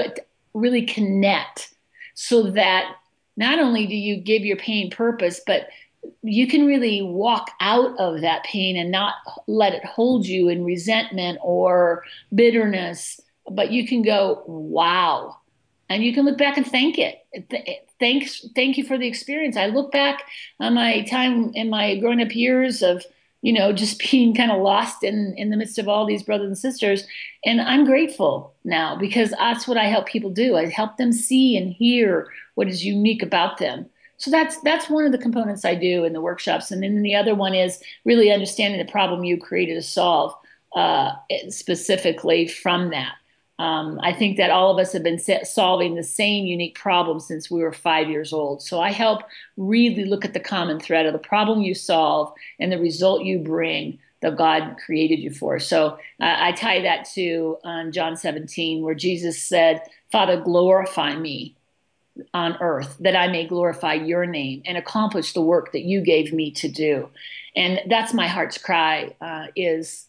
really 0.59 0.85
connect 0.85 1.73
so 2.13 2.51
that 2.51 2.95
not 3.37 3.59
only 3.59 3.87
do 3.87 3.95
you 3.95 4.17
give 4.17 4.43
your 4.43 4.57
pain 4.57 4.91
purpose, 4.91 5.41
but 5.47 5.69
you 6.21 6.47
can 6.47 6.65
really 6.65 7.01
walk 7.01 7.51
out 7.59 7.97
of 7.99 8.21
that 8.21 8.43
pain 8.43 8.77
and 8.77 8.91
not 8.91 9.15
let 9.47 9.73
it 9.73 9.83
hold 9.85 10.25
you 10.25 10.49
in 10.49 10.65
resentment 10.65 11.39
or 11.41 12.03
bitterness, 12.33 13.19
but 13.49 13.71
you 13.71 13.87
can 13.87 14.01
go, 14.01 14.43
wow. 14.45 15.37
And 15.89 16.03
you 16.03 16.13
can 16.13 16.25
look 16.25 16.37
back 16.37 16.57
and 16.57 16.67
thank 16.67 16.97
it. 16.99 17.25
Thanks, 17.99 18.45
thank 18.55 18.77
you 18.77 18.83
for 18.83 18.97
the 18.97 19.07
experience. 19.07 19.57
I 19.57 19.67
look 19.67 19.91
back 19.91 20.23
on 20.59 20.75
my 20.75 21.01
time 21.03 21.51
in 21.53 21.69
my 21.69 21.95
growing 21.97 22.21
up 22.21 22.35
years 22.35 22.81
of 22.81 23.03
you 23.41 23.53
know, 23.53 23.71
just 23.71 23.99
being 24.11 24.35
kind 24.35 24.51
of 24.51 24.61
lost 24.61 25.03
in 25.03 25.33
in 25.37 25.49
the 25.49 25.57
midst 25.57 25.77
of 25.77 25.87
all 25.87 26.05
these 26.05 26.23
brothers 26.23 26.47
and 26.47 26.57
sisters. 26.57 27.05
And 27.45 27.61
I'm 27.61 27.85
grateful 27.85 28.53
now 28.63 28.97
because 28.97 29.31
that's 29.31 29.67
what 29.67 29.77
I 29.77 29.85
help 29.85 30.07
people 30.07 30.29
do. 30.29 30.57
I 30.57 30.67
help 30.67 30.97
them 30.97 31.11
see 31.11 31.57
and 31.57 31.71
hear 31.71 32.27
what 32.55 32.67
is 32.67 32.85
unique 32.85 33.23
about 33.23 33.57
them. 33.57 33.85
So 34.17 34.29
that's 34.29 34.59
that's 34.61 34.89
one 34.89 35.05
of 35.05 35.13
the 35.13 35.17
components 35.17 35.63
I 35.63 35.75
do 35.75 36.03
in 36.03 36.11
the 36.13 36.21
workshops, 36.21 36.71
and 36.71 36.83
then 36.83 37.01
the 37.01 37.15
other 37.15 37.35
one 37.35 37.55
is 37.55 37.81
really 38.03 38.31
understanding 38.31 38.85
the 38.85 38.91
problem 38.91 39.23
you 39.23 39.39
created 39.39 39.75
to 39.75 39.81
solve 39.81 40.33
uh, 40.75 41.11
specifically 41.47 42.47
from 42.47 42.89
that. 42.89 43.13
Um, 43.59 43.99
I 44.01 44.13
think 44.13 44.37
that 44.37 44.51
all 44.51 44.71
of 44.71 44.79
us 44.79 44.93
have 44.93 45.03
been 45.03 45.19
solving 45.43 45.95
the 45.95 46.03
same 46.03 46.45
unique 46.45 46.75
problem 46.75 47.19
since 47.19 47.51
we 47.51 47.61
were 47.61 47.73
five 47.73 48.09
years 48.09 48.31
old. 48.31 48.61
So 48.61 48.79
I 48.79 48.91
help 48.91 49.23
really 49.57 50.05
look 50.05 50.23
at 50.23 50.33
the 50.33 50.39
common 50.39 50.79
thread 50.79 51.05
of 51.05 51.11
the 51.11 51.19
problem 51.19 51.61
you 51.61 51.75
solve 51.75 52.31
and 52.57 52.71
the 52.71 52.79
result 52.79 53.25
you 53.25 53.37
bring 53.37 53.99
that 54.21 54.37
God 54.37 54.77
created 54.85 55.19
you 55.19 55.29
for. 55.29 55.59
So 55.59 55.97
uh, 56.21 56.35
I 56.39 56.53
tie 56.53 56.81
that 56.81 57.05
to 57.15 57.57
um, 57.65 57.91
John 57.91 58.15
17, 58.15 58.81
where 58.81 58.95
Jesus 58.95 59.41
said, 59.41 59.81
Father, 60.09 60.39
glorify 60.39 61.15
me 61.17 61.55
on 62.33 62.57
earth 62.61 62.97
that 62.99 63.15
I 63.15 63.27
may 63.27 63.45
glorify 63.45 63.93
your 63.93 64.25
name 64.25 64.61
and 64.65 64.77
accomplish 64.77 65.33
the 65.33 65.41
work 65.41 65.71
that 65.73 65.83
you 65.83 66.01
gave 66.01 66.33
me 66.33 66.51
to 66.51 66.67
do. 66.67 67.09
And 67.55 67.81
that's 67.89 68.13
my 68.13 68.27
heart's 68.27 68.57
cry 68.57 69.15
uh, 69.21 69.47
is 69.55 70.08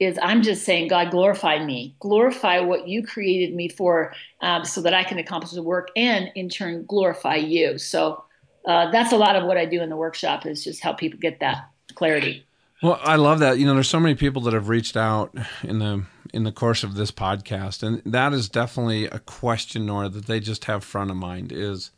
is 0.00 0.18
I'm 0.22 0.42
just 0.42 0.64
saying, 0.64 0.88
God, 0.88 1.10
glorify 1.10 1.64
me, 1.64 1.94
glorify 2.00 2.58
what 2.58 2.88
you 2.88 3.06
created 3.06 3.54
me 3.54 3.68
for, 3.68 4.14
um, 4.40 4.64
so 4.64 4.80
that 4.80 4.94
I 4.94 5.04
can 5.04 5.18
accomplish 5.18 5.52
the 5.52 5.62
work, 5.62 5.90
and 5.94 6.30
in 6.34 6.48
turn 6.48 6.84
glorify 6.86 7.36
you. 7.36 7.78
So 7.78 8.24
uh, 8.66 8.90
that's 8.90 9.12
a 9.12 9.16
lot 9.16 9.36
of 9.36 9.44
what 9.44 9.58
I 9.58 9.66
do 9.66 9.82
in 9.82 9.90
the 9.90 9.96
workshop 9.96 10.46
is 10.46 10.64
just 10.64 10.82
help 10.82 10.98
people 10.98 11.18
get 11.20 11.40
that 11.40 11.68
clarity. 11.94 12.46
Well, 12.82 12.98
I 13.02 13.16
love 13.16 13.40
that. 13.40 13.58
You 13.58 13.66
know, 13.66 13.74
there's 13.74 13.90
so 13.90 14.00
many 14.00 14.14
people 14.14 14.42
that 14.42 14.54
have 14.54 14.68
reached 14.70 14.96
out 14.96 15.36
in 15.62 15.78
the 15.78 16.04
in 16.32 16.44
the 16.44 16.52
course 16.52 16.82
of 16.82 16.94
this 16.94 17.10
podcast, 17.10 17.82
and 17.82 18.02
that 18.10 18.32
is 18.32 18.48
definitely 18.48 19.04
a 19.04 19.18
question, 19.18 19.84
Nora, 19.84 20.08
that 20.08 20.26
they 20.26 20.40
just 20.40 20.64
have 20.64 20.82
front 20.82 21.10
of 21.10 21.16
mind 21.16 21.52
is 21.52 21.90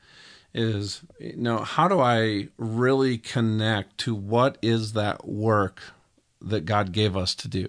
is 0.55 1.03
you 1.21 1.37
know 1.37 1.59
how 1.59 1.89
do 1.89 2.01
I 2.01 2.49
really 2.59 3.17
connect 3.17 3.99
to 3.99 4.15
what 4.15 4.59
is 4.61 4.93
that 4.95 5.27
work 5.27 5.81
that 6.41 6.65
God 6.65 6.91
gave 6.93 7.17
us 7.17 7.35
to 7.37 7.49
do? 7.49 7.69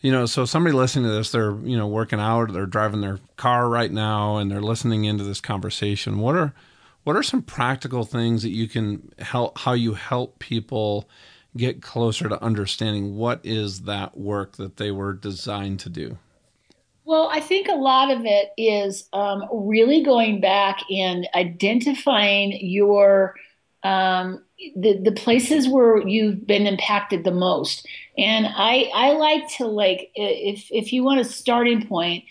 You 0.00 0.12
know, 0.12 0.26
so 0.26 0.44
somebody 0.44 0.74
listening 0.74 1.06
to 1.06 1.10
this, 1.10 1.32
they're, 1.32 1.56
you 1.60 1.76
know, 1.76 1.86
working 1.86 2.20
out, 2.20 2.52
they're 2.52 2.66
driving 2.66 3.00
their 3.00 3.18
car 3.36 3.68
right 3.68 3.90
now 3.90 4.36
and 4.36 4.50
they're 4.50 4.62
listening 4.62 5.04
into 5.04 5.24
this 5.24 5.40
conversation. 5.40 6.18
What 6.18 6.36
are 6.36 6.54
what 7.04 7.16
are 7.16 7.22
some 7.22 7.42
practical 7.42 8.04
things 8.04 8.42
that 8.42 8.50
you 8.50 8.68
can 8.68 9.12
help 9.18 9.58
how 9.58 9.72
you 9.72 9.94
help 9.94 10.38
people 10.38 11.08
get 11.56 11.82
closer 11.82 12.28
to 12.28 12.42
understanding 12.42 13.16
what 13.16 13.40
is 13.42 13.82
that 13.82 14.16
work 14.16 14.56
that 14.56 14.76
they 14.76 14.90
were 14.90 15.14
designed 15.14 15.80
to 15.80 15.88
do? 15.88 16.18
Well, 17.04 17.30
I 17.32 17.40
think 17.40 17.68
a 17.68 17.74
lot 17.74 18.10
of 18.10 18.26
it 18.26 18.50
is 18.58 19.08
um, 19.14 19.44
really 19.50 20.02
going 20.02 20.40
back 20.40 20.80
and 20.90 21.26
identifying 21.34 22.52
your 22.60 23.34
um, 23.82 24.44
the 24.76 24.98
the 25.02 25.12
places 25.12 25.68
where 25.68 26.06
you've 26.06 26.46
been 26.46 26.66
impacted 26.66 27.24
the 27.24 27.30
most. 27.30 27.86
And 28.18 28.46
I 28.48 28.90
I 28.92 29.12
like 29.12 29.48
to 29.56 29.66
like 29.66 30.10
if 30.14 30.66
if 30.70 30.92
you 30.92 31.04
want 31.04 31.20
a 31.20 31.24
starting 31.24 31.86
point, 31.86 32.24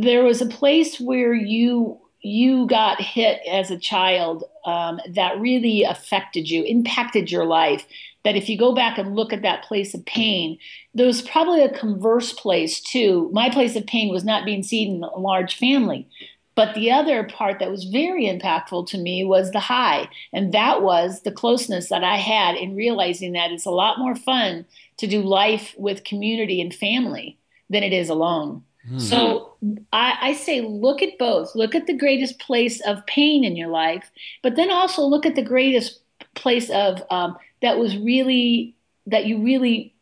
there 0.00 0.24
was 0.24 0.40
a 0.40 0.46
place 0.46 0.98
where 0.98 1.34
you 1.34 2.00
you 2.22 2.66
got 2.66 3.02
hit 3.02 3.40
as 3.46 3.70
a 3.70 3.78
child 3.78 4.44
um, 4.64 4.98
that 5.12 5.38
really 5.38 5.82
affected 5.84 6.48
you, 6.48 6.64
impacted 6.64 7.30
your 7.30 7.44
life. 7.44 7.84
That 8.24 8.36
if 8.36 8.48
you 8.48 8.56
go 8.56 8.74
back 8.74 8.96
and 8.96 9.14
look 9.14 9.34
at 9.34 9.42
that 9.42 9.64
place 9.64 9.92
of 9.92 10.06
pain, 10.06 10.58
there 10.94 11.06
was 11.06 11.20
probably 11.20 11.62
a 11.62 11.78
converse 11.78 12.32
place 12.32 12.80
too. 12.80 13.28
My 13.34 13.50
place 13.50 13.76
of 13.76 13.86
pain 13.86 14.10
was 14.10 14.24
not 14.24 14.46
being 14.46 14.62
seen 14.62 14.96
in 14.96 15.04
a 15.04 15.18
large 15.18 15.56
family. 15.56 16.08
But 16.54 16.74
the 16.74 16.92
other 16.92 17.24
part 17.24 17.58
that 17.58 17.70
was 17.70 17.84
very 17.84 18.24
impactful 18.26 18.86
to 18.88 18.98
me 18.98 19.24
was 19.24 19.50
the 19.50 19.60
high. 19.60 20.08
And 20.32 20.52
that 20.52 20.82
was 20.82 21.22
the 21.22 21.32
closeness 21.32 21.88
that 21.88 22.04
I 22.04 22.16
had 22.16 22.56
in 22.56 22.76
realizing 22.76 23.32
that 23.32 23.50
it's 23.50 23.66
a 23.66 23.70
lot 23.70 23.98
more 23.98 24.14
fun 24.14 24.64
to 24.98 25.06
do 25.06 25.20
life 25.22 25.74
with 25.76 26.04
community 26.04 26.60
and 26.60 26.72
family 26.72 27.38
than 27.70 27.82
it 27.82 27.92
is 27.92 28.08
alone. 28.08 28.62
Hmm. 28.88 28.98
So 28.98 29.54
I, 29.92 30.16
I, 30.20 30.32
say 30.34 30.60
look 30.60 31.02
at 31.02 31.18
both. 31.18 31.54
Look 31.54 31.74
at 31.74 31.86
the 31.86 31.96
greatest 31.96 32.38
place 32.38 32.80
of 32.82 33.04
pain 33.06 33.42
in 33.42 33.56
your 33.56 33.68
life, 33.68 34.10
but 34.42 34.56
then 34.56 34.70
also 34.70 35.02
look 35.02 35.24
at 35.24 35.34
the 35.34 35.42
greatest 35.42 36.00
place 36.34 36.68
of 36.70 37.02
um, 37.10 37.36
that 37.62 37.78
was 37.78 37.96
really 37.96 38.74
that 39.06 39.26
you 39.26 39.42
really 39.42 39.93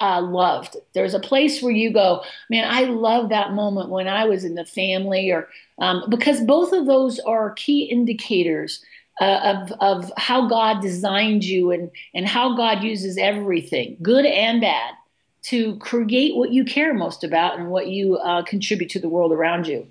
uh, 0.00 0.20
loved. 0.22 0.76
There's 0.94 1.14
a 1.14 1.20
place 1.20 1.62
where 1.62 1.72
you 1.72 1.92
go, 1.92 2.24
man, 2.50 2.68
I 2.68 2.82
love 2.82 3.28
that 3.28 3.52
moment 3.52 3.90
when 3.90 4.08
I 4.08 4.24
was 4.24 4.44
in 4.44 4.54
the 4.54 4.64
family, 4.64 5.30
or 5.30 5.48
um, 5.78 6.04
because 6.08 6.40
both 6.42 6.72
of 6.72 6.86
those 6.86 7.18
are 7.20 7.52
key 7.52 7.84
indicators 7.84 8.82
uh, 9.20 9.56
of 9.68 9.72
of 9.80 10.12
how 10.16 10.48
God 10.48 10.80
designed 10.80 11.44
you 11.44 11.70
and 11.70 11.90
and 12.14 12.26
how 12.26 12.56
God 12.56 12.82
uses 12.82 13.18
everything, 13.18 13.96
good 14.02 14.26
and 14.26 14.60
bad, 14.60 14.94
to 15.42 15.76
create 15.76 16.36
what 16.36 16.52
you 16.52 16.64
care 16.64 16.94
most 16.94 17.24
about 17.24 17.58
and 17.58 17.70
what 17.70 17.88
you 17.88 18.16
uh, 18.16 18.42
contribute 18.42 18.90
to 18.90 19.00
the 19.00 19.08
world 19.08 19.32
around 19.32 19.66
you. 19.66 19.86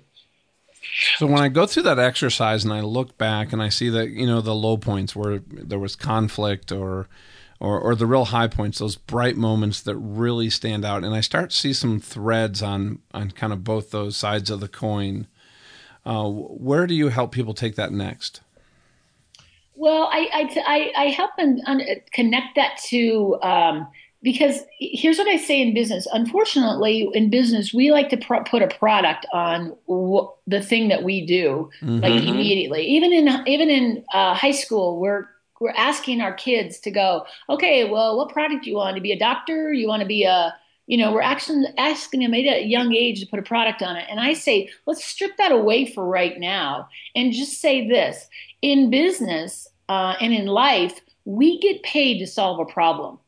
So 1.16 1.26
when 1.26 1.40
I 1.40 1.48
go 1.48 1.66
through 1.66 1.82
that 1.84 1.98
exercise 1.98 2.64
and 2.64 2.72
I 2.72 2.80
look 2.80 3.18
back 3.18 3.52
and 3.52 3.62
I 3.62 3.68
see 3.68 3.88
that 3.90 4.10
you 4.10 4.26
know 4.26 4.40
the 4.40 4.54
low 4.54 4.76
points 4.76 5.14
where 5.14 5.38
there 5.38 5.78
was 5.78 5.96
conflict 5.96 6.72
or 6.72 7.08
or, 7.60 7.80
or 7.80 7.94
the 7.94 8.06
real 8.06 8.26
high 8.26 8.46
points, 8.46 8.78
those 8.78 8.96
bright 8.96 9.36
moments 9.36 9.80
that 9.82 9.96
really 9.96 10.50
stand 10.50 10.84
out. 10.84 11.04
And 11.04 11.14
I 11.14 11.20
start 11.20 11.50
to 11.50 11.56
see 11.56 11.72
some 11.72 12.00
threads 12.00 12.62
on, 12.62 13.00
on 13.12 13.30
kind 13.32 13.52
of 13.52 13.64
both 13.64 13.90
those 13.90 14.16
sides 14.16 14.50
of 14.50 14.60
the 14.60 14.68
coin. 14.68 15.26
Uh, 16.06 16.28
where 16.28 16.86
do 16.86 16.94
you 16.94 17.08
help 17.08 17.32
people 17.32 17.54
take 17.54 17.74
that 17.76 17.92
next? 17.92 18.40
Well, 19.74 20.08
I, 20.12 20.50
I, 20.66 20.92
I 20.96 21.04
help 21.10 21.36
them 21.36 21.58
connect 22.12 22.56
that 22.56 22.78
to, 22.88 23.38
um, 23.42 23.86
because 24.22 24.60
here's 24.80 25.18
what 25.18 25.28
I 25.28 25.36
say 25.36 25.60
in 25.62 25.74
business. 25.74 26.08
Unfortunately, 26.12 27.08
in 27.12 27.30
business, 27.30 27.72
we 27.72 27.92
like 27.92 28.08
to 28.10 28.16
pro- 28.16 28.42
put 28.42 28.62
a 28.62 28.66
product 28.66 29.26
on 29.32 29.76
w- 29.86 30.28
the 30.48 30.60
thing 30.60 30.88
that 30.88 31.04
we 31.04 31.24
do, 31.24 31.70
mm-hmm. 31.80 32.00
like 32.00 32.24
immediately. 32.24 32.84
Even 32.86 33.12
in 33.12 33.28
even 33.46 33.70
in 33.70 34.04
uh, 34.12 34.34
high 34.34 34.50
school, 34.50 34.98
we're 34.98 35.28
we're 35.60 35.70
asking 35.76 36.20
our 36.20 36.32
kids 36.32 36.78
to 36.80 36.90
go, 36.90 37.26
okay, 37.48 37.88
well, 37.88 38.16
what 38.16 38.30
product 38.30 38.64
do 38.64 38.70
you 38.70 38.76
want 38.76 38.96
to 38.96 39.02
be 39.02 39.12
a 39.12 39.18
doctor? 39.18 39.72
You 39.72 39.88
want 39.88 40.02
to 40.02 40.08
be 40.08 40.24
a, 40.24 40.54
you 40.86 40.96
know, 40.96 41.12
we're 41.12 41.20
actually 41.20 41.66
asking 41.76 42.20
them 42.20 42.34
at 42.34 42.40
a 42.40 42.64
young 42.64 42.94
age 42.94 43.20
to 43.20 43.26
put 43.26 43.38
a 43.38 43.42
product 43.42 43.82
on 43.82 43.96
it. 43.96 44.06
And 44.10 44.20
I 44.20 44.32
say, 44.32 44.70
let's 44.86 45.04
strip 45.04 45.36
that 45.36 45.52
away 45.52 45.86
for 45.86 46.04
right 46.06 46.38
now 46.38 46.88
and 47.14 47.32
just 47.32 47.60
say 47.60 47.86
this 47.86 48.28
in 48.62 48.90
business 48.90 49.68
uh, 49.88 50.14
and 50.20 50.32
in 50.32 50.46
life, 50.46 51.00
we 51.24 51.58
get 51.60 51.82
paid 51.82 52.18
to 52.18 52.26
solve 52.26 52.58
a 52.58 52.64
problem. 52.64 53.18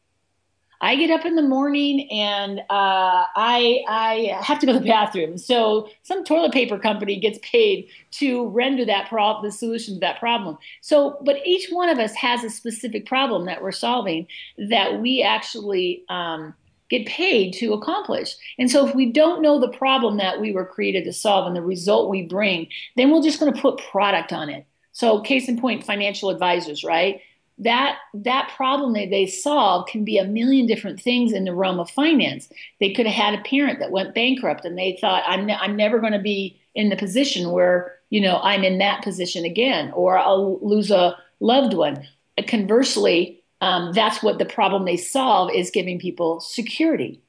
I 0.83 0.97
get 0.97 1.11
up 1.11 1.27
in 1.27 1.35
the 1.37 1.43
morning 1.43 2.11
and 2.11 2.61
uh, 2.61 3.25
I 3.37 3.85
I 3.89 4.39
have 4.43 4.59
to 4.61 4.67
go 4.67 4.73
to 4.73 4.79
the 4.79 4.87
bathroom. 4.87 5.37
So 5.37 5.89
some 6.03 6.25
toilet 6.25 6.53
paper 6.53 6.79
company 6.79 7.21
gets 7.21 7.39
paid 7.43 7.89
to 8.13 8.49
render 8.49 8.85
that 8.87 9.09
problem, 9.09 9.45
the 9.45 9.53
solution 9.53 9.95
to 9.95 10.01
that 10.01 10.19
problem. 10.19 10.57
So, 10.81 11.19
but 11.25 11.37
each 11.47 11.69
one 11.71 11.91
of 11.91 11.99
us 11.99 12.15
has 12.15 12.45
a 12.45 12.51
specific 12.51 13.07
problem 13.07 13.45
that 13.47 13.63
we're 13.63 13.73
solving 13.73 14.27
that 14.57 15.01
we 15.01 15.23
actually 15.23 16.05
um, 16.09 16.55
get 16.89 17.07
paid 17.07 17.53
to 17.55 17.73
accomplish. 17.75 18.35
And 18.59 18.71
so, 18.71 18.87
if 18.89 18.95
we 18.95 19.13
don't 19.13 19.43
know 19.43 19.61
the 19.61 19.69
problem 19.69 20.17
that 20.17 20.41
we 20.41 20.51
were 20.53 20.65
created 20.65 21.05
to 21.05 21.13
solve 21.13 21.47
and 21.47 21.55
the 21.57 21.63
result 21.63 22.09
we 22.09 22.23
bring, 22.23 22.69
then 22.97 23.11
we're 23.11 23.23
just 23.23 23.39
going 23.39 23.53
to 23.53 23.61
put 23.61 23.79
product 23.91 24.33
on 24.33 24.49
it 24.49 24.67
So, 24.93 25.21
case 25.21 25.49
in 25.49 25.61
point, 25.61 25.85
financial 25.85 26.31
advisors, 26.31 26.85
right? 26.85 27.21
That 27.61 27.99
that 28.15 28.51
problem 28.57 28.95
that 28.95 29.11
they 29.11 29.27
solve 29.27 29.87
can 29.87 30.03
be 30.03 30.17
a 30.17 30.25
million 30.25 30.67
different 30.67 30.99
things 30.99 31.33
in 31.33 31.45
the 31.45 31.55
realm 31.55 31.79
of 31.79 31.91
finance. 31.91 32.49
They 32.81 32.93
could 32.93 33.07
have 33.07 33.33
had 33.33 33.39
a 33.39 33.43
parent 33.43 33.81
that 33.81 33.91
went 33.91 34.15
bankrupt, 34.15 34.65
and 34.65 34.79
they 34.79 34.97
thought, 35.01 35.25
"I'm 35.27 35.45
ne- 35.47 35.59
I'm 35.61 35.77
never 35.77 35.99
going 36.01 36.15
to 36.15 36.19
be 36.19 36.59
in 36.75 36.89
the 36.89 36.97
position 36.97 37.51
where 37.51 37.97
you 38.09 38.21
know 38.21 38.41
I'm 38.43 38.65
in 38.65 38.79
that 38.79 39.03
position 39.03 39.45
again, 39.45 39.93
or 39.93 40.17
I'll 40.17 40.59
lose 40.63 40.91
a 40.91 41.17
loved 41.41 41.75
one." 41.75 42.07
Conversely, 42.47 43.43
um, 43.61 43.93
that's 43.93 44.23
what 44.23 44.39
the 44.39 44.47
problem 44.47 44.87
they 44.87 44.97
solve 44.97 45.51
is 45.55 45.71
giving 45.71 45.99
people 45.99 46.41
security. 46.41 47.21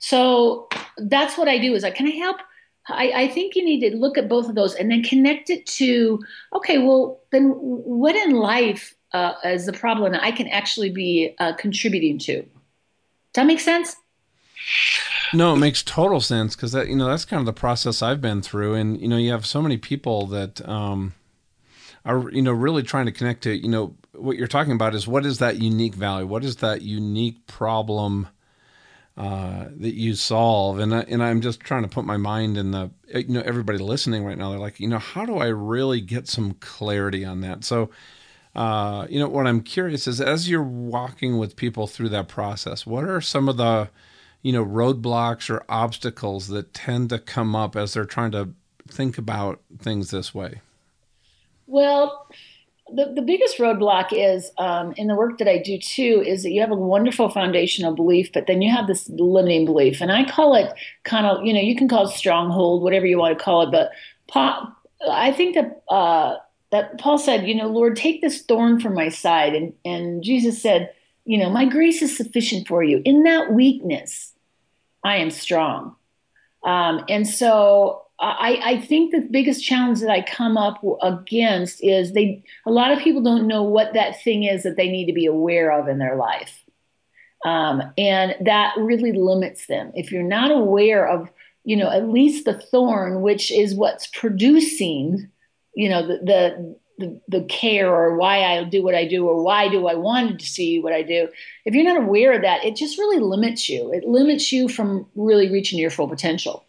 So 0.00 0.68
that's 0.96 1.38
what 1.38 1.46
I 1.46 1.58
do. 1.58 1.74
Is 1.74 1.84
I 1.84 1.92
can 1.92 2.08
I 2.08 2.16
help 2.16 2.38
I, 2.88 3.12
I, 3.14 3.28
think 3.28 3.54
you 3.54 3.64
need 3.64 3.80
to 3.80 3.96
look 3.96 4.16
at 4.16 4.28
both 4.28 4.48
of 4.48 4.54
those 4.54 4.74
and 4.74 4.90
then 4.90 5.02
connect 5.02 5.50
it 5.50 5.66
to 5.66 6.18
okay, 6.54 6.78
well, 6.78 7.20
then 7.30 7.50
what 7.50 8.16
in 8.16 8.32
life 8.32 8.94
uh, 9.12 9.34
is 9.44 9.66
the 9.66 9.72
problem 9.72 10.14
I 10.14 10.30
can 10.30 10.48
actually 10.48 10.90
be 10.90 11.34
uh, 11.38 11.54
contributing 11.54 12.18
to? 12.20 12.42
Does 12.42 12.48
that 13.34 13.46
make 13.46 13.60
sense? 13.60 13.96
No, 15.32 15.54
it 15.54 15.58
makes 15.58 15.82
total 15.82 16.20
sense 16.20 16.56
because 16.56 16.72
that 16.72 16.88
you 16.88 16.96
know 16.96 17.06
that's 17.06 17.24
kind 17.24 17.40
of 17.40 17.46
the 17.46 17.52
process 17.52 18.02
I've 18.02 18.20
been 18.20 18.42
through, 18.42 18.74
and 18.74 19.00
you 19.00 19.08
know 19.08 19.16
you 19.16 19.30
have 19.30 19.46
so 19.46 19.60
many 19.60 19.76
people 19.76 20.26
that 20.28 20.66
um, 20.68 21.14
are 22.04 22.30
you 22.30 22.42
know 22.42 22.52
really 22.52 22.82
trying 22.82 23.06
to 23.06 23.12
connect 23.12 23.42
to 23.42 23.54
you 23.54 23.68
know 23.68 23.94
what 24.12 24.36
you're 24.36 24.48
talking 24.48 24.72
about 24.72 24.94
is 24.94 25.06
what 25.06 25.24
is 25.26 25.38
that 25.38 25.60
unique 25.60 25.94
value, 25.94 26.26
what 26.26 26.44
is 26.44 26.56
that 26.56 26.82
unique 26.82 27.46
problem 27.46 28.28
uh, 29.16 29.66
that 29.76 29.94
you 29.94 30.14
solve. 30.14 30.78
And 30.78 30.94
I, 30.94 31.00
and 31.00 31.22
I'm 31.22 31.40
just 31.40 31.60
trying 31.60 31.82
to 31.82 31.88
put 31.88 32.04
my 32.04 32.16
mind 32.16 32.56
in 32.56 32.70
the 32.70 32.90
you 33.12 33.28
know 33.28 33.42
everybody 33.44 33.78
listening 33.78 34.24
right 34.24 34.38
now. 34.38 34.50
They're 34.50 34.58
like, 34.58 34.80
you 34.80 34.88
know, 34.88 34.98
how 34.98 35.26
do 35.26 35.36
I 35.36 35.46
really 35.46 36.00
get 36.00 36.28
some 36.28 36.54
clarity 36.54 37.24
on 37.24 37.40
that? 37.42 37.64
So. 37.64 37.90
Uh, 38.54 39.06
you 39.08 39.18
know 39.18 39.28
what 39.28 39.46
I'm 39.46 39.60
curious 39.60 40.06
is 40.06 40.20
as 40.20 40.48
you're 40.48 40.62
walking 40.62 41.38
with 41.38 41.56
people 41.56 41.86
through 41.86 42.08
that 42.10 42.28
process, 42.28 42.86
what 42.86 43.04
are 43.04 43.20
some 43.20 43.48
of 43.48 43.56
the 43.56 43.90
you 44.42 44.52
know 44.52 44.64
roadblocks 44.64 45.50
or 45.50 45.64
obstacles 45.68 46.48
that 46.48 46.74
tend 46.74 47.10
to 47.10 47.18
come 47.18 47.54
up 47.54 47.76
as 47.76 47.94
they're 47.94 48.04
trying 48.04 48.32
to 48.32 48.50
think 48.88 49.18
about 49.18 49.60
things 49.78 50.10
this 50.10 50.34
way? 50.34 50.60
Well, 51.66 52.26
the, 52.92 53.12
the 53.14 53.22
biggest 53.22 53.58
roadblock 53.58 54.08
is 54.12 54.50
um, 54.56 54.92
in 54.96 55.06
the 55.08 55.14
work 55.14 55.38
that 55.38 55.48
I 55.48 55.58
do 55.58 55.78
too 55.78 56.22
is 56.26 56.42
that 56.42 56.50
you 56.50 56.60
have 56.60 56.70
a 56.70 56.76
wonderful 56.76 57.28
foundational 57.28 57.94
belief, 57.94 58.32
but 58.32 58.46
then 58.46 58.62
you 58.62 58.74
have 58.74 58.86
this 58.86 59.08
limiting 59.10 59.66
belief. 59.66 60.00
And 60.00 60.10
I 60.10 60.28
call 60.28 60.54
it 60.54 60.72
kind 61.04 61.26
of, 61.26 61.44
you 61.44 61.52
know, 61.52 61.60
you 61.60 61.76
can 61.76 61.88
call 61.88 62.08
it 62.08 62.14
stronghold, 62.14 62.82
whatever 62.82 63.06
you 63.06 63.18
want 63.18 63.38
to 63.38 63.44
call 63.44 63.62
it. 63.62 63.70
But 63.70 63.90
pop, 64.26 64.74
I 65.08 65.32
think 65.32 65.54
that, 65.54 65.82
uh, 65.90 66.36
that 66.70 66.98
Paul 66.98 67.18
said, 67.18 67.48
you 67.48 67.54
know, 67.54 67.68
Lord, 67.68 67.96
take 67.96 68.20
this 68.20 68.42
thorn 68.42 68.80
from 68.80 68.94
my 68.94 69.08
side. 69.08 69.54
And, 69.54 69.72
and 69.84 70.22
Jesus 70.22 70.60
said, 70.60 70.92
you 71.24 71.38
know, 71.38 71.50
my 71.50 71.64
grace 71.64 72.02
is 72.02 72.16
sufficient 72.16 72.68
for 72.68 72.82
you. 72.82 73.02
In 73.04 73.22
that 73.24 73.52
weakness, 73.52 74.32
I 75.04 75.16
am 75.16 75.30
strong. 75.30 75.94
Um, 76.64 77.04
and 77.08 77.26
so 77.26 78.02
I, 78.20 78.60
I, 78.64 78.80
think 78.80 79.12
the 79.12 79.20
biggest 79.20 79.64
challenge 79.64 80.00
that 80.00 80.10
I 80.10 80.22
come 80.22 80.56
up 80.56 80.82
against 81.02 81.84
is 81.84 82.12
they 82.12 82.42
a 82.66 82.70
lot 82.70 82.90
of 82.90 82.98
people 82.98 83.22
don't 83.22 83.46
know 83.46 83.62
what 83.62 83.94
that 83.94 84.20
thing 84.22 84.42
is 84.42 84.64
that 84.64 84.76
they 84.76 84.88
need 84.88 85.06
to 85.06 85.12
be 85.12 85.26
aware 85.26 85.70
of 85.70 85.86
in 85.86 85.98
their 85.98 86.16
life, 86.16 86.64
um, 87.44 87.80
and 87.96 88.34
that 88.40 88.74
really 88.76 89.12
limits 89.12 89.66
them. 89.66 89.92
If 89.94 90.10
you're 90.10 90.24
not 90.24 90.50
aware 90.50 91.06
of, 91.06 91.30
you 91.62 91.76
know, 91.76 91.90
at 91.90 92.08
least 92.08 92.44
the 92.44 92.58
thorn, 92.58 93.22
which 93.22 93.52
is 93.52 93.76
what's 93.76 94.08
producing, 94.08 95.30
you 95.78 95.88
know, 95.88 96.04
the 96.04 96.18
the 96.18 96.76
the, 96.98 97.20
the 97.28 97.44
care 97.44 97.88
or 97.88 98.16
why 98.16 98.42
I 98.42 98.64
do 98.64 98.82
what 98.82 98.96
I 98.96 99.06
do 99.06 99.28
or 99.28 99.40
why 99.40 99.68
do 99.68 99.86
I 99.86 99.94
want 99.94 100.40
to 100.40 100.46
see 100.46 100.80
what 100.80 100.92
I 100.92 101.02
do. 101.02 101.28
If 101.64 101.72
you're 101.72 101.84
not 101.84 102.02
aware 102.02 102.32
of 102.32 102.42
that, 102.42 102.64
it 102.64 102.74
just 102.74 102.98
really 102.98 103.20
limits 103.20 103.68
you. 103.68 103.92
It 103.92 104.02
limits 104.04 104.50
you 104.50 104.68
from 104.68 105.06
really 105.14 105.48
reaching 105.48 105.78
your 105.78 105.90
full 105.90 106.08
potential. 106.08 106.64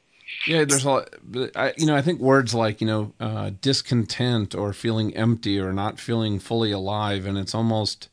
Yeah, 0.45 0.63
there's 0.63 0.86
a 0.86 0.89
lot. 0.89 1.10
I, 1.56 1.74
you 1.76 1.88
know, 1.88 1.95
I 1.95 2.04
think 2.04 2.19
words 2.22 2.54
like 2.54 2.82
you 2.82 2.86
know 2.86 3.13
uh, 3.19 3.50
discontent 3.62 4.54
or 4.54 4.74
feeling 4.74 5.15
empty 5.17 5.60
or 5.60 5.74
not 5.74 6.00
feeling 6.00 6.38
fully 6.38 6.72
alive, 6.72 7.26
and 7.26 7.36
it's 7.36 7.56
almost 7.56 8.10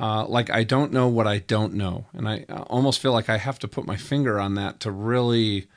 uh, 0.00 0.24
like 0.26 0.48
I 0.48 0.64
don't 0.64 0.94
know 0.94 1.08
what 1.08 1.26
I 1.26 1.40
don't 1.40 1.74
know, 1.74 2.06
and 2.14 2.26
I 2.26 2.46
almost 2.68 3.00
feel 3.00 3.12
like 3.12 3.28
I 3.28 3.36
have 3.36 3.58
to 3.58 3.68
put 3.68 3.86
my 3.86 3.96
finger 3.96 4.40
on 4.40 4.54
that 4.54 4.80
to 4.80 4.90
really 4.90 5.68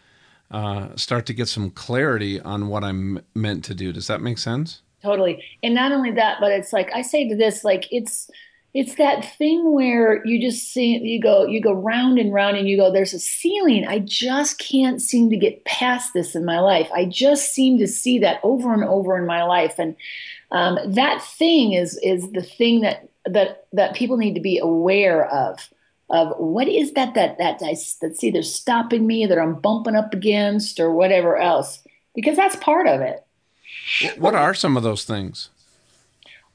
uh, 0.51 0.95
start 0.95 1.25
to 1.27 1.33
get 1.33 1.47
some 1.47 1.71
clarity 1.71 2.39
on 2.39 2.67
what 2.67 2.83
I'm 2.83 3.21
meant 3.33 3.63
to 3.65 3.75
do. 3.75 3.91
Does 3.91 4.07
that 4.07 4.21
make 4.21 4.37
sense? 4.37 4.81
Totally. 5.01 5.43
And 5.61 5.75
not 5.75 5.91
only 5.91 6.11
that, 6.11 6.37
but 6.39 6.51
it's 6.51 6.73
like 6.73 6.89
I 6.93 7.01
say 7.01 7.27
to 7.29 7.35
this, 7.35 7.63
like 7.63 7.87
it's 7.91 8.29
it's 8.75 8.95
that 8.95 9.23
thing 9.37 9.71
where 9.71 10.23
you 10.27 10.39
just 10.39 10.73
see 10.73 10.97
you 10.97 11.19
go 11.19 11.45
you 11.45 11.61
go 11.61 11.71
round 11.71 12.19
and 12.19 12.33
round 12.33 12.57
and 12.57 12.67
you 12.67 12.75
go 12.75 12.91
there's 12.91 13.13
a 13.13 13.19
ceiling 13.19 13.87
i 13.87 13.99
just 13.99 14.59
can't 14.59 15.01
seem 15.01 15.29
to 15.29 15.37
get 15.37 15.63
past 15.63 16.13
this 16.13 16.35
in 16.35 16.43
my 16.43 16.59
life 16.59 16.89
i 16.93 17.05
just 17.05 17.53
seem 17.53 17.79
to 17.79 17.87
see 17.87 18.19
that 18.19 18.37
over 18.43 18.73
and 18.73 18.83
over 18.83 19.17
in 19.17 19.25
my 19.25 19.43
life 19.43 19.79
and 19.79 19.95
um, 20.51 20.77
that 20.85 21.23
thing 21.23 21.71
is 21.71 21.97
is 22.03 22.29
the 22.33 22.43
thing 22.43 22.81
that 22.81 23.09
that 23.25 23.65
that 23.71 23.95
people 23.95 24.17
need 24.17 24.35
to 24.35 24.41
be 24.41 24.59
aware 24.59 25.25
of 25.25 25.69
of 26.09 26.33
what 26.37 26.67
is 26.67 26.93
that 26.93 27.13
that 27.15 27.37
that 27.37 27.61
I, 27.63 27.75
that's 28.01 28.23
either 28.23 28.43
stopping 28.43 29.07
me 29.07 29.25
that 29.25 29.39
i'm 29.39 29.55
bumping 29.55 29.95
up 29.95 30.13
against 30.13 30.79
or 30.79 30.91
whatever 30.91 31.37
else 31.37 31.81
because 32.13 32.35
that's 32.35 32.55
part 32.57 32.87
of 32.87 33.01
it 33.01 33.25
what 34.17 34.35
are 34.35 34.53
some 34.53 34.77
of 34.77 34.83
those 34.83 35.03
things 35.03 35.49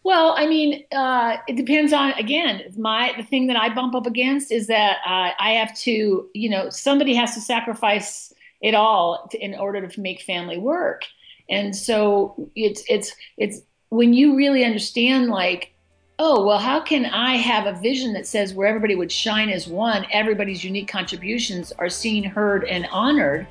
well, 0.02 0.34
I 0.36 0.46
mean, 0.46 0.84
uh, 0.92 1.36
it 1.46 1.56
depends 1.56 1.92
on 1.92 2.12
again. 2.12 2.62
My 2.76 3.12
the 3.16 3.22
thing 3.22 3.48
that 3.48 3.56
I 3.56 3.72
bump 3.72 3.94
up 3.94 4.06
against 4.06 4.50
is 4.50 4.66
that 4.68 4.98
uh, 5.04 5.32
I 5.38 5.50
have 5.50 5.76
to, 5.80 6.28
you 6.32 6.48
know, 6.48 6.70
somebody 6.70 7.14
has 7.14 7.34
to 7.34 7.40
sacrifice 7.40 8.32
it 8.62 8.74
all 8.74 9.28
to, 9.30 9.38
in 9.38 9.54
order 9.54 9.86
to 9.86 10.00
make 10.00 10.22
family 10.22 10.56
work, 10.56 11.02
and 11.50 11.76
so 11.76 12.50
it's 12.54 12.82
it's 12.88 13.14
it's 13.36 13.60
when 13.90 14.14
you 14.14 14.36
really 14.36 14.64
understand, 14.64 15.28
like, 15.28 15.74
oh, 16.22 16.44
well, 16.44 16.58
how 16.58 16.78
can 16.80 17.06
I 17.06 17.36
have 17.36 17.66
a 17.66 17.72
vision 17.80 18.12
that 18.12 18.26
says 18.26 18.54
where 18.54 18.68
everybody 18.68 18.94
would 18.94 19.10
shine 19.10 19.48
as 19.48 19.66
one, 19.66 20.06
everybody's 20.12 20.62
unique 20.62 20.86
contributions 20.86 21.72
are 21.78 21.88
seen, 21.88 22.22
heard, 22.22 22.64
and 22.64 22.86
honored. 22.92 23.46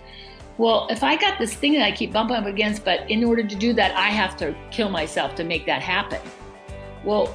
Well, 0.57 0.87
if 0.89 1.03
I 1.03 1.15
got 1.15 1.39
this 1.39 1.53
thing 1.53 1.73
that 1.73 1.83
I 1.83 1.91
keep 1.91 2.13
bumping 2.13 2.37
up 2.37 2.45
against, 2.45 2.85
but 2.85 3.09
in 3.09 3.23
order 3.23 3.43
to 3.43 3.55
do 3.55 3.73
that, 3.73 3.95
I 3.95 4.09
have 4.09 4.37
to 4.37 4.55
kill 4.71 4.89
myself 4.89 5.35
to 5.35 5.43
make 5.43 5.65
that 5.65 5.81
happen 5.81 6.21
well, 7.03 7.33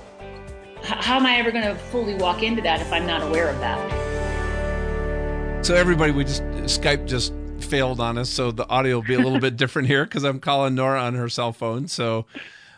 how 0.83 1.17
am 1.17 1.27
I 1.27 1.37
ever 1.37 1.51
going 1.51 1.65
to 1.65 1.75
fully 1.75 2.15
walk 2.15 2.43
into 2.43 2.63
that 2.63 2.81
if 2.81 2.93
I'm 2.93 3.07
not 3.07 3.23
aware 3.23 3.49
of 3.49 3.59
that? 3.61 3.79
So 5.65 5.75
everybody, 5.75 6.13
we 6.13 6.25
just 6.25 6.43
Skype 6.65 7.07
just 7.07 7.33
failed 7.59 8.01
on 8.01 8.19
us, 8.19 8.29
so 8.29 8.51
the 8.51 8.69
audio 8.69 8.97
will 8.97 9.03
be 9.03 9.15
a 9.15 9.19
little 9.19 9.41
bit 9.41 9.57
different 9.59 9.89
here 9.89 10.05
because 10.05 10.25
I'm 10.25 10.41
calling 10.41 10.75
Nora 10.75 11.01
on 11.01 11.15
her 11.15 11.29
cell 11.31 11.53
phone. 11.53 11.89
So 11.89 12.27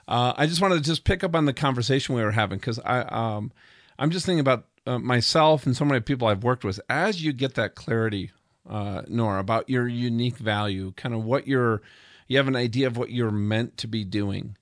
uh, 0.09 0.35
I 0.37 0.47
just 0.47 0.61
wanted 0.61 0.77
to 0.77 0.83
just 0.83 1.05
pick 1.05 1.25
up 1.25 1.35
on 1.35 1.45
the 1.45 1.53
conversation 1.53 2.14
we 2.14 2.23
were 2.23 2.33
having 2.33 2.59
because 2.59 2.79
I 2.81 3.01
um, 3.01 3.53
I'm 3.99 4.11
just 4.11 4.27
thinking 4.27 4.40
about 4.40 4.66
uh, 4.87 4.99
myself 4.99 5.66
and 5.66 5.77
so 5.77 5.85
many 5.85 6.01
people 6.01 6.29
I've 6.29 6.45
worked 6.45 6.64
with. 6.64 6.81
As 6.88 7.23
you 7.23 7.33
get 7.33 7.55
that 7.55 7.75
clarity, 7.75 8.31
uh, 8.69 9.03
Nora, 9.09 9.40
about 9.40 9.69
your 9.69 9.88
unique 9.88 10.37
value, 10.37 10.92
kind 10.97 11.14
of 11.14 11.25
what 11.25 11.47
you're, 11.47 11.83
you 12.29 12.37
have 12.37 12.49
an 12.49 12.57
idea 12.57 12.87
of 12.87 12.97
what 12.97 13.11
you're 13.11 13.31
meant 13.31 13.79
to 13.79 13.88
be 13.88 14.05
doing 14.05 14.57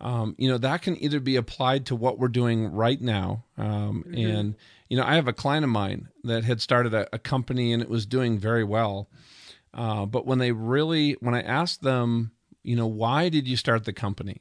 um, 0.00 0.34
you 0.38 0.48
know 0.48 0.58
that 0.58 0.82
can 0.82 1.02
either 1.02 1.18
be 1.18 1.36
applied 1.36 1.86
to 1.86 1.96
what 1.96 2.18
we're 2.18 2.28
doing 2.28 2.72
right 2.72 3.00
now 3.00 3.44
um, 3.56 4.04
mm-hmm. 4.06 4.14
and 4.14 4.54
you 4.88 4.96
know 4.96 5.04
i 5.04 5.14
have 5.14 5.28
a 5.28 5.32
client 5.32 5.64
of 5.64 5.70
mine 5.70 6.08
that 6.22 6.44
had 6.44 6.60
started 6.60 6.94
a, 6.94 7.08
a 7.12 7.18
company 7.18 7.72
and 7.72 7.82
it 7.82 7.88
was 7.88 8.06
doing 8.06 8.38
very 8.38 8.64
well 8.64 9.08
uh, 9.72 10.04
but 10.06 10.26
when 10.26 10.38
they 10.38 10.52
really 10.52 11.12
when 11.20 11.34
i 11.34 11.40
asked 11.40 11.82
them 11.82 12.32
you 12.62 12.76
know 12.76 12.86
why 12.86 13.28
did 13.28 13.48
you 13.48 13.56
start 13.56 13.84
the 13.84 13.92
company 13.92 14.40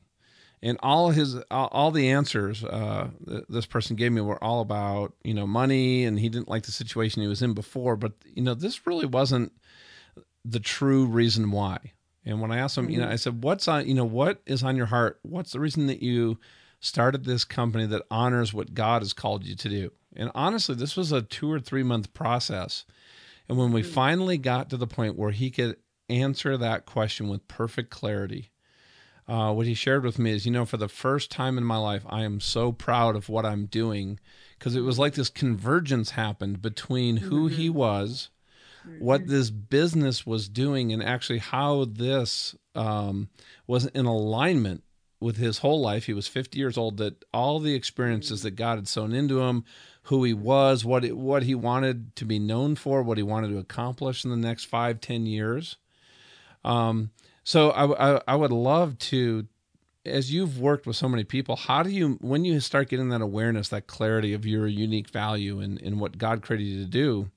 and 0.64 0.80
all 0.82 1.12
his 1.12 1.36
all 1.52 1.92
the 1.92 2.10
answers 2.10 2.64
uh, 2.64 3.10
this 3.48 3.68
person 3.68 3.96
gave 3.96 4.12
me 4.12 4.22
were 4.22 4.44
all 4.44 4.62
about 4.62 5.14
you 5.24 5.36
know 5.36 5.46
money 5.46 6.06
and 6.06 6.20
he 6.20 6.30
didn't 6.30 6.50
like 6.50 6.64
the 6.64 6.72
situation 6.72 7.22
he 7.22 7.28
was 7.28 7.44
in 7.44 7.54
before 7.54 7.96
but 7.96 8.14
you 8.34 8.42
know 8.42 8.56
this 8.56 8.88
really 8.88 9.06
wasn't 9.06 9.52
the 10.44 10.60
true 10.60 11.06
reason 11.06 11.52
why 11.52 11.80
and 12.26 12.40
when 12.40 12.52
I 12.52 12.60
asked 12.60 12.78
him, 12.78 12.90
you 12.90 12.98
know, 12.98 13.06
mm-hmm. 13.06 13.14
I 13.14 13.18
said, 13.18 13.44
"What's 13.44 13.68
on, 13.68 13.88
you 13.88 13.94
know, 13.94 14.06
what 14.06 14.42
is 14.46 14.64
on 14.64 14.76
your 14.76 14.86
heart? 14.86 15.20
What's 15.24 15.52
the 15.52 15.60
reason 15.60 15.88
that 15.88 16.02
you 16.02 16.40
started 16.80 17.26
this 17.26 17.44
company 17.44 17.86
that 17.88 18.04
honors 18.10 18.54
what 18.54 18.74
God 18.74 19.02
has 19.02 19.14
called 19.14 19.46
you 19.46 19.56
to 19.56 19.70
do?" 19.70 19.92
And 20.16 20.32
honestly, 20.34 20.76
this 20.76 20.96
was 20.96 21.12
a 21.12 21.22
2 21.22 21.52
or 21.52 21.60
3 21.60 21.84
month 21.84 22.14
process. 22.14 22.86
And 23.50 23.58
when 23.58 23.72
we 23.74 23.82
mm-hmm. 23.82 23.92
finally 23.92 24.38
got 24.38 24.70
to 24.70 24.78
the 24.78 24.88
point 24.88 25.18
where 25.18 25.32
he 25.32 25.52
could 25.52 25.78
answer 26.08 26.56
that 26.58 26.86
question 26.86 27.28
with 27.28 27.48
perfect 27.48 27.90
clarity, 27.90 28.52
uh, 29.28 29.54
what 29.54 29.66
he 29.66 29.74
shared 29.74 30.04
with 30.04 30.20
me 30.20 30.32
is, 30.32 30.46
you 30.46 30.52
know, 30.52 30.66
for 30.66 30.78
the 30.78 30.90
first 30.90 31.32
time 31.32 31.58
in 31.58 31.64
my 31.64 31.78
life, 31.78 32.04
I 32.08 32.24
am 32.24 32.40
so 32.40 32.72
proud 32.72 33.16
of 33.16 33.30
what 33.30 33.46
I'm 33.46 33.66
doing 33.66 34.20
because 34.58 34.76
it 34.76 34.82
was 34.82 35.00
like 35.00 35.14
this 35.14 35.30
convergence 35.30 36.12
happened 36.12 36.62
between 36.62 37.18
who 37.18 37.48
mm-hmm. 37.48 37.56
he 37.56 37.70
was 37.70 38.30
what 39.00 39.22
mm-hmm. 39.22 39.32
this 39.32 39.50
business 39.50 40.26
was 40.26 40.50
doing 40.50 40.92
and 40.92 41.04
actually 41.04 41.40
how 41.40 41.86
this 41.86 42.56
um, 42.76 43.30
was 43.68 43.86
in 43.88 44.06
alignment 44.06 44.84
with 45.20 45.38
his 45.38 45.60
whole 45.60 45.80
life. 45.80 46.06
He 46.06 46.14
was 46.14 46.28
50 46.28 46.58
years 46.60 46.78
old. 46.78 46.98
That 46.98 47.24
all 47.34 47.60
the 47.60 47.76
experiences 47.76 48.44
that 48.44 48.52
God 48.52 48.78
had 48.78 48.88
sown 48.88 49.14
into 49.14 49.42
him, 49.42 49.64
who 50.04 50.24
he 50.24 50.34
was, 50.34 50.84
what 50.84 51.06
it, 51.06 51.18
what 51.18 51.44
he 51.44 51.56
wanted 51.56 52.16
to 52.18 52.26
be 52.26 52.40
known 52.40 52.76
for, 52.76 53.02
what 53.02 53.18
he 53.18 53.24
wanted 53.24 53.50
to 53.50 53.58
accomplish 53.58 54.26
in 54.26 54.32
the 54.32 54.38
next 54.38 54.66
five, 54.66 55.00
ten 55.00 55.26
years. 55.26 55.78
Um, 56.66 57.12
so 57.44 57.72
I, 57.72 58.16
I, 58.16 58.22
I 58.28 58.36
would 58.36 58.52
love 58.52 58.98
to, 59.00 59.48
as 60.06 60.32
you've 60.34 60.60
worked 60.60 60.86
with 60.86 60.96
so 60.96 61.10
many 61.10 61.24
people, 61.24 61.56
how 61.56 61.84
do 61.84 61.90
you 61.90 62.18
when 62.22 62.46
you 62.46 62.60
start 62.60 62.90
getting 62.90 63.10
that 63.10 63.22
awareness, 63.22 63.70
that 63.70 63.88
clarity 63.88 64.34
of 64.34 64.46
your 64.46 64.68
unique 64.68 65.10
value 65.10 65.60
and 65.60 65.80
in, 65.80 66.00
what 66.00 66.18
God 66.18 66.42
created 66.42 66.66
you 66.66 66.84
to 66.84 66.90
do? 66.90 67.30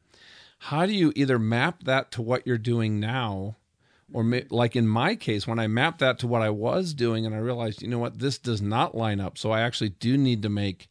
How 0.59 0.87
do 0.87 0.92
you 0.92 1.12
either 1.16 1.38
map 1.38 1.85
that 1.85 2.11
to 2.12 2.23
what 2.23 2.47
you're 2.47 2.59
doing 2.59 3.01
now? 3.01 3.57
or 4.12 4.25
like 4.51 4.77
in 4.77 4.87
my 4.87 5.16
case 5.16 5.49
when 5.49 5.59
i 5.59 5.66
mapped 5.66 5.99
that 5.99 6.16
to 6.16 6.29
what 6.29 6.40
i 6.40 6.49
was 6.49 6.95
doing 6.95 7.27
and 7.27 7.35
i 7.35 7.38
realized 7.38 7.83
you 7.83 7.88
know 7.88 7.99
what 7.99 8.21
this 8.21 8.38
does 8.38 8.62
not 8.62 8.97
line 8.97 9.19
up 9.19 9.37
so 9.37 9.51
i 9.51 9.61
actually 9.61 9.88
do 9.88 10.16
need 10.16 10.42
to 10.42 10.49
make 10.49 10.88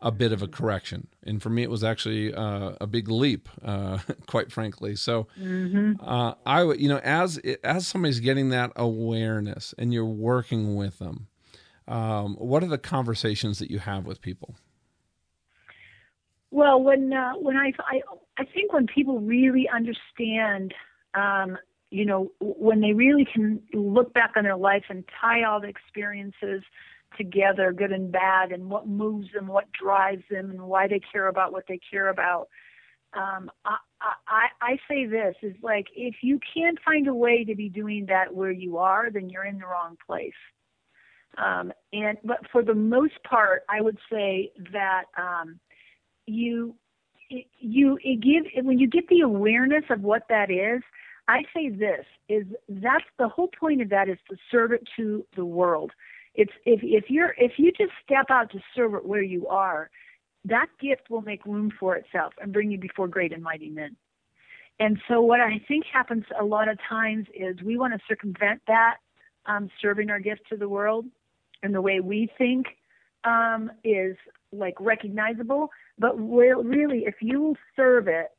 a 0.00 0.12
bit 0.12 0.32
of 0.32 0.42
a 0.42 0.48
correction. 0.48 1.08
And 1.22 1.42
for 1.42 1.50
me 1.50 1.62
it 1.62 1.70
was 1.70 1.82
actually 1.82 2.32
uh, 2.34 2.72
a 2.80 2.86
big 2.86 3.08
leap 3.08 3.48
uh, 3.64 3.98
quite 4.26 4.52
frankly. 4.52 4.96
So 4.96 5.28
mm-hmm. 5.40 5.92
uh, 6.00 6.34
i 6.44 6.62
would 6.62 6.80
you 6.80 6.88
know 6.88 6.98
as 6.98 7.38
as 7.64 7.86
somebody's 7.86 8.20
getting 8.20 8.50
that 8.50 8.72
awareness 8.76 9.74
and 9.78 9.92
you're 9.92 10.04
working 10.04 10.76
with 10.76 10.98
them 10.98 11.28
um, 11.88 12.34
what 12.36 12.64
are 12.64 12.68
the 12.68 12.78
conversations 12.78 13.60
that 13.60 13.70
you 13.70 13.78
have 13.78 14.06
with 14.06 14.20
people? 14.20 14.56
Well 16.50 16.82
when 16.82 17.12
uh, 17.12 17.34
when 17.34 17.56
I, 17.56 17.72
I 17.78 18.00
i 18.38 18.44
think 18.44 18.72
when 18.72 18.86
people 18.86 19.20
really 19.20 19.68
understand 19.68 20.74
um, 21.14 21.56
you 21.90 22.04
know, 22.04 22.30
when 22.40 22.80
they 22.80 22.92
really 22.92 23.26
can 23.32 23.60
look 23.72 24.12
back 24.12 24.32
on 24.36 24.44
their 24.44 24.56
life 24.56 24.84
and 24.88 25.04
tie 25.20 25.44
all 25.44 25.60
the 25.60 25.68
experiences 25.68 26.62
together, 27.16 27.72
good 27.72 27.92
and 27.92 28.10
bad, 28.10 28.52
and 28.52 28.68
what 28.68 28.86
moves 28.86 29.28
them, 29.32 29.46
what 29.46 29.70
drives 29.72 30.22
them, 30.30 30.50
and 30.50 30.60
why 30.62 30.88
they 30.88 31.00
care 31.12 31.28
about 31.28 31.52
what 31.52 31.64
they 31.68 31.80
care 31.90 32.08
about. 32.08 32.48
Um, 33.14 33.50
I, 33.64 33.76
I, 34.28 34.46
I 34.60 34.78
say 34.88 35.06
this 35.06 35.36
is 35.42 35.54
like 35.62 35.86
if 35.94 36.16
you 36.22 36.38
can't 36.54 36.78
find 36.84 37.08
a 37.08 37.14
way 37.14 37.44
to 37.44 37.54
be 37.54 37.68
doing 37.68 38.06
that 38.06 38.34
where 38.34 38.50
you 38.50 38.78
are, 38.78 39.10
then 39.10 39.30
you're 39.30 39.44
in 39.44 39.58
the 39.58 39.66
wrong 39.66 39.96
place. 40.06 40.32
Um, 41.38 41.72
and 41.92 42.18
but 42.24 42.38
for 42.50 42.62
the 42.62 42.74
most 42.74 43.22
part, 43.28 43.62
I 43.68 43.80
would 43.80 43.98
say 44.10 44.52
that 44.72 45.04
um, 45.16 45.60
you 46.26 46.74
you 47.28 47.98
give 48.20 48.64
when 48.64 48.78
you 48.78 48.88
get 48.88 49.08
the 49.08 49.20
awareness 49.20 49.84
of 49.90 50.02
what 50.02 50.22
that 50.28 50.50
is, 50.50 50.82
I 51.28 51.42
say 51.54 51.70
this 51.70 52.04
is 52.28 52.46
that's 52.68 53.04
the 53.18 53.28
whole 53.28 53.50
point 53.58 53.82
of 53.82 53.88
that 53.90 54.08
is 54.08 54.18
to 54.30 54.36
serve 54.50 54.72
it 54.72 54.86
to 54.96 55.26
the 55.36 55.44
world. 55.44 55.92
It's 56.36 56.52
if 56.64 56.80
if 56.82 57.04
you're 57.08 57.34
if 57.38 57.52
you 57.56 57.72
just 57.72 57.92
step 58.04 58.26
out 58.30 58.50
to 58.52 58.58
serve 58.74 58.94
it 58.94 59.06
where 59.06 59.22
you 59.22 59.46
are, 59.48 59.90
that 60.44 60.66
gift 60.80 61.10
will 61.10 61.22
make 61.22 61.44
room 61.44 61.72
for 61.78 61.96
itself 61.96 62.34
and 62.40 62.52
bring 62.52 62.70
you 62.70 62.78
before 62.78 63.08
great 63.08 63.32
and 63.32 63.42
mighty 63.42 63.70
men. 63.70 63.96
And 64.78 64.98
so 65.08 65.22
what 65.22 65.40
I 65.40 65.60
think 65.66 65.84
happens 65.90 66.24
a 66.38 66.44
lot 66.44 66.68
of 66.68 66.78
times 66.88 67.26
is 67.34 67.56
we 67.62 67.78
want 67.78 67.94
to 67.94 68.00
circumvent 68.06 68.60
that 68.66 68.96
um, 69.46 69.70
serving 69.80 70.10
our 70.10 70.20
gift 70.20 70.42
to 70.50 70.56
the 70.56 70.68
world 70.68 71.06
and 71.62 71.74
the 71.74 71.80
way 71.80 72.00
we 72.00 72.28
think 72.36 72.66
um, 73.24 73.70
is 73.84 74.16
like 74.52 74.74
recognizable. 74.78 75.70
But 75.98 76.14
really, 76.16 77.04
if 77.06 77.16
you 77.22 77.56
serve 77.74 78.06
it 78.08 78.35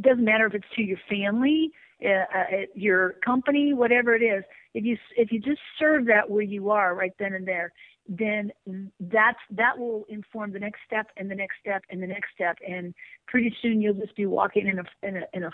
doesn't 0.00 0.24
matter 0.24 0.46
if 0.46 0.54
it's 0.54 0.66
to 0.76 0.82
your 0.82 0.98
family, 1.08 1.70
uh, 2.04 2.08
uh, 2.08 2.44
your 2.74 3.14
company, 3.24 3.72
whatever 3.72 4.14
it 4.14 4.22
is. 4.22 4.44
If 4.74 4.84
you 4.84 4.96
if 5.16 5.32
you 5.32 5.40
just 5.40 5.60
serve 5.78 6.06
that 6.06 6.28
where 6.28 6.42
you 6.42 6.70
are 6.70 6.94
right 6.94 7.12
then 7.18 7.34
and 7.34 7.46
there, 7.46 7.72
then 8.08 8.52
that's 9.00 9.38
that 9.50 9.78
will 9.78 10.04
inform 10.08 10.52
the 10.52 10.58
next 10.58 10.80
step 10.86 11.08
and 11.16 11.30
the 11.30 11.34
next 11.34 11.56
step 11.60 11.82
and 11.90 12.02
the 12.02 12.06
next 12.06 12.28
step, 12.34 12.56
and 12.66 12.94
pretty 13.26 13.54
soon 13.60 13.80
you'll 13.80 13.94
just 13.94 14.16
be 14.16 14.26
walking 14.26 14.68
in 14.68 14.78
a 14.78 14.84
in 15.06 15.16
a, 15.16 15.22
in 15.32 15.42
a 15.44 15.50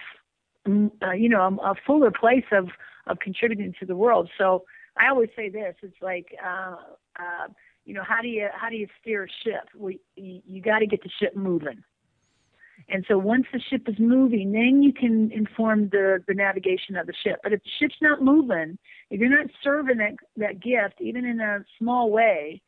mm, 0.68 0.90
uh, 1.02 1.12
you 1.12 1.28
know 1.28 1.58
a, 1.62 1.74
fuller 1.86 2.10
place 2.10 2.44
of 2.52 2.68
of 3.06 3.18
contributing 3.20 3.74
to 3.80 3.86
the 3.86 3.96
world. 3.96 4.28
So 4.36 4.64
I 4.98 5.08
always 5.08 5.30
say 5.36 5.48
this: 5.48 5.74
it's 5.82 6.02
like. 6.02 6.34
Uh, 6.44 6.76
uh, 7.18 7.48
you 7.86 7.92
know 7.92 8.02
how 8.02 8.22
do 8.22 8.28
you 8.28 8.48
how 8.54 8.70
do 8.70 8.76
you 8.76 8.86
steer 9.02 9.24
a 9.24 9.28
ship? 9.44 9.68
We 9.76 10.00
you, 10.16 10.40
you 10.46 10.62
got 10.62 10.78
to 10.78 10.86
get 10.86 11.02
the 11.02 11.10
ship 11.20 11.36
moving 11.36 11.84
and 12.88 13.04
so 13.08 13.16
once 13.16 13.46
the 13.52 13.60
ship 13.70 13.88
is 13.88 13.98
moving, 13.98 14.52
then 14.52 14.82
you 14.82 14.92
can 14.92 15.32
inform 15.32 15.88
the, 15.88 16.22
the 16.28 16.34
navigation 16.34 16.96
of 16.96 17.06
the 17.06 17.14
ship. 17.22 17.40
But 17.42 17.52
if 17.52 17.62
the 17.62 17.70
ship's 17.78 17.96
not 18.02 18.22
moving, 18.22 18.78
if 19.10 19.20
you're 19.20 19.30
not 19.30 19.50
serving 19.62 19.98
that, 19.98 20.14
that 20.36 20.60
gift, 20.60 21.00
even 21.00 21.24
in 21.24 21.40
a 21.40 21.64
small 21.78 22.10
way, 22.10 22.60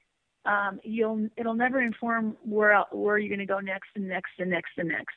um, 0.46 0.80
you'll 0.84 1.28
it'll 1.36 1.54
never 1.54 1.80
inform 1.80 2.36
where 2.44 2.84
where 2.92 3.18
you're 3.18 3.34
going 3.34 3.46
to 3.46 3.52
go 3.52 3.58
next 3.58 3.88
and 3.96 4.08
next 4.08 4.30
and 4.38 4.50
next 4.50 4.70
and 4.78 4.88
next. 4.88 5.16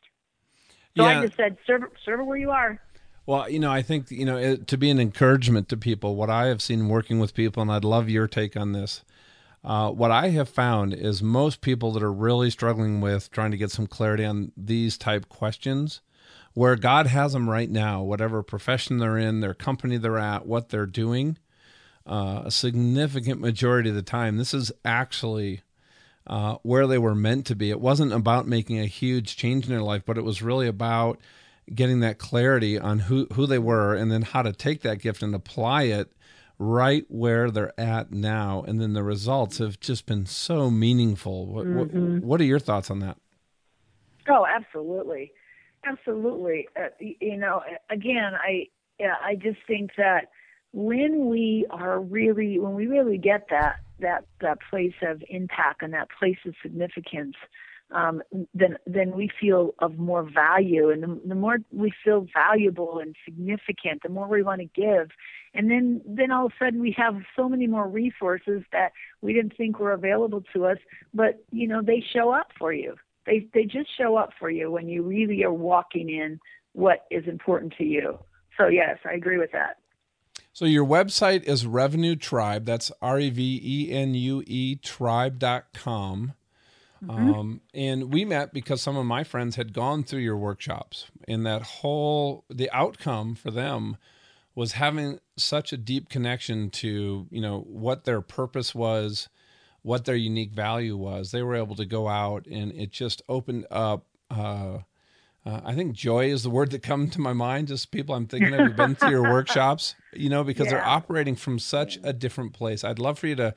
So 0.98 1.04
yeah. 1.04 1.20
I 1.20 1.26
just 1.26 1.38
said, 1.38 1.58
serve 1.68 1.84
serve 2.04 2.20
it 2.20 2.24
where 2.24 2.38
you 2.38 2.50
are. 2.50 2.82
Well, 3.28 3.48
you 3.48 3.60
know, 3.60 3.72
I 3.72 3.84
think 3.84 4.10
you 4.10 4.26
know 4.26 4.38
it, 4.38 4.68
to 4.68 4.78
be 4.78 4.90
an 4.90 5.00
encouragement 5.00 5.70
to 5.70 5.78
people. 5.78 6.16
What 6.16 6.32
I 6.32 6.48
have 6.48 6.64
seen 6.64 6.90
working 6.90 7.20
with 7.20 7.36
people, 7.36 7.62
and 7.62 7.72
I'd 7.72 7.84
love 7.84 8.10
your 8.10 8.28
take 8.28 8.58
on 8.58 8.72
this 8.72 9.04
uh, 9.64 9.92
what 9.92 10.12
I 10.12 10.30
have 10.30 10.50
found 10.50 10.94
is 10.94 11.22
most 11.22 11.62
people 11.62 11.92
that 11.94 12.04
are 12.04 12.12
really 12.12 12.50
struggling 12.50 13.02
with 13.02 13.30
trying 13.32 13.52
to 13.52 13.58
get 13.58 13.72
some 13.72 13.88
clarity 13.88 14.24
on 14.24 14.52
these 14.56 14.98
type 14.98 15.28
questions, 15.28 16.02
where 16.54 16.76
God 16.76 17.08
has 17.08 17.34
them 17.34 17.50
right 17.50 17.70
now, 17.70 18.02
whatever 18.02 18.42
profession 18.42 18.98
they're 18.98 19.18
in, 19.18 19.42
their 19.42 19.54
company 19.54 19.98
they're 19.98 20.18
at, 20.18 20.46
what 20.46 20.70
they're 20.70 20.86
doing, 20.86 21.38
uh, 22.06 22.44
a 22.46 22.52
significant 22.52 23.40
majority 23.42 23.90
of 23.90 23.96
the 23.96 24.02
time, 24.02 24.38
this 24.38 24.54
is 24.54 24.72
actually 24.84 25.62
uh, 26.26 26.56
where 26.64 26.88
they 26.88 26.98
were 26.98 27.16
meant 27.16 27.46
to 27.48 27.56
be. 27.56 27.70
It 27.70 27.82
wasn't 27.82 28.14
about 28.14 28.48
making 28.48 28.80
a 28.80 28.86
huge 28.86 29.36
change 29.36 29.66
in 29.66 29.72
their 29.72 29.82
life, 29.82 30.04
but 30.06 30.18
it 30.18 30.24
was 30.24 30.42
really 30.42 30.68
about 30.68 31.20
getting 31.74 32.00
that 32.00 32.18
clarity 32.18 32.80
on 32.80 33.00
who, 33.00 33.28
who 33.34 33.46
they 33.46 33.60
were 33.60 33.94
and 33.94 34.12
then 34.12 34.22
how 34.22 34.42
to 34.42 34.54
take 34.54 34.82
that 34.82 35.00
gift 35.00 35.22
and 35.22 35.36
apply 35.36 35.84
it 35.84 36.12
right 36.60 37.06
where 37.08 37.50
they're 37.50 37.80
at 37.80 38.12
now 38.12 38.64
and 38.68 38.82
then 38.82 38.94
the 38.94 39.04
results 39.04 39.58
have 39.60 39.80
just 39.80 40.06
been 40.06 40.26
so 40.26 40.70
meaningful. 40.70 41.48
What, 41.48 41.66
mm-hmm. 41.66 42.14
what, 42.16 42.24
what, 42.24 42.42
are 42.42 42.46
your 42.46 42.60
thoughts 42.60 42.92
on 42.92 43.00
that? 43.00 43.18
Oh 44.28 44.46
absolutely. 44.46 45.32
Absolutely. 45.86 46.68
Uh, 46.78 46.90
you 47.00 47.38
know 47.38 47.62
again 47.90 48.34
i 48.36 48.68
yeah, 49.00 49.16
i 49.24 49.36
just 49.36 49.60
think 49.66 49.92
that 49.98 50.30
when 50.74 51.28
we 51.28 51.66
are 51.70 52.00
really 52.00 52.60
when 52.60 52.76
we 52.76 52.88
really 52.88 53.18
get 53.18 53.48
that 53.50 53.78
that 54.00 54.26
that 54.42 54.58
place 54.70 54.94
of 55.02 55.24
impact 55.30 55.82
and 55.82 55.94
that 55.94 56.10
place 56.20 56.38
of 56.46 56.54
significance 56.62 57.36
um, 57.92 58.22
then 58.54 58.78
then 58.86 59.12
we 59.12 59.30
feel 59.40 59.74
of 59.80 59.98
more 59.98 60.24
value, 60.24 60.92
and 60.92 61.02
the, 61.02 61.20
the 61.26 61.36
more 61.36 61.58
we 61.72 61.92
feel 62.04 62.28
valuable 62.34 63.00
and 63.00 63.16
significant, 63.26 64.04
the 64.04 64.10
more 64.10 64.28
we 64.28 64.44
want 64.44 64.62
to 64.62 64.68
give, 64.80 65.10
and 65.54 65.70
then 65.70 66.02
then 66.06 66.32
all 66.32 66.46
of 66.46 66.52
a 66.52 66.66
sudden 66.66 66.80
we 66.80 66.94
have 66.98 67.16
so 67.36 67.50
many 67.50 67.68
more 67.68 67.88
resources 67.88 68.64
that 68.72 68.92
we 69.22 69.34
didn't 69.34 69.56
think 69.58 69.80
were 69.80 69.92
available 69.92 70.44
to 70.54 70.66
us, 70.66 70.78
but 71.14 71.44
you 71.52 71.68
know 71.68 71.82
they 71.82 72.04
show 72.14 72.32
up 72.32 72.52
for 72.58 72.74
you. 72.74 72.96
They 73.26 73.48
they 73.54 73.64
just 73.64 73.90
show 73.98 74.16
up 74.16 74.32
for 74.40 74.50
you 74.50 74.72
when 74.72 74.88
you 74.88 75.04
really 75.04 75.44
are 75.44 75.54
walking 75.54 76.10
in 76.10 76.40
what 76.74 77.06
is 77.12 77.28
important 77.28 77.74
to 77.78 77.84
you. 77.84 78.20
So 78.58 78.68
yes, 78.68 78.98
I 79.06 79.14
agree 79.14 79.38
with 79.38 79.52
that. 79.54 79.78
So 80.54 80.66
your 80.66 80.86
website 80.86 81.44
is 81.44 81.66
Revenue 81.66 82.16
Tribe. 82.16 82.66
That's 82.66 82.92
R 83.02 83.20
E 83.20 83.30
V 83.30 83.62
E 83.64 83.92
N 83.92 84.14
U 84.14 84.44
E 84.46 84.76
tribe.com. 84.76 86.34
Mm-hmm. 87.04 87.34
Um, 87.34 87.62
and 87.74 88.12
we 88.12 88.26
met 88.26 88.54
because 88.54 88.82
some 88.82 88.98
of 88.98 89.06
my 89.06 89.24
friends 89.24 89.56
had 89.56 89.74
gone 89.74 90.04
through 90.04 90.20
your 90.20 90.36
workshops, 90.38 91.06
and 91.28 91.46
that 91.46 91.62
whole 91.62 92.44
the 92.50 92.70
outcome 92.72 93.36
for 93.36 93.52
them 93.52 93.98
was 94.54 94.74
having 94.74 95.20
such 95.40 95.74
a 95.74 95.78
deep 95.78 96.10
connection 96.10 96.70
to 96.72 97.28
you 97.30 97.42
know 97.42 97.62
what 97.62 98.06
their 98.06 98.22
purpose 98.22 98.74
was, 98.76 99.30
what 99.82 100.06
their 100.06 100.16
unique 100.16 100.52
value 100.52 100.98
was. 100.98 101.32
They 101.32 101.44
were 101.44 101.56
able 101.56 101.76
to 101.76 101.86
go 101.86 102.08
out, 102.08 102.46
and 102.48 102.72
it 102.74 102.92
just 102.92 103.22
opened 103.28 103.66
up. 103.72 104.06
Uh, 104.30 104.80
uh, 105.46 105.62
I 105.64 105.74
think 105.74 105.94
joy 105.94 106.30
is 106.30 106.44
the 106.44 106.50
word 106.50 106.72
that 106.72 106.84
comes 106.84 107.14
to 107.14 107.22
my 107.22 107.34
mind. 107.34 107.70
Just 107.70 107.92
people 107.92 108.14
I'm 108.14 108.28
thinking 108.28 108.54
of 108.54 108.60
who've 108.60 108.76
been 108.76 108.96
to 108.96 109.10
your 109.10 109.24
workshops, 109.32 109.96
you 110.14 110.30
know, 110.30 110.44
because 110.44 110.66
yeah. 110.66 110.74
they're 110.74 110.86
operating 110.86 111.36
from 111.36 111.60
such 111.60 111.98
a 112.04 112.12
different 112.12 112.54
place. 112.54 112.84
I'd 112.84 113.00
love 113.00 113.18
for 113.18 113.28
you 113.28 113.36
to 113.36 113.56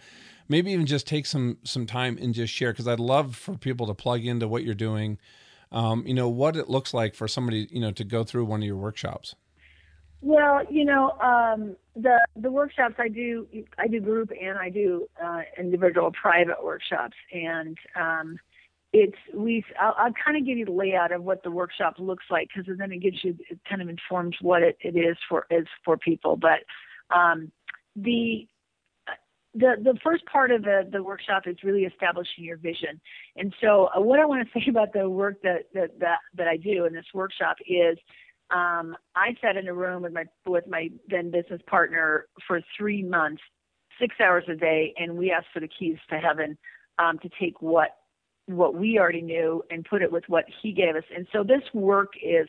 maybe 0.48 0.70
even 0.70 0.86
just 0.86 1.06
take 1.06 1.26
some 1.26 1.58
some 1.64 1.86
time 1.86 2.18
and 2.20 2.34
just 2.34 2.52
share 2.52 2.72
because 2.72 2.86
I'd 2.86 3.00
love 3.00 3.36
for 3.36 3.56
people 3.56 3.86
to 3.86 3.94
plug 3.94 4.24
into 4.24 4.46
what 4.46 4.64
you're 4.64 4.74
doing. 4.74 5.18
Um, 5.72 6.06
you 6.06 6.14
know 6.14 6.28
what 6.28 6.56
it 6.56 6.68
looks 6.68 6.94
like 6.94 7.14
for 7.14 7.26
somebody 7.26 7.66
you 7.70 7.80
know 7.80 7.92
to 7.92 8.04
go 8.04 8.24
through 8.24 8.44
one 8.44 8.60
of 8.60 8.66
your 8.66 8.76
workshops. 8.76 9.34
Well, 10.22 10.60
you 10.70 10.84
know, 10.84 11.10
um, 11.20 11.76
the 11.96 12.18
the 12.36 12.50
workshops 12.50 12.94
I 12.98 13.08
do, 13.08 13.46
I 13.76 13.88
do 13.88 14.00
group 14.00 14.30
and 14.30 14.56
I 14.56 14.70
do 14.70 15.08
uh, 15.22 15.40
individual 15.58 16.12
private 16.12 16.62
workshops, 16.62 17.16
and 17.32 17.76
um, 18.00 18.38
it's 18.92 19.16
we. 19.34 19.64
I'll, 19.80 19.94
I'll 19.98 20.12
kind 20.24 20.38
of 20.38 20.46
give 20.46 20.56
you 20.56 20.64
the 20.64 20.72
layout 20.72 21.10
of 21.10 21.24
what 21.24 21.42
the 21.42 21.50
workshop 21.50 21.96
looks 21.98 22.24
like 22.30 22.48
because 22.54 22.72
then 22.78 22.92
it 22.92 22.98
gives 22.98 23.24
you, 23.24 23.36
it 23.50 23.58
kind 23.68 23.82
of 23.82 23.88
informs 23.88 24.36
what 24.40 24.62
it, 24.62 24.76
it 24.80 24.96
is 24.96 25.16
for 25.28 25.44
is 25.50 25.66
for 25.84 25.96
people. 25.98 26.36
But 26.36 26.60
um, 27.14 27.50
the 27.96 28.46
the 29.54 29.74
the 29.82 29.98
first 30.04 30.24
part 30.26 30.52
of 30.52 30.62
the 30.62 30.88
the 30.92 31.02
workshop 31.02 31.44
is 31.46 31.56
really 31.64 31.82
establishing 31.82 32.44
your 32.44 32.58
vision. 32.58 33.00
And 33.34 33.52
so, 33.60 33.88
uh, 33.96 34.00
what 34.00 34.20
I 34.20 34.24
want 34.24 34.46
to 34.46 34.60
say 34.60 34.70
about 34.70 34.92
the 34.92 35.08
work 35.10 35.42
that 35.42 35.64
that 35.74 35.98
that, 35.98 36.18
that 36.36 36.46
I 36.46 36.56
do 36.56 36.84
in 36.84 36.92
this 36.94 37.06
workshop 37.12 37.56
is. 37.66 37.98
Um, 38.52 38.96
I 39.16 39.34
sat 39.40 39.56
in 39.56 39.66
a 39.68 39.74
room 39.74 40.02
with 40.02 40.12
my 40.12 40.24
with 40.46 40.66
my 40.66 40.90
then 41.08 41.30
business 41.30 41.60
partner 41.66 42.26
for 42.46 42.60
three 42.76 43.02
months, 43.02 43.42
six 44.00 44.16
hours 44.20 44.44
a 44.48 44.54
day, 44.54 44.94
and 44.98 45.16
we 45.16 45.30
asked 45.30 45.48
for 45.54 45.60
the 45.60 45.68
keys 45.68 45.96
to 46.10 46.18
heaven 46.18 46.58
um, 46.98 47.18
to 47.20 47.30
take 47.40 47.60
what 47.62 47.96
what 48.46 48.74
we 48.74 48.98
already 48.98 49.22
knew 49.22 49.62
and 49.70 49.84
put 49.84 50.02
it 50.02 50.12
with 50.12 50.24
what 50.28 50.44
He 50.62 50.72
gave 50.72 50.96
us. 50.96 51.04
And 51.14 51.26
so 51.32 51.42
this 51.42 51.62
work 51.72 52.12
is 52.22 52.48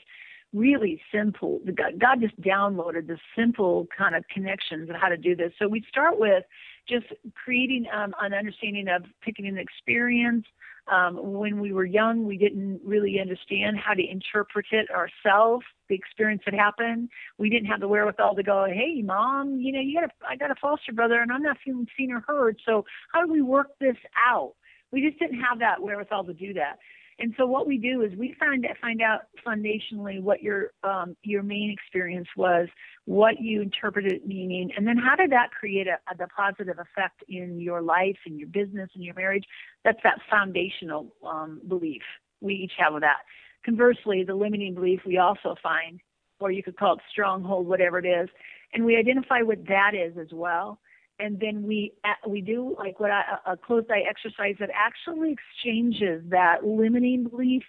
really 0.54 1.02
simple. 1.12 1.60
God, 1.66 2.00
God 2.00 2.22
just 2.22 2.40
downloaded 2.42 3.08
the 3.08 3.18
simple 3.36 3.88
kind 3.98 4.16
of 4.16 4.24
connections 4.32 4.90
of 4.90 4.96
how 4.96 5.10
to 5.10 5.18
do 5.18 5.36
this. 5.36 5.52
So 5.60 5.68
we 5.68 5.84
start 5.90 6.20
with 6.20 6.44
just 6.88 7.06
creating 7.44 7.86
um, 7.94 8.14
an 8.22 8.34
understanding 8.34 8.88
of 8.88 9.04
picking 9.22 9.48
an 9.48 9.58
experience. 9.58 10.46
Um, 10.92 11.18
when 11.34 11.62
we 11.62 11.72
were 11.72 11.86
young, 11.86 12.26
we 12.26 12.38
didn't 12.38 12.82
really 12.84 13.18
understand 13.22 13.78
how 13.78 13.94
to 13.94 14.04
interpret 14.06 14.66
it 14.72 14.90
ourselves, 14.92 15.66
the 15.88 15.96
experience 15.96 16.42
that 16.46 16.54
happened. 16.54 17.08
We 17.38 17.50
didn't 17.50 17.68
have 17.68 17.80
the 17.80 17.88
wherewithal 17.88 18.36
to 18.36 18.44
go, 18.44 18.66
hey, 18.68 19.02
mom, 19.02 19.62
you 19.62 19.72
know, 19.72 19.80
you 19.80 20.02
got 20.02 20.10
a, 20.10 20.30
I 20.30 20.36
got 20.36 20.52
a 20.52 20.56
foster 20.62 20.92
brother 20.92 21.22
and 21.22 21.32
I'm 21.32 21.42
not 21.42 21.58
feeling 21.64 21.88
seen 21.98 22.12
or 22.12 22.20
heard. 22.20 22.60
So 22.66 22.84
how 23.14 23.26
do 23.26 23.32
we 23.32 23.42
work 23.42 23.68
this 23.80 23.96
out? 24.30 24.56
We 24.92 25.02
just 25.02 25.20
didn't 25.20 25.40
have 25.40 25.60
that 25.60 25.82
wherewithal 25.82 26.26
to 26.26 26.34
do 26.34 26.54
that. 26.56 26.80
And 27.20 27.34
so 27.38 27.46
what 27.46 27.68
we 27.68 27.78
do 27.78 28.02
is 28.02 28.18
we 28.18 28.36
find 28.40 28.66
find 28.82 29.02
out 29.02 29.22
foundationally 29.46 30.22
what 30.22 30.42
your 30.42 30.72
um, 30.84 31.16
your 31.24 31.44
main 31.44 31.72
experience 31.72 32.28
was, 32.36 32.68
what 33.06 33.40
you 33.40 33.62
interpreted 33.62 34.26
meaning, 34.26 34.72
and 34.76 34.88
then 34.88 34.98
how 34.98 35.16
did 35.16 35.32
that 35.32 35.52
create 35.52 35.88
a, 35.88 36.00
a 36.12 36.18
the 36.18 36.28
positive 36.36 36.80
effect 36.80 37.24
in 37.28 37.60
your 37.60 37.82
life, 37.82 38.18
in 38.26 38.38
your 38.38 38.48
business, 38.48 38.90
in 38.96 39.02
your 39.02 39.16
marriage. 39.16 39.46
That's 39.84 40.00
that 40.04 40.20
foundational 40.30 41.14
um, 41.26 41.62
belief 41.68 42.02
we 42.42 42.56
each 42.56 42.74
have 42.78 42.94
with 42.94 43.04
that. 43.04 43.20
Conversely, 43.64 44.24
the 44.24 44.36
limiting 44.36 44.74
belief 44.74 45.02
we 45.06 45.18
also 45.18 45.56
find, 45.62 46.02
or 46.40 46.52
you 46.52 46.64
could 46.64 46.78
call 46.78 46.96
it 46.96 47.02
stronghold, 47.12 47.68
whatever 47.68 48.00
it 48.00 48.06
is, 48.06 48.30
and 48.74 48.84
we 48.84 48.98
identify 48.98 49.42
what 49.42 49.66
that 49.68 49.92
is 49.94 50.18
as 50.18 50.28
well 50.34 50.80
and 51.20 51.40
then 51.40 51.64
we 51.64 51.94
uh, 52.04 52.28
we 52.28 52.42
do 52.42 52.76
like 52.78 53.00
what 53.00 53.12
I, 53.12 53.24
a 53.46 53.58
closed 53.58 53.90
eye 53.92 54.04
exercise 54.10 54.56
that 54.60 54.70
actually 54.74 55.34
exchanges 55.34 56.24
that 56.30 56.66
limiting 56.66 57.26
belief 57.26 57.64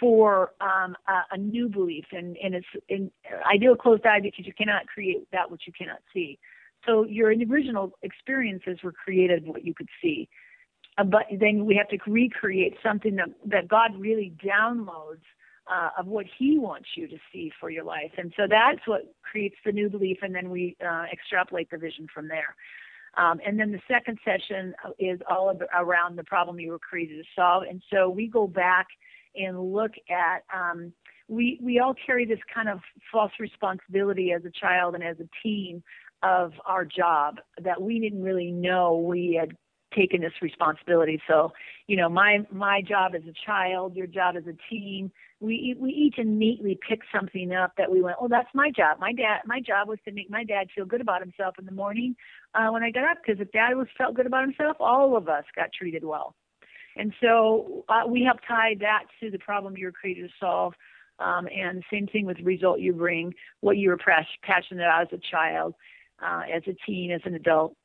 for 0.00 0.52
um, 0.60 0.96
a, 1.08 1.34
a, 1.34 1.38
new 1.38 1.68
belief, 1.68 2.04
and 2.12 2.36
and 2.42 2.54
it's 2.54 2.66
in, 2.88 3.10
I 3.44 3.56
do 3.56 3.72
a 3.72 3.76
closed 3.76 4.04
eye 4.06 4.20
because 4.20 4.46
you 4.46 4.52
cannot 4.52 4.86
create 4.86 5.26
that 5.32 5.50
which 5.50 5.62
you 5.66 5.72
cannot 5.72 6.00
see. 6.12 6.38
So 6.86 7.04
your 7.04 7.28
original 7.28 7.92
experiences 8.02 8.78
were 8.82 8.92
created 8.92 9.46
what 9.46 9.64
you 9.64 9.74
could 9.74 9.88
see, 10.02 10.28
uh, 10.98 11.04
but 11.04 11.22
then 11.40 11.64
we 11.64 11.74
have 11.76 11.88
to 11.88 11.98
recreate 12.10 12.74
something 12.82 13.16
that 13.16 13.28
that 13.46 13.68
God 13.68 13.96
really 13.98 14.34
downloads. 14.44 15.22
Uh, 15.66 15.88
of 15.98 16.06
what 16.06 16.26
he 16.38 16.58
wants 16.58 16.88
you 16.94 17.08
to 17.08 17.16
see 17.32 17.50
for 17.58 17.70
your 17.70 17.84
life. 17.84 18.10
And 18.18 18.34
so 18.36 18.42
that's 18.46 18.86
what 18.86 19.14
creates 19.22 19.56
the 19.64 19.72
new 19.72 19.88
belief, 19.88 20.18
and 20.20 20.34
then 20.34 20.50
we 20.50 20.76
uh, 20.86 21.04
extrapolate 21.10 21.70
the 21.70 21.78
vision 21.78 22.06
from 22.12 22.28
there. 22.28 22.54
Um, 23.16 23.40
and 23.46 23.58
then 23.58 23.72
the 23.72 23.80
second 23.88 24.18
session 24.24 24.74
is 24.98 25.20
all 25.28 25.56
around 25.74 26.16
the 26.16 26.24
problem 26.24 26.60
you 26.60 26.70
were 26.70 26.78
created 26.78 27.16
to 27.16 27.24
solve. 27.34 27.62
And 27.68 27.82
so 27.90 28.10
we 28.10 28.26
go 28.26 28.46
back 28.46 28.88
and 29.36 29.72
look 29.72 29.92
at 30.10 30.44
um, 30.54 30.92
we 31.28 31.58
we 31.62 31.78
all 31.78 31.94
carry 32.06 32.26
this 32.26 32.38
kind 32.52 32.68
of 32.68 32.80
false 33.10 33.32
responsibility 33.40 34.32
as 34.32 34.44
a 34.44 34.50
child 34.50 34.94
and 34.94 35.02
as 35.02 35.16
a 35.20 35.28
teen 35.42 35.82
of 36.22 36.52
our 36.66 36.84
job 36.84 37.40
that 37.62 37.80
we 37.80 37.98
didn't 37.98 38.22
really 38.22 38.50
know 38.50 38.96
we 38.96 39.38
had 39.38 39.56
taken 39.94 40.20
this 40.20 40.32
responsibility. 40.42 41.20
So, 41.28 41.52
you 41.86 41.96
know, 41.96 42.08
my 42.08 42.40
my 42.50 42.82
job 42.82 43.14
as 43.14 43.22
a 43.22 43.34
child, 43.46 43.94
your 43.94 44.06
job 44.06 44.36
as 44.36 44.44
a 44.46 44.56
teen, 44.68 45.10
we 45.40 45.76
we 45.78 45.90
each 45.90 46.18
innately 46.18 46.78
pick 46.88 47.00
something 47.14 47.52
up 47.52 47.72
that 47.76 47.90
we 47.90 48.00
went, 48.00 48.16
oh, 48.20 48.28
that's 48.28 48.48
my 48.54 48.70
job. 48.70 48.98
My 48.98 49.12
dad, 49.12 49.40
my 49.46 49.60
job 49.60 49.88
was 49.88 49.98
to 50.04 50.12
make 50.12 50.30
my 50.30 50.44
dad 50.44 50.68
feel 50.74 50.86
good 50.86 51.00
about 51.00 51.20
himself 51.20 51.58
in 51.58 51.66
the 51.66 51.72
morning 51.72 52.16
uh, 52.54 52.68
when 52.68 52.82
I 52.82 52.90
got 52.90 53.04
up, 53.04 53.18
because 53.24 53.40
if 53.40 53.50
dad 53.52 53.74
was 53.74 53.88
felt 53.98 54.14
good 54.14 54.26
about 54.26 54.44
himself, 54.44 54.76
all 54.80 55.16
of 55.16 55.28
us 55.28 55.44
got 55.54 55.70
treated 55.72 56.04
well. 56.04 56.34
And 56.96 57.12
so 57.20 57.84
uh, 57.88 58.06
we 58.06 58.22
help 58.22 58.38
tie 58.46 58.76
that 58.80 59.04
to 59.20 59.30
the 59.30 59.38
problem 59.38 59.76
you 59.76 59.86
were 59.86 59.92
created 59.92 60.28
to 60.28 60.34
solve. 60.38 60.74
Um, 61.18 61.46
and 61.46 61.84
same 61.92 62.08
thing 62.08 62.26
with 62.26 62.38
the 62.38 62.44
result 62.44 62.80
you 62.80 62.92
bring, 62.92 63.34
what 63.60 63.76
you 63.76 63.90
were 63.90 63.96
passionate 63.96 64.82
about 64.82 65.02
as 65.02 65.18
a 65.18 65.20
child, 65.30 65.74
uh, 66.20 66.42
as 66.52 66.62
a 66.66 66.74
teen, 66.86 67.12
as 67.12 67.20
an 67.24 67.34
adult. 67.34 67.76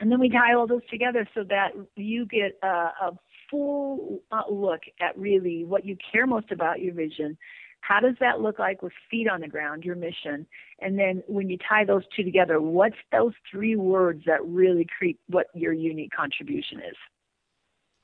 And 0.00 0.10
then 0.10 0.20
we 0.20 0.28
tie 0.30 0.54
all 0.54 0.66
those 0.66 0.86
together 0.90 1.28
so 1.34 1.44
that 1.44 1.72
you 1.96 2.26
get 2.26 2.58
a, 2.62 2.66
a 2.66 3.18
full 3.50 4.20
uh, 4.30 4.42
look 4.50 4.80
at 5.00 5.18
really 5.18 5.64
what 5.64 5.84
you 5.84 5.96
care 6.12 6.26
most 6.26 6.50
about 6.50 6.80
your 6.80 6.94
vision. 6.94 7.36
How 7.80 8.00
does 8.00 8.14
that 8.20 8.40
look 8.40 8.58
like 8.58 8.82
with 8.82 8.92
feet 9.10 9.28
on 9.28 9.40
the 9.40 9.48
ground, 9.48 9.84
your 9.84 9.94
mission? 9.94 10.46
And 10.80 10.98
then 10.98 11.22
when 11.28 11.48
you 11.48 11.56
tie 11.68 11.84
those 11.84 12.02
two 12.16 12.24
together, 12.24 12.60
what's 12.60 12.96
those 13.12 13.32
three 13.50 13.76
words 13.76 14.22
that 14.26 14.44
really 14.44 14.86
create 14.98 15.20
what 15.28 15.46
your 15.54 15.72
unique 15.72 16.10
contribution 16.16 16.78
is? 16.78 16.96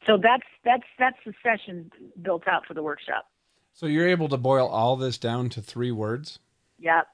So 0.07 0.19
that's 0.23 0.45
that's 0.65 0.85
that's 0.99 1.17
the 1.25 1.33
session 1.43 1.91
built 2.21 2.47
out 2.49 2.67
for 2.67 2.75
the 2.75 2.83
workshop. 2.83 3.27
So 3.73 3.87
you're 3.87 4.09
able 4.09 4.29
to 4.29 4.37
boil 4.37 4.69
all 4.69 4.97
this 4.97 5.19
down 5.19 5.49
to 5.51 5.63
three 5.63 5.93
words? 5.93 6.39
Yep. 6.79 7.07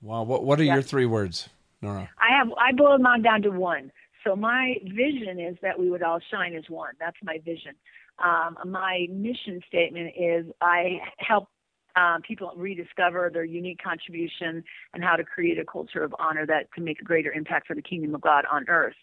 Wow. 0.00 0.24
What 0.24 0.44
what 0.44 0.60
are 0.60 0.64
yep. 0.64 0.74
your 0.74 0.82
three 0.82 1.06
words? 1.06 1.48
Nora? 1.80 2.08
I 2.18 2.38
have 2.38 2.48
I 2.58 2.72
boiled 2.72 3.00
mine 3.00 3.22
down 3.22 3.42
to 3.42 3.50
one. 3.50 3.90
So 4.24 4.36
my 4.36 4.74
vision 4.84 5.40
is 5.40 5.56
that 5.62 5.78
we 5.78 5.90
would 5.90 6.02
all 6.02 6.20
shine 6.30 6.54
as 6.54 6.64
one. 6.68 6.94
That's 7.00 7.16
my 7.22 7.38
vision. 7.44 7.74
Um, 8.22 8.56
my 8.66 9.06
mission 9.10 9.60
statement 9.66 10.12
is 10.18 10.46
I 10.60 11.00
help 11.18 11.48
um, 11.96 12.22
people 12.22 12.52
rediscover 12.56 13.30
their 13.32 13.44
unique 13.44 13.82
contribution 13.82 14.64
and 14.94 15.02
how 15.02 15.16
to 15.16 15.24
create 15.24 15.58
a 15.58 15.64
culture 15.64 16.02
of 16.02 16.14
honor 16.18 16.46
that 16.46 16.72
can 16.72 16.84
make 16.84 17.00
a 17.00 17.04
greater 17.04 17.32
impact 17.32 17.66
for 17.66 17.74
the 17.74 17.82
kingdom 17.82 18.14
of 18.14 18.20
God 18.20 18.44
on 18.50 18.64
earth. 18.68 18.94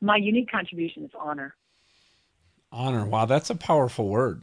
My 0.00 0.16
unique 0.16 0.50
contribution 0.50 1.04
is 1.04 1.10
honor. 1.18 1.54
Honor. 2.72 3.04
Wow, 3.04 3.26
that's 3.26 3.50
a 3.50 3.54
powerful 3.54 4.08
word. 4.08 4.42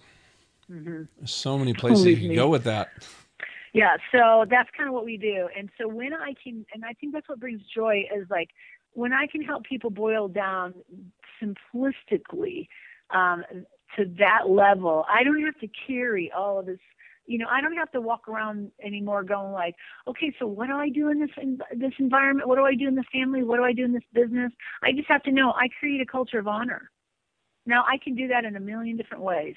Mm-hmm. 0.71 1.25
So 1.25 1.57
many 1.57 1.73
places 1.73 2.05
you 2.05 2.17
can 2.17 2.35
go 2.35 2.47
with 2.47 2.63
that 2.65 2.89
yeah 3.73 3.97
so 4.11 4.45
that's 4.49 4.69
kind 4.75 4.87
of 4.87 4.93
what 4.93 5.05
we 5.05 5.17
do 5.17 5.47
and 5.57 5.69
so 5.79 5.87
when 5.87 6.13
i 6.13 6.33
can 6.41 6.65
and 6.73 6.83
i 6.85 6.93
think 6.93 7.13
that's 7.13 7.27
what 7.29 7.39
brings 7.39 7.61
joy 7.73 8.03
is 8.15 8.25
like 8.29 8.49
when 8.93 9.13
i 9.13 9.27
can 9.27 9.41
help 9.41 9.63
people 9.63 9.89
boil 9.89 10.27
down 10.27 10.73
simplistically 11.41 12.67
um, 13.11 13.43
to 13.95 14.05
that 14.17 14.49
level 14.49 15.05
i 15.09 15.23
don't 15.23 15.43
have 15.43 15.59
to 15.59 15.67
carry 15.87 16.31
all 16.31 16.59
of 16.59 16.65
this 16.65 16.79
you 17.25 17.37
know 17.37 17.47
i 17.49 17.61
don't 17.61 17.75
have 17.75 17.91
to 17.91 18.01
walk 18.01 18.27
around 18.27 18.71
anymore 18.83 19.23
going 19.23 19.51
like 19.51 19.75
okay 20.07 20.33
so 20.39 20.45
what 20.45 20.67
do 20.67 20.73
i 20.73 20.89
do 20.89 21.09
in 21.09 21.19
this 21.19 21.29
in 21.41 21.59
this 21.75 21.93
environment? 21.99 22.47
What 22.47 22.55
do 22.55 22.65
i 22.65 22.75
do 22.75 22.87
in 22.87 22.95
the 22.95 23.03
family? 23.13 23.43
What 23.43 23.57
do 23.57 23.63
i 23.63 23.73
do 23.73 23.85
in 23.85 23.93
this 23.93 24.03
business? 24.13 24.51
I 24.83 24.91
just 24.91 25.07
have 25.07 25.23
to 25.23 25.31
know 25.31 25.51
i 25.51 25.67
create 25.79 26.01
a 26.01 26.05
culture 26.05 26.39
of 26.39 26.47
honor. 26.47 26.89
Now 27.65 27.85
i 27.87 27.97
can 28.03 28.15
do 28.15 28.27
that 28.27 28.45
in 28.45 28.55
a 28.55 28.59
million 28.59 28.97
different 28.97 29.23
ways 29.23 29.55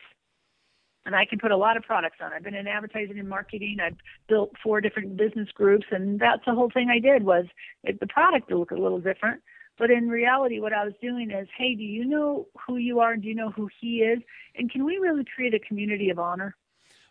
and 1.04 1.16
I 1.16 1.24
can 1.24 1.38
put 1.38 1.50
a 1.50 1.56
lot 1.56 1.76
of 1.76 1.82
products 1.82 2.18
on. 2.20 2.32
I've 2.32 2.44
been 2.44 2.54
in 2.54 2.66
advertising 2.66 3.18
and 3.18 3.28
marketing. 3.28 3.78
I've 3.84 3.96
built 4.28 4.52
four 4.62 4.80
different 4.80 5.16
business 5.16 5.48
groups, 5.54 5.86
and 5.90 6.20
that's 6.20 6.44
the 6.46 6.54
whole 6.54 6.70
thing 6.70 6.88
I 6.90 6.98
did 6.98 7.24
was 7.24 7.46
it, 7.84 8.00
the 8.00 8.06
product 8.06 8.48
to 8.48 8.58
look 8.58 8.70
a 8.70 8.76
little 8.76 9.00
different. 9.00 9.42
But 9.78 9.90
in 9.90 10.08
reality, 10.08 10.60
what 10.60 10.72
I 10.72 10.84
was 10.84 10.92
doing 11.00 11.30
is, 11.30 11.48
hey, 11.56 11.74
do 11.74 11.82
you 11.82 12.04
know 12.04 12.46
who 12.66 12.76
you 12.76 13.00
are? 13.00 13.16
Do 13.16 13.26
you 13.26 13.34
know 13.34 13.50
who 13.50 13.68
he 13.80 13.98
is? 13.98 14.20
And 14.54 14.70
can 14.70 14.84
we 14.84 14.98
really 14.98 15.24
create 15.34 15.54
a 15.54 15.58
community 15.58 16.10
of 16.10 16.18
honor? 16.18 16.56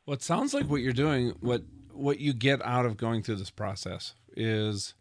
Well, 0.06 0.14
it 0.14 0.24
sounds 0.24 0.54
like 0.54 0.68
what 0.68 0.82
you're 0.82 0.94
doing, 0.94 1.36
what 1.40 1.64
what 1.94 2.20
you 2.20 2.34
get 2.34 2.62
out 2.66 2.86
of 2.86 2.96
going 2.96 3.22
through 3.22 3.36
this 3.36 3.50
process 3.50 4.16
is 4.36 4.94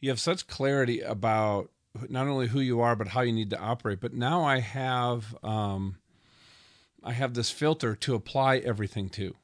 you 0.00 0.08
have 0.08 0.18
such 0.18 0.46
clarity 0.46 1.00
about 1.00 1.70
not 2.08 2.26
only 2.26 2.46
who 2.48 2.60
you 2.60 2.80
are 2.80 2.96
but 2.96 3.08
how 3.08 3.20
you 3.20 3.32
need 3.32 3.50
to 3.50 3.58
operate. 3.58 4.00
But 4.00 4.14
now 4.14 4.42
I 4.44 4.60
have 4.60 5.36
um, 5.42 5.96
I 7.02 7.12
have 7.12 7.34
this 7.34 7.50
filter 7.50 7.94
to 7.96 8.14
apply 8.14 8.58
everything 8.58 9.08
to. 9.10 9.34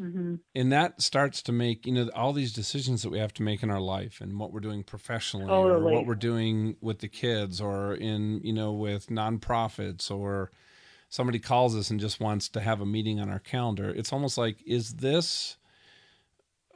Mm-hmm. 0.00 0.36
And 0.54 0.72
that 0.72 1.02
starts 1.02 1.42
to 1.42 1.52
make, 1.52 1.84
you 1.84 1.92
know, 1.92 2.08
all 2.14 2.32
these 2.32 2.52
decisions 2.52 3.02
that 3.02 3.10
we 3.10 3.18
have 3.18 3.34
to 3.34 3.42
make 3.42 3.62
in 3.62 3.70
our 3.70 3.80
life 3.80 4.20
and 4.20 4.38
what 4.38 4.52
we're 4.52 4.60
doing 4.60 4.84
professionally 4.84 5.48
totally. 5.48 5.90
or 5.90 5.94
what 5.94 6.06
we're 6.06 6.14
doing 6.14 6.76
with 6.80 7.00
the 7.00 7.08
kids 7.08 7.60
or 7.60 7.94
in, 7.94 8.40
you 8.44 8.52
know, 8.52 8.72
with 8.72 9.08
nonprofits 9.08 10.10
or 10.10 10.52
somebody 11.08 11.40
calls 11.40 11.74
us 11.74 11.90
and 11.90 11.98
just 11.98 12.20
wants 12.20 12.48
to 12.50 12.60
have 12.60 12.80
a 12.80 12.86
meeting 12.86 13.18
on 13.18 13.28
our 13.28 13.40
calendar. 13.40 13.90
It's 13.90 14.12
almost 14.12 14.38
like, 14.38 14.62
is 14.64 14.94
this 14.96 15.56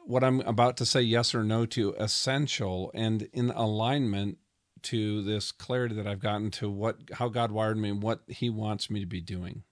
what 0.04 0.24
I'm 0.24 0.40
about 0.40 0.76
to 0.78 0.86
say 0.86 1.02
yes 1.02 1.32
or 1.32 1.44
no 1.44 1.64
to 1.66 1.94
essential 1.98 2.90
and 2.92 3.28
in 3.32 3.50
alignment 3.50 4.38
to 4.82 5.22
this 5.22 5.52
clarity 5.52 5.94
that 5.94 6.08
I've 6.08 6.18
gotten 6.18 6.50
to 6.52 6.68
what, 6.68 6.96
how 7.12 7.28
God 7.28 7.52
wired 7.52 7.78
me 7.78 7.90
and 7.90 8.02
what 8.02 8.22
he 8.26 8.50
wants 8.50 8.90
me 8.90 8.98
to 8.98 9.06
be 9.06 9.20
doing? 9.20 9.62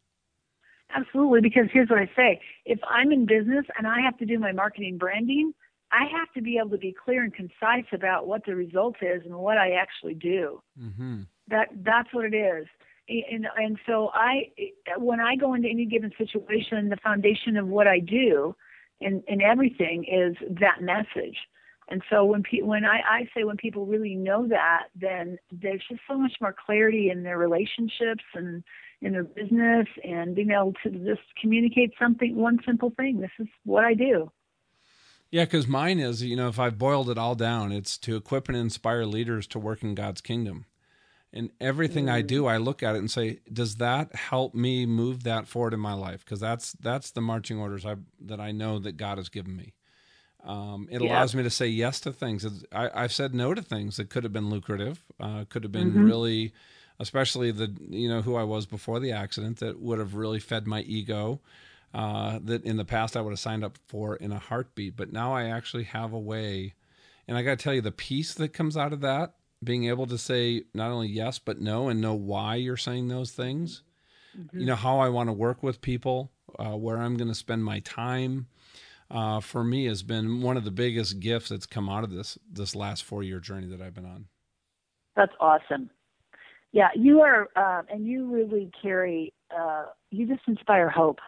Absolutely, 0.95 1.41
because 1.41 1.67
here's 1.73 1.89
what 1.89 1.99
I 1.99 2.11
say. 2.17 2.41
If 2.65 2.81
I'm 2.89 3.13
in 3.13 3.27
business 3.27 3.65
and 3.79 3.87
I 3.87 4.01
have 4.01 4.19
to 4.19 4.27
do 4.27 4.39
my 4.39 4.53
marketing 4.53 4.99
branding, 4.99 5.53
I 5.93 6.05
have 6.17 6.33
to 6.35 6.43
be 6.43 6.59
able 6.59 6.71
to 6.71 6.79
be 6.79 6.93
clear 6.93 7.23
and 7.23 7.35
concise 7.35 7.87
about 7.93 8.27
what 8.27 8.45
the 8.45 8.55
result 8.55 8.97
is 9.03 9.23
and 9.25 9.35
what 9.35 9.59
I 9.59 9.73
actually 9.73 10.15
do. 10.15 10.63
Mm-hmm. 10.81 11.23
That 11.49 11.69
that's 11.83 12.13
what 12.13 12.25
it 12.25 12.35
is. 12.35 12.67
And 13.09 13.47
and 13.57 13.79
so 13.87 14.11
I 14.15 14.53
when 14.97 15.21
I 15.21 15.35
go 15.35 15.55
into 15.55 15.69
any 15.69 15.87
given 15.87 16.13
situation, 16.17 16.89
the 16.89 16.97
foundation 17.03 17.57
of 17.57 17.67
what 17.67 17.89
I 17.89 17.99
do 17.99 18.55
and 19.01 19.23
and 19.27 19.43
everything 19.43 20.05
is 20.05 20.37
that 20.61 20.81
message. 20.81 21.37
And 21.89 22.03
so 22.09 22.25
when 22.25 22.45
pe- 22.45 22.63
when 22.63 22.85
I, 22.85 23.01
I 23.01 23.29
say 23.35 23.43
when 23.43 23.57
people 23.57 23.85
really 23.85 24.15
know 24.15 24.47
that, 24.47 24.85
then 24.95 25.39
there's 25.51 25.83
just 25.89 26.03
so 26.09 26.17
much 26.17 26.35
more 26.41 26.55
clarity 26.65 27.11
in 27.11 27.25
their 27.25 27.39
relationships 27.39 28.23
and 28.35 28.63
in 29.03 29.13
their 29.13 29.25
business 29.25 29.87
and 30.05 30.35
being 30.35 30.51
able 30.51 30.75
to 30.83 30.91
just 30.91 31.23
communicate 31.41 31.93
something, 31.99 32.37
one 32.37 32.59
simple 32.67 32.93
thing. 32.97 33.21
This 33.21 33.31
is 33.39 33.49
what 33.65 33.85
I 33.85 33.95
do. 33.95 34.31
Yeah, 35.31 35.45
because 35.45 35.67
mine 35.67 36.01
is, 36.01 36.23
you 36.23 36.37
know, 36.37 36.49
if 36.49 36.59
I've 36.59 36.77
boiled 36.77 37.09
it 37.09 37.17
all 37.17 37.35
down, 37.35 37.71
it's 37.71 37.97
to 37.99 38.17
equip 38.17 38.49
and 38.49 38.57
inspire 38.57 39.05
leaders 39.05 39.47
to 39.49 39.59
work 39.59 39.83
in 39.83 39.95
God's 39.95 40.21
kingdom. 40.21 40.67
And 41.33 41.51
everything 41.61 42.07
mm. 42.07 42.13
I 42.13 42.23
do, 42.23 42.47
I 42.47 42.57
look 42.57 42.83
at 42.83 42.97
it 42.97 42.99
and 42.99 43.11
say, 43.11 43.39
does 43.53 43.77
that 43.77 44.15
help 44.17 44.53
me 44.55 44.85
move 44.85 45.23
that 45.23 45.47
forward 45.47 45.73
in 45.73 45.79
my 45.79 45.93
life? 45.93 46.25
Because 46.25 46.41
that's 46.41 46.73
that's 46.73 47.13
the 47.13 47.21
marching 47.21 47.59
orders 47.59 47.87
I, 47.87 47.95
that 48.23 48.41
I 48.41 48.51
know 48.51 48.81
that 48.81 48.97
God 48.97 49.19
has 49.19 49.29
given 49.29 49.57
me. 49.57 49.75
Um, 50.43 50.89
it 50.91 51.01
yeah. 51.01 51.09
allows 51.09 51.35
me 51.35 51.45
to 51.45 51.51
say 51.51 51.69
yes 51.69 52.01
to 52.01 52.13
things. 52.13 52.65
I, 52.73 53.03
have 53.03 53.13
said 53.13 53.35
no 53.35 53.55
to 53.55 53.63
things 53.63 53.97
that 53.97 54.11
could 54.11 54.25
have 54.25 54.33
been 54.33 54.51
lucrative, 54.51 55.05
uh, 55.21 55.45
could 55.49 55.63
have 55.63 55.73
been 55.73 55.91
mm-hmm. 55.91 56.05
really, 56.05 56.53
especially 57.01 57.51
the 57.51 57.75
you 57.89 58.09
know 58.09 58.23
who 58.23 58.37
I 58.37 58.45
was 58.45 58.67
before 58.67 59.01
the 59.01 59.13
accident, 59.13 59.59
that 59.59 59.81
would 59.81 59.99
have 59.99 60.15
really 60.15 60.39
fed 60.39 60.67
my 60.67 60.83
ego. 60.83 61.41
Uh, 61.93 62.39
that 62.45 62.63
in 62.63 62.77
the 62.77 62.85
past 62.85 63.17
I 63.17 63.21
would 63.21 63.31
have 63.31 63.41
signed 63.41 63.65
up 63.65 63.77
for 63.89 64.15
in 64.15 64.31
a 64.31 64.39
heartbeat, 64.39 64.97
but 64.97 65.13
now 65.13 65.35
I 65.35 65.49
actually 65.49 65.83
have 65.85 66.13
a 66.13 66.21
way, 66.21 66.75
and 67.27 67.37
I 67.37 67.43
got 67.43 67.59
to 67.59 67.65
tell 67.65 67.75
you 67.75 67.81
the 67.81 67.91
peace 67.91 68.33
that 68.35 68.53
comes 68.53 68.77
out 68.77 68.93
of 68.93 69.01
that, 69.01 69.35
being 69.65 69.87
able 69.87 70.07
to 70.07 70.17
say 70.17 70.63
not 70.73 70.93
only 70.93 71.09
yes 71.09 71.41
but 71.41 71.61
no, 71.61 71.89
and 71.89 72.01
know 72.01 72.15
why 72.15 72.55
you're 72.55 72.77
saying 72.77 73.09
those 73.09 73.33
things. 73.33 73.83
Mm-hmm. 74.39 74.61
You 74.61 74.67
know 74.67 74.77
how 74.77 75.01
I 75.01 75.09
want 75.09 75.29
to 75.31 75.33
work 75.33 75.65
with 75.65 75.81
people, 75.81 76.31
uh, 76.61 76.77
where 76.77 76.99
I'm 76.99 77.17
going 77.17 77.29
to 77.29 77.35
spend 77.35 77.65
my 77.65 77.81
time 77.81 78.47
uh, 79.11 79.41
for 79.41 79.65
me 79.65 79.87
has 79.87 80.03
been 80.03 80.41
one 80.41 80.57
of 80.57 80.65
the 80.65 80.71
biggest 80.71 81.19
gifts 81.21 81.49
that's 81.49 81.67
come 81.67 81.89
out 81.89 82.05
of 82.05 82.11
this 82.11 82.39
this 82.51 82.77
last 82.77 83.03
four 83.05 83.23
year 83.23 83.41
journey 83.41 83.67
that 83.67 83.83
I've 83.83 83.95
been 83.95 84.07
on. 84.07 84.27
That's 85.17 85.33
awesome. 85.41 85.91
Yeah, 86.73 86.89
you 86.95 87.21
are, 87.23 87.49
uh, 87.57 87.83
and 87.91 88.07
you 88.07 88.33
really 88.33 88.71
carry. 88.81 89.33
Uh, 89.57 89.87
you 90.11 90.27
just 90.27 90.47
inspire 90.47 90.89
hope. 90.89 91.19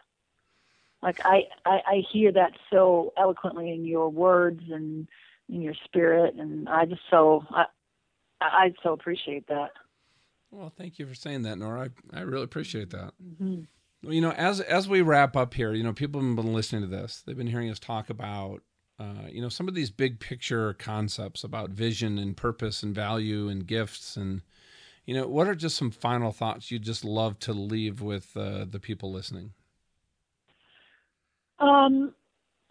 Like 1.02 1.20
I, 1.24 1.44
I, 1.64 1.80
I 1.86 2.02
hear 2.12 2.30
that 2.32 2.52
so 2.70 3.12
eloquently 3.18 3.72
in 3.72 3.84
your 3.84 4.08
words 4.08 4.62
and 4.70 5.08
in 5.48 5.60
your 5.60 5.74
spirit, 5.84 6.34
and 6.36 6.68
I 6.68 6.84
just 6.84 7.02
so 7.10 7.44
I, 7.50 7.64
I 8.40 8.72
so 8.82 8.92
appreciate 8.92 9.48
that. 9.48 9.70
Well, 10.52 10.72
thank 10.76 10.98
you 10.98 11.06
for 11.06 11.14
saying 11.14 11.42
that, 11.42 11.58
Nora. 11.58 11.90
I, 12.12 12.18
I 12.18 12.20
really 12.22 12.44
appreciate 12.44 12.90
that. 12.90 13.12
Mm-hmm 13.22 13.62
you 14.02 14.20
know, 14.20 14.32
as 14.32 14.60
as 14.60 14.88
we 14.88 15.00
wrap 15.00 15.36
up 15.36 15.54
here, 15.54 15.72
you 15.72 15.84
know, 15.84 15.92
people 15.92 16.20
have 16.20 16.36
been 16.36 16.52
listening 16.52 16.82
to 16.82 16.88
this. 16.88 17.22
They've 17.24 17.36
been 17.36 17.46
hearing 17.46 17.70
us 17.70 17.78
talk 17.78 18.10
about, 18.10 18.62
uh, 18.98 19.28
you 19.30 19.40
know, 19.40 19.48
some 19.48 19.68
of 19.68 19.74
these 19.74 19.90
big 19.90 20.18
picture 20.18 20.74
concepts 20.74 21.44
about 21.44 21.70
vision 21.70 22.18
and 22.18 22.36
purpose 22.36 22.82
and 22.82 22.94
value 22.94 23.48
and 23.48 23.66
gifts 23.66 24.16
and, 24.16 24.42
you 25.04 25.14
know, 25.14 25.26
what 25.26 25.48
are 25.48 25.54
just 25.54 25.76
some 25.76 25.90
final 25.90 26.32
thoughts 26.32 26.70
you'd 26.70 26.82
just 26.82 27.04
love 27.04 27.38
to 27.40 27.52
leave 27.52 28.00
with 28.00 28.36
uh, 28.36 28.64
the 28.68 28.80
people 28.80 29.12
listening? 29.12 29.52
Um, 31.58 32.14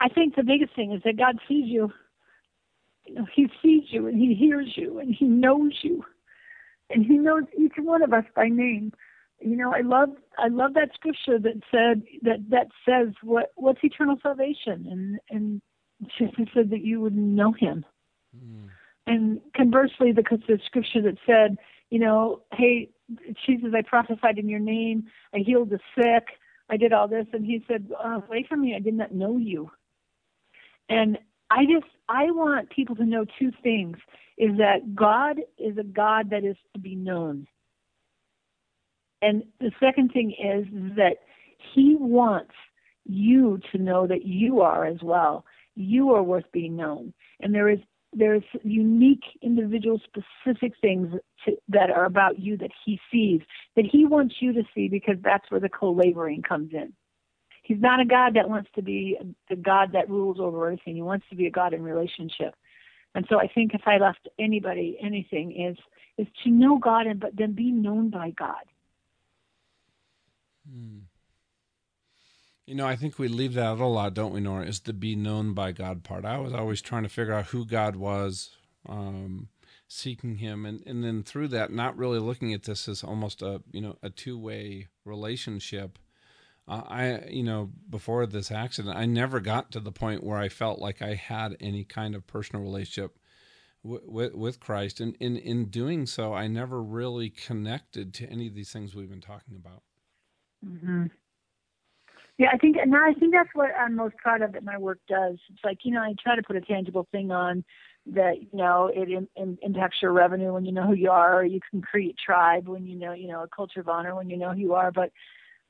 I 0.00 0.08
think 0.08 0.36
the 0.36 0.42
biggest 0.42 0.74
thing 0.74 0.92
is 0.92 1.02
that 1.04 1.16
God 1.16 1.38
sees 1.48 1.66
you. 1.66 1.92
You 3.06 3.14
know, 3.14 3.26
He 3.34 3.48
sees 3.62 3.84
you 3.88 4.06
and 4.06 4.18
He 4.18 4.34
hears 4.34 4.72
you 4.76 4.98
and 4.98 5.14
He 5.14 5.26
knows 5.26 5.72
you, 5.82 6.04
and 6.90 7.04
He 7.04 7.18
knows 7.18 7.44
each 7.58 7.74
one 7.78 8.02
of 8.02 8.12
us 8.12 8.24
by 8.34 8.48
name 8.48 8.92
you 9.40 9.56
know, 9.56 9.72
I 9.72 9.82
love 9.82 10.10
I 10.38 10.48
love 10.48 10.74
that 10.74 10.90
scripture 10.94 11.38
that 11.38 11.60
said 11.70 12.02
that 12.22 12.48
that 12.50 12.68
says 12.86 13.14
what 13.22 13.52
what's 13.56 13.80
eternal 13.82 14.16
salvation, 14.22 14.86
and 14.90 15.20
and 15.30 15.62
Jesus 16.18 16.52
said 16.54 16.70
that 16.70 16.84
you 16.84 17.00
would 17.00 17.16
know 17.16 17.52
Him. 17.52 17.84
Mm. 18.36 18.65
And 19.06 19.40
conversely, 19.54 20.12
because 20.12 20.40
the 20.48 20.58
scripture 20.66 21.02
that 21.02 21.18
said, 21.26 21.56
you 21.90 21.98
know, 21.98 22.42
hey, 22.52 22.90
Jesus, 23.46 23.72
I 23.76 23.82
prophesied 23.82 24.38
in 24.38 24.48
your 24.48 24.60
name, 24.60 25.04
I 25.32 25.38
healed 25.38 25.70
the 25.70 25.78
sick, 25.94 26.26
I 26.68 26.76
did 26.76 26.92
all 26.92 27.06
this, 27.06 27.26
and 27.32 27.44
He 27.44 27.64
said, 27.68 27.88
uh, 28.04 28.20
away 28.26 28.44
from 28.48 28.62
me, 28.62 28.74
I 28.74 28.80
did 28.80 28.94
not 28.94 29.14
know 29.14 29.36
you. 29.36 29.70
And 30.88 31.18
I 31.50 31.64
just 31.64 31.86
I 32.08 32.30
want 32.30 32.70
people 32.70 32.96
to 32.96 33.04
know 33.04 33.24
two 33.38 33.52
things: 33.62 33.96
is 34.36 34.58
that 34.58 34.94
God 34.96 35.38
is 35.58 35.78
a 35.78 35.84
God 35.84 36.30
that 36.30 36.44
is 36.44 36.56
to 36.74 36.80
be 36.80 36.96
known 36.96 37.46
and 39.22 39.44
the 39.60 39.72
second 39.80 40.12
thing 40.12 40.30
is 40.32 40.66
that 40.96 41.18
he 41.74 41.96
wants 41.98 42.54
you 43.04 43.58
to 43.72 43.78
know 43.78 44.06
that 44.06 44.24
you 44.24 44.60
are 44.60 44.84
as 44.84 44.98
well. 45.02 45.44
You 45.74 46.12
are 46.12 46.22
worth 46.22 46.50
being 46.52 46.76
known. 46.76 47.12
And 47.40 47.54
there 47.54 47.68
is 47.68 47.78
there's 48.16 48.42
unique 48.62 49.24
individual 49.42 50.00
specific 50.04 50.72
things 50.80 51.12
to, 51.44 51.56
that 51.68 51.90
are 51.90 52.06
about 52.06 52.38
you 52.38 52.56
that 52.56 52.70
he 52.84 52.98
sees 53.12 53.42
that 53.76 53.84
he 53.84 54.06
wants 54.06 54.36
you 54.40 54.52
to 54.54 54.62
see 54.74 54.88
because 54.88 55.16
that's 55.22 55.50
where 55.50 55.60
the 55.60 55.68
co-laboring 55.68 56.42
comes 56.42 56.72
in. 56.72 56.92
He's 57.62 57.80
not 57.80 58.00
a 58.00 58.04
god 58.04 58.34
that 58.34 58.48
wants 58.48 58.70
to 58.74 58.82
be 58.82 59.18
the 59.50 59.56
god 59.56 59.92
that 59.92 60.08
rules 60.08 60.40
over 60.40 60.66
everything. 60.66 60.96
He 60.96 61.02
wants 61.02 61.26
to 61.30 61.36
be 61.36 61.46
a 61.46 61.50
god 61.50 61.74
in 61.74 61.82
relationship. 61.82 62.54
And 63.14 63.26
so 63.28 63.38
i 63.38 63.48
think 63.48 63.74
if 63.74 63.82
i 63.86 63.98
left 63.98 64.28
anybody 64.38 64.98
anything 65.00 65.52
is 65.52 65.76
is 66.18 66.26
to 66.44 66.50
know 66.50 66.78
god 66.78 67.06
and 67.06 67.20
but 67.20 67.36
then 67.36 67.52
be 67.52 67.70
known 67.70 68.10
by 68.10 68.30
god. 68.30 68.64
Hmm. 70.68 70.98
You 72.66 72.74
know, 72.74 72.86
I 72.86 72.96
think 72.96 73.18
we 73.18 73.28
leave 73.28 73.54
that 73.54 73.64
out 73.64 73.80
a 73.80 73.86
lot, 73.86 74.14
don't 74.14 74.32
we, 74.32 74.40
Nora? 74.40 74.66
Is 74.66 74.80
the 74.80 74.92
be 74.92 75.14
known 75.14 75.54
by 75.54 75.70
God 75.70 76.02
part. 76.02 76.24
I 76.24 76.38
was 76.38 76.52
always 76.52 76.82
trying 76.82 77.04
to 77.04 77.08
figure 77.08 77.32
out 77.32 77.46
who 77.46 77.64
God 77.64 77.94
was, 77.94 78.56
um, 78.88 79.48
seeking 79.86 80.38
Him, 80.38 80.66
and 80.66 80.82
and 80.84 81.04
then 81.04 81.22
through 81.22 81.48
that, 81.48 81.72
not 81.72 81.96
really 81.96 82.18
looking 82.18 82.52
at 82.52 82.64
this 82.64 82.88
as 82.88 83.04
almost 83.04 83.40
a 83.40 83.62
you 83.70 83.80
know 83.80 83.96
a 84.02 84.10
two 84.10 84.36
way 84.36 84.88
relationship. 85.04 85.98
Uh, 86.66 86.82
I 86.88 87.28
you 87.28 87.44
know 87.44 87.70
before 87.88 88.26
this 88.26 88.50
accident, 88.50 88.96
I 88.96 89.06
never 89.06 89.38
got 89.38 89.70
to 89.70 89.80
the 89.80 89.92
point 89.92 90.24
where 90.24 90.38
I 90.38 90.48
felt 90.48 90.80
like 90.80 91.00
I 91.00 91.14
had 91.14 91.56
any 91.60 91.84
kind 91.84 92.16
of 92.16 92.26
personal 92.26 92.64
relationship 92.64 93.16
with 93.84 94.34
with 94.34 94.58
Christ, 94.58 94.98
and 94.98 95.14
in 95.20 95.36
in 95.36 95.66
doing 95.66 96.04
so, 96.04 96.34
I 96.34 96.48
never 96.48 96.82
really 96.82 97.30
connected 97.30 98.12
to 98.14 98.28
any 98.28 98.48
of 98.48 98.54
these 98.54 98.72
things 98.72 98.92
we've 98.92 99.08
been 99.08 99.20
talking 99.20 99.54
about. 99.54 99.84
Mm-hmm. 100.66 101.06
Yeah, 102.38 102.48
I 102.52 102.58
think, 102.58 102.76
and 102.76 102.94
I 102.94 103.14
think 103.14 103.32
that's 103.32 103.48
what 103.54 103.70
I'm 103.78 103.96
most 103.96 104.16
proud 104.16 104.42
of 104.42 104.52
that 104.52 104.62
my 104.62 104.76
work 104.76 104.98
does. 105.08 105.38
It's 105.50 105.64
like 105.64 105.78
you 105.84 105.92
know, 105.92 106.02
I 106.02 106.14
try 106.22 106.36
to 106.36 106.42
put 106.42 106.56
a 106.56 106.60
tangible 106.60 107.08
thing 107.10 107.30
on 107.30 107.64
that 108.06 108.40
you 108.40 108.48
know 108.52 108.90
it 108.94 109.10
in, 109.10 109.26
in, 109.36 109.58
impacts 109.62 109.96
your 110.02 110.12
revenue 110.12 110.52
when 110.52 110.64
you 110.64 110.72
know 110.72 110.86
who 110.86 110.94
you 110.94 111.10
are. 111.10 111.38
Or 111.38 111.44
you 111.44 111.60
can 111.70 111.80
create 111.80 112.16
tribe 112.18 112.68
when 112.68 112.86
you 112.86 112.96
know 112.96 113.12
you 113.12 113.28
know 113.28 113.42
a 113.42 113.48
culture 113.48 113.80
of 113.80 113.88
honor 113.88 114.14
when 114.14 114.28
you 114.28 114.36
know 114.36 114.52
who 114.52 114.60
you 114.60 114.74
are. 114.74 114.92
But 114.92 115.12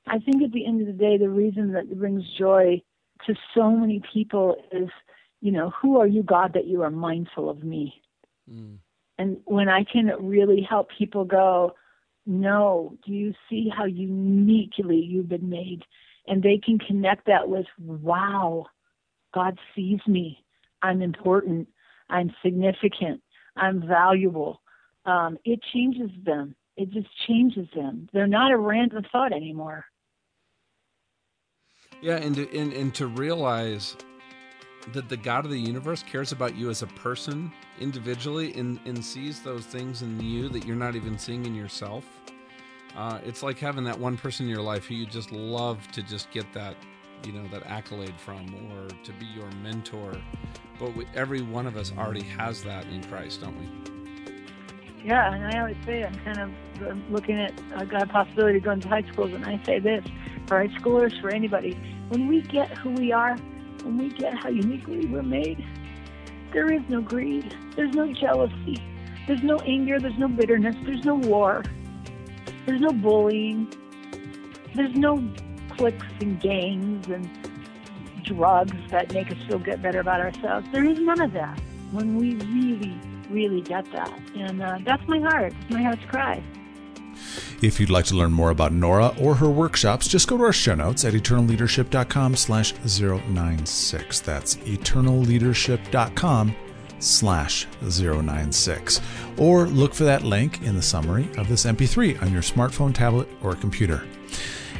I 0.08 0.18
think 0.18 0.42
at 0.42 0.52
the 0.52 0.66
end 0.66 0.80
of 0.80 0.88
the 0.88 0.92
day, 0.92 1.18
the 1.18 1.28
reason 1.28 1.72
that 1.72 1.96
brings 1.98 2.24
joy 2.36 2.82
to 3.26 3.34
so 3.54 3.70
many 3.70 4.02
people 4.12 4.56
is 4.72 4.88
you 5.40 5.52
know 5.52 5.70
who 5.70 6.00
are 6.00 6.06
you, 6.06 6.24
God, 6.24 6.52
that 6.54 6.66
you 6.66 6.82
are 6.82 6.90
mindful 6.90 7.48
of 7.48 7.62
me. 7.62 8.02
Mm. 8.50 8.78
And 9.18 9.38
when 9.44 9.68
I 9.68 9.84
can 9.84 10.12
really 10.20 10.66
help 10.68 10.88
people 10.98 11.24
go, 11.24 11.74
no, 12.26 12.98
do 13.06 13.12
you 13.12 13.34
see 13.48 13.70
how 13.74 13.84
uniquely 13.84 14.96
you've 14.96 15.28
been 15.28 15.48
made? 15.48 15.84
And 16.28 16.42
they 16.42 16.58
can 16.58 16.78
connect 16.78 17.26
that 17.26 17.48
with, 17.48 17.66
wow, 17.78 18.66
God 19.32 19.58
sees 19.74 20.00
me. 20.06 20.44
I'm 20.82 21.02
important. 21.02 21.68
I'm 22.10 22.34
significant. 22.44 23.22
I'm 23.56 23.86
valuable. 23.86 24.60
Um, 25.04 25.38
it 25.44 25.60
changes 25.72 26.10
them. 26.24 26.54
It 26.76 26.90
just 26.90 27.08
changes 27.26 27.68
them. 27.74 28.08
They're 28.12 28.26
not 28.26 28.52
a 28.52 28.58
random 28.58 29.04
thought 29.10 29.32
anymore. 29.32 29.84
Yeah, 32.02 32.16
and 32.16 32.34
to, 32.36 32.56
and, 32.56 32.72
and 32.72 32.94
to 32.96 33.06
realize 33.06 33.96
that 34.92 35.08
the 35.08 35.16
God 35.16 35.44
of 35.44 35.50
the 35.50 35.58
universe 35.58 36.02
cares 36.02 36.32
about 36.32 36.54
you 36.54 36.70
as 36.70 36.82
a 36.82 36.86
person 36.88 37.50
individually 37.80 38.52
and, 38.54 38.78
and 38.84 39.04
sees 39.04 39.40
those 39.40 39.64
things 39.64 40.02
in 40.02 40.20
you 40.20 40.48
that 40.50 40.64
you're 40.66 40.76
not 40.76 40.94
even 40.94 41.18
seeing 41.18 41.46
in 41.46 41.54
yourself. 41.54 42.04
Uh, 42.96 43.20
it's 43.24 43.42
like 43.42 43.58
having 43.58 43.84
that 43.84 43.98
one 43.98 44.16
person 44.16 44.46
in 44.46 44.50
your 44.50 44.62
life 44.62 44.86
who 44.86 44.94
you 44.94 45.04
just 45.04 45.30
love 45.30 45.86
to 45.92 46.02
just 46.02 46.30
get 46.30 46.50
that, 46.54 46.74
you 47.26 47.32
know, 47.32 47.46
that 47.48 47.62
accolade 47.66 48.14
from 48.18 48.46
or 48.72 48.88
to 49.04 49.12
be 49.12 49.26
your 49.26 49.50
mentor. 49.62 50.14
But 50.78 50.96
we, 50.96 51.06
every 51.14 51.42
one 51.42 51.66
of 51.66 51.76
us 51.76 51.92
already 51.96 52.22
has 52.22 52.62
that 52.64 52.86
in 52.86 53.04
Christ, 53.04 53.42
don't 53.42 53.58
we? 53.58 53.68
Yeah, 55.04 55.32
and 55.32 55.46
I 55.46 55.60
always 55.60 55.76
say 55.84 56.04
I'm 56.04 56.18
kind 56.20 56.40
of 56.40 57.10
looking 57.10 57.38
at 57.38 57.52
I 57.76 57.84
got 57.84 58.02
a 58.02 58.06
possibility 58.06 58.58
of 58.58 58.64
going 58.64 58.80
to 58.80 58.88
high 58.88 59.04
schools, 59.12 59.32
and 59.32 59.44
I 59.44 59.62
say 59.64 59.78
this 59.78 60.04
for 60.46 60.58
high 60.58 60.74
schoolers, 60.78 61.20
for 61.20 61.28
anybody, 61.28 61.74
when 62.08 62.28
we 62.28 62.40
get 62.40 62.76
who 62.78 62.90
we 62.90 63.12
are, 63.12 63.36
when 63.84 63.98
we 63.98 64.08
get 64.08 64.34
how 64.34 64.48
uniquely 64.48 65.06
we're 65.06 65.22
made, 65.22 65.64
there 66.52 66.72
is 66.72 66.80
no 66.88 67.02
greed, 67.02 67.54
there's 67.76 67.94
no 67.94 68.12
jealousy, 68.12 68.82
there's 69.26 69.42
no 69.42 69.58
anger, 69.60 70.00
there's 70.00 70.18
no 70.18 70.28
bitterness, 70.28 70.74
there's 70.84 71.04
no 71.04 71.14
war, 71.14 71.62
there's 72.66 72.80
no 72.80 72.92
bullying, 72.92 73.72
there's 74.74 74.94
no 74.94 75.26
cliques 75.70 76.06
and 76.20 76.40
gangs 76.40 77.08
and 77.08 77.28
drugs 78.24 78.76
that 78.90 79.12
make 79.14 79.30
us 79.30 79.38
feel 79.48 79.58
good 79.58 79.80
better 79.80 80.00
about 80.00 80.20
ourselves. 80.20 80.66
There 80.72 80.84
is 80.84 80.98
none 80.98 81.20
of 81.20 81.32
that 81.32 81.58
when 81.92 82.16
we 82.16 82.34
really, 82.34 82.98
really 83.30 83.60
get 83.60 83.90
that. 83.92 84.12
And 84.34 84.62
uh, 84.62 84.78
that's 84.84 85.06
my 85.08 85.20
heart. 85.20 85.54
It's 85.60 85.70
my 85.70 85.82
heart's 85.82 86.04
cry. 86.06 86.42
If 87.62 87.80
you'd 87.80 87.88
like 87.88 88.04
to 88.06 88.14
learn 88.14 88.32
more 88.32 88.50
about 88.50 88.72
Nora 88.72 89.14
or 89.18 89.36
her 89.36 89.48
workshops, 89.48 90.08
just 90.08 90.28
go 90.28 90.36
to 90.36 90.44
our 90.44 90.52
show 90.52 90.74
notes 90.74 91.04
at 91.04 91.14
eternalleadership.com 91.14 92.36
slash 92.36 92.74
096. 92.74 94.20
That's 94.20 94.56
eternalleadership.com 94.56 96.54
slash 96.98 97.66
096. 97.82 99.00
Or 99.36 99.66
look 99.66 99.94
for 99.94 100.04
that 100.04 100.24
link 100.24 100.62
in 100.62 100.74
the 100.74 100.82
summary 100.82 101.28
of 101.36 101.48
this 101.48 101.64
MP3 101.64 102.22
on 102.22 102.32
your 102.32 102.42
smartphone, 102.42 102.94
tablet, 102.94 103.28
or 103.42 103.54
computer. 103.54 104.04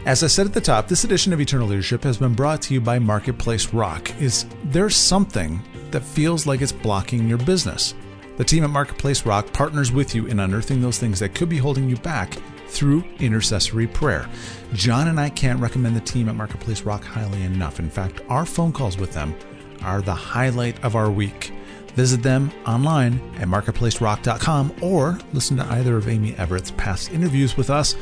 As 0.07 0.23
I 0.23 0.29
said 0.29 0.47
at 0.47 0.55
the 0.55 0.61
top, 0.61 0.87
this 0.87 1.03
edition 1.03 1.33
of 1.33 1.41
Eternal 1.41 1.67
Leadership 1.67 2.05
has 2.05 2.17
been 2.17 2.35
brought 2.35 2.63
to 2.63 2.75
you 2.75 2.81
by 2.81 2.99
Marketplace 2.99 3.73
Rock. 3.73 4.11
Is 4.21 4.47
there 4.65 4.89
something 4.89 5.61
that 5.91 6.05
feels 6.05 6.47
like 6.47 6.61
it's 6.61 6.71
blocking 6.71 7.29
your 7.29 7.39
business? 7.39 7.95
The 8.37 8.45
team 8.45 8.63
at 8.63 8.71
Marketplace 8.71 9.27
Rock 9.27 9.53
partners 9.53 9.91
with 9.91 10.15
you 10.15 10.27
in 10.27 10.39
unearthing 10.39 10.81
those 10.81 10.99
things 10.99 11.19
that 11.19 11.35
could 11.35 11.49
be 11.49 11.57
holding 11.57 11.89
you 11.89 11.97
back 11.97 12.35
through 12.69 13.03
intercessory 13.19 13.87
prayer. 13.87 14.29
John 14.75 15.09
and 15.09 15.19
I 15.19 15.31
can't 15.31 15.61
recommend 15.61 15.97
the 15.97 16.01
team 16.01 16.29
at 16.29 16.37
Marketplace 16.37 16.83
Rock 16.83 17.03
highly 17.03 17.43
enough. 17.43 17.81
In 17.81 17.91
fact, 17.91 18.21
our 18.29 18.47
phone 18.47 18.73
calls 18.73 18.99
with 18.99 19.13
them 19.13 19.35
are 19.83 20.03
the 20.03 20.15
highlight 20.15 20.83
of 20.85 20.95
our 20.95 21.11
week. 21.11 21.53
Visit 21.97 22.23
them 22.23 22.53
online 22.67 23.15
at 23.39 23.49
marketplacerock.com 23.49 24.77
or 24.83 25.19
listen 25.33 25.57
to 25.57 25.65
either 25.73 25.97
of 25.97 26.09
Amy 26.09 26.35
Everett's 26.35 26.71
past 26.73 27.11
interviews 27.11 27.57
with 27.57 27.71
us 27.71 27.97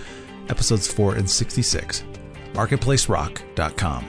episodes 0.49 0.93
4 0.93 1.15
and 1.15 1.31
66. 1.31 2.05
MarketplaceRock.com. 2.55 4.05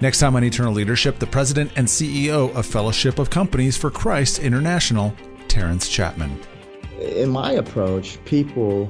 Next 0.00 0.18
time 0.18 0.34
on 0.34 0.44
Eternal 0.44 0.72
Leadership, 0.72 1.18
the 1.18 1.26
president 1.26 1.70
and 1.76 1.86
CEO 1.86 2.54
of 2.54 2.66
Fellowship 2.66 3.18
of 3.18 3.30
Companies 3.30 3.76
for 3.76 3.90
Christ 3.90 4.38
International, 4.38 5.14
Terrence 5.46 5.88
Chapman. 5.88 6.40
In 6.98 7.28
my 7.28 7.52
approach, 7.52 8.22
people 8.24 8.88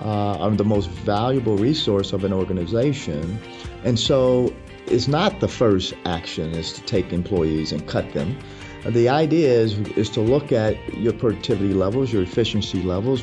uh, 0.00 0.36
are 0.38 0.50
the 0.50 0.64
most 0.64 0.90
valuable 0.90 1.56
resource 1.56 2.12
of 2.12 2.24
an 2.24 2.32
organization. 2.32 3.38
And 3.84 3.98
so 3.98 4.54
it's 4.86 5.08
not 5.08 5.40
the 5.40 5.48
first 5.48 5.94
action 6.04 6.52
is 6.52 6.72
to 6.74 6.82
take 6.82 7.12
employees 7.12 7.72
and 7.72 7.86
cut 7.88 8.12
them. 8.12 8.38
The 8.84 9.08
idea 9.08 9.52
is, 9.52 9.78
is 9.90 10.10
to 10.10 10.20
look 10.20 10.50
at 10.52 10.76
your 10.94 11.12
productivity 11.12 11.72
levels, 11.72 12.12
your 12.12 12.22
efficiency 12.22 12.82
levels, 12.82 13.22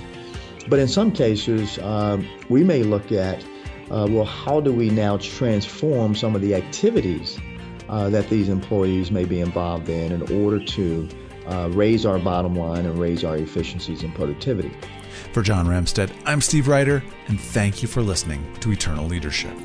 but 0.67 0.79
in 0.79 0.87
some 0.87 1.11
cases, 1.11 1.79
um, 1.79 2.27
we 2.49 2.63
may 2.63 2.83
look 2.83 3.11
at 3.11 3.43
uh, 3.91 4.07
well, 4.09 4.25
how 4.25 4.59
do 4.59 4.71
we 4.71 4.89
now 4.89 5.17
transform 5.17 6.15
some 6.15 6.35
of 6.35 6.41
the 6.41 6.53
activities 6.53 7.39
uh, 7.89 8.09
that 8.09 8.29
these 8.29 8.49
employees 8.49 9.09
may 9.09 9.25
be 9.25 9.39
involved 9.39 9.89
in 9.89 10.11
in 10.11 10.21
order 10.43 10.63
to 10.63 11.09
uh, 11.47 11.69
raise 11.71 12.05
our 12.05 12.19
bottom 12.19 12.55
line 12.55 12.85
and 12.85 12.99
raise 12.99 13.23
our 13.23 13.37
efficiencies 13.37 14.03
and 14.03 14.13
productivity? 14.13 14.71
For 15.33 15.41
John 15.41 15.65
Ramstead, 15.65 16.11
I'm 16.25 16.41
Steve 16.41 16.67
Ryder, 16.67 17.03
and 17.27 17.39
thank 17.39 17.81
you 17.81 17.87
for 17.87 18.01
listening 18.01 18.45
to 18.59 18.71
Eternal 18.71 19.05
Leadership. 19.05 19.57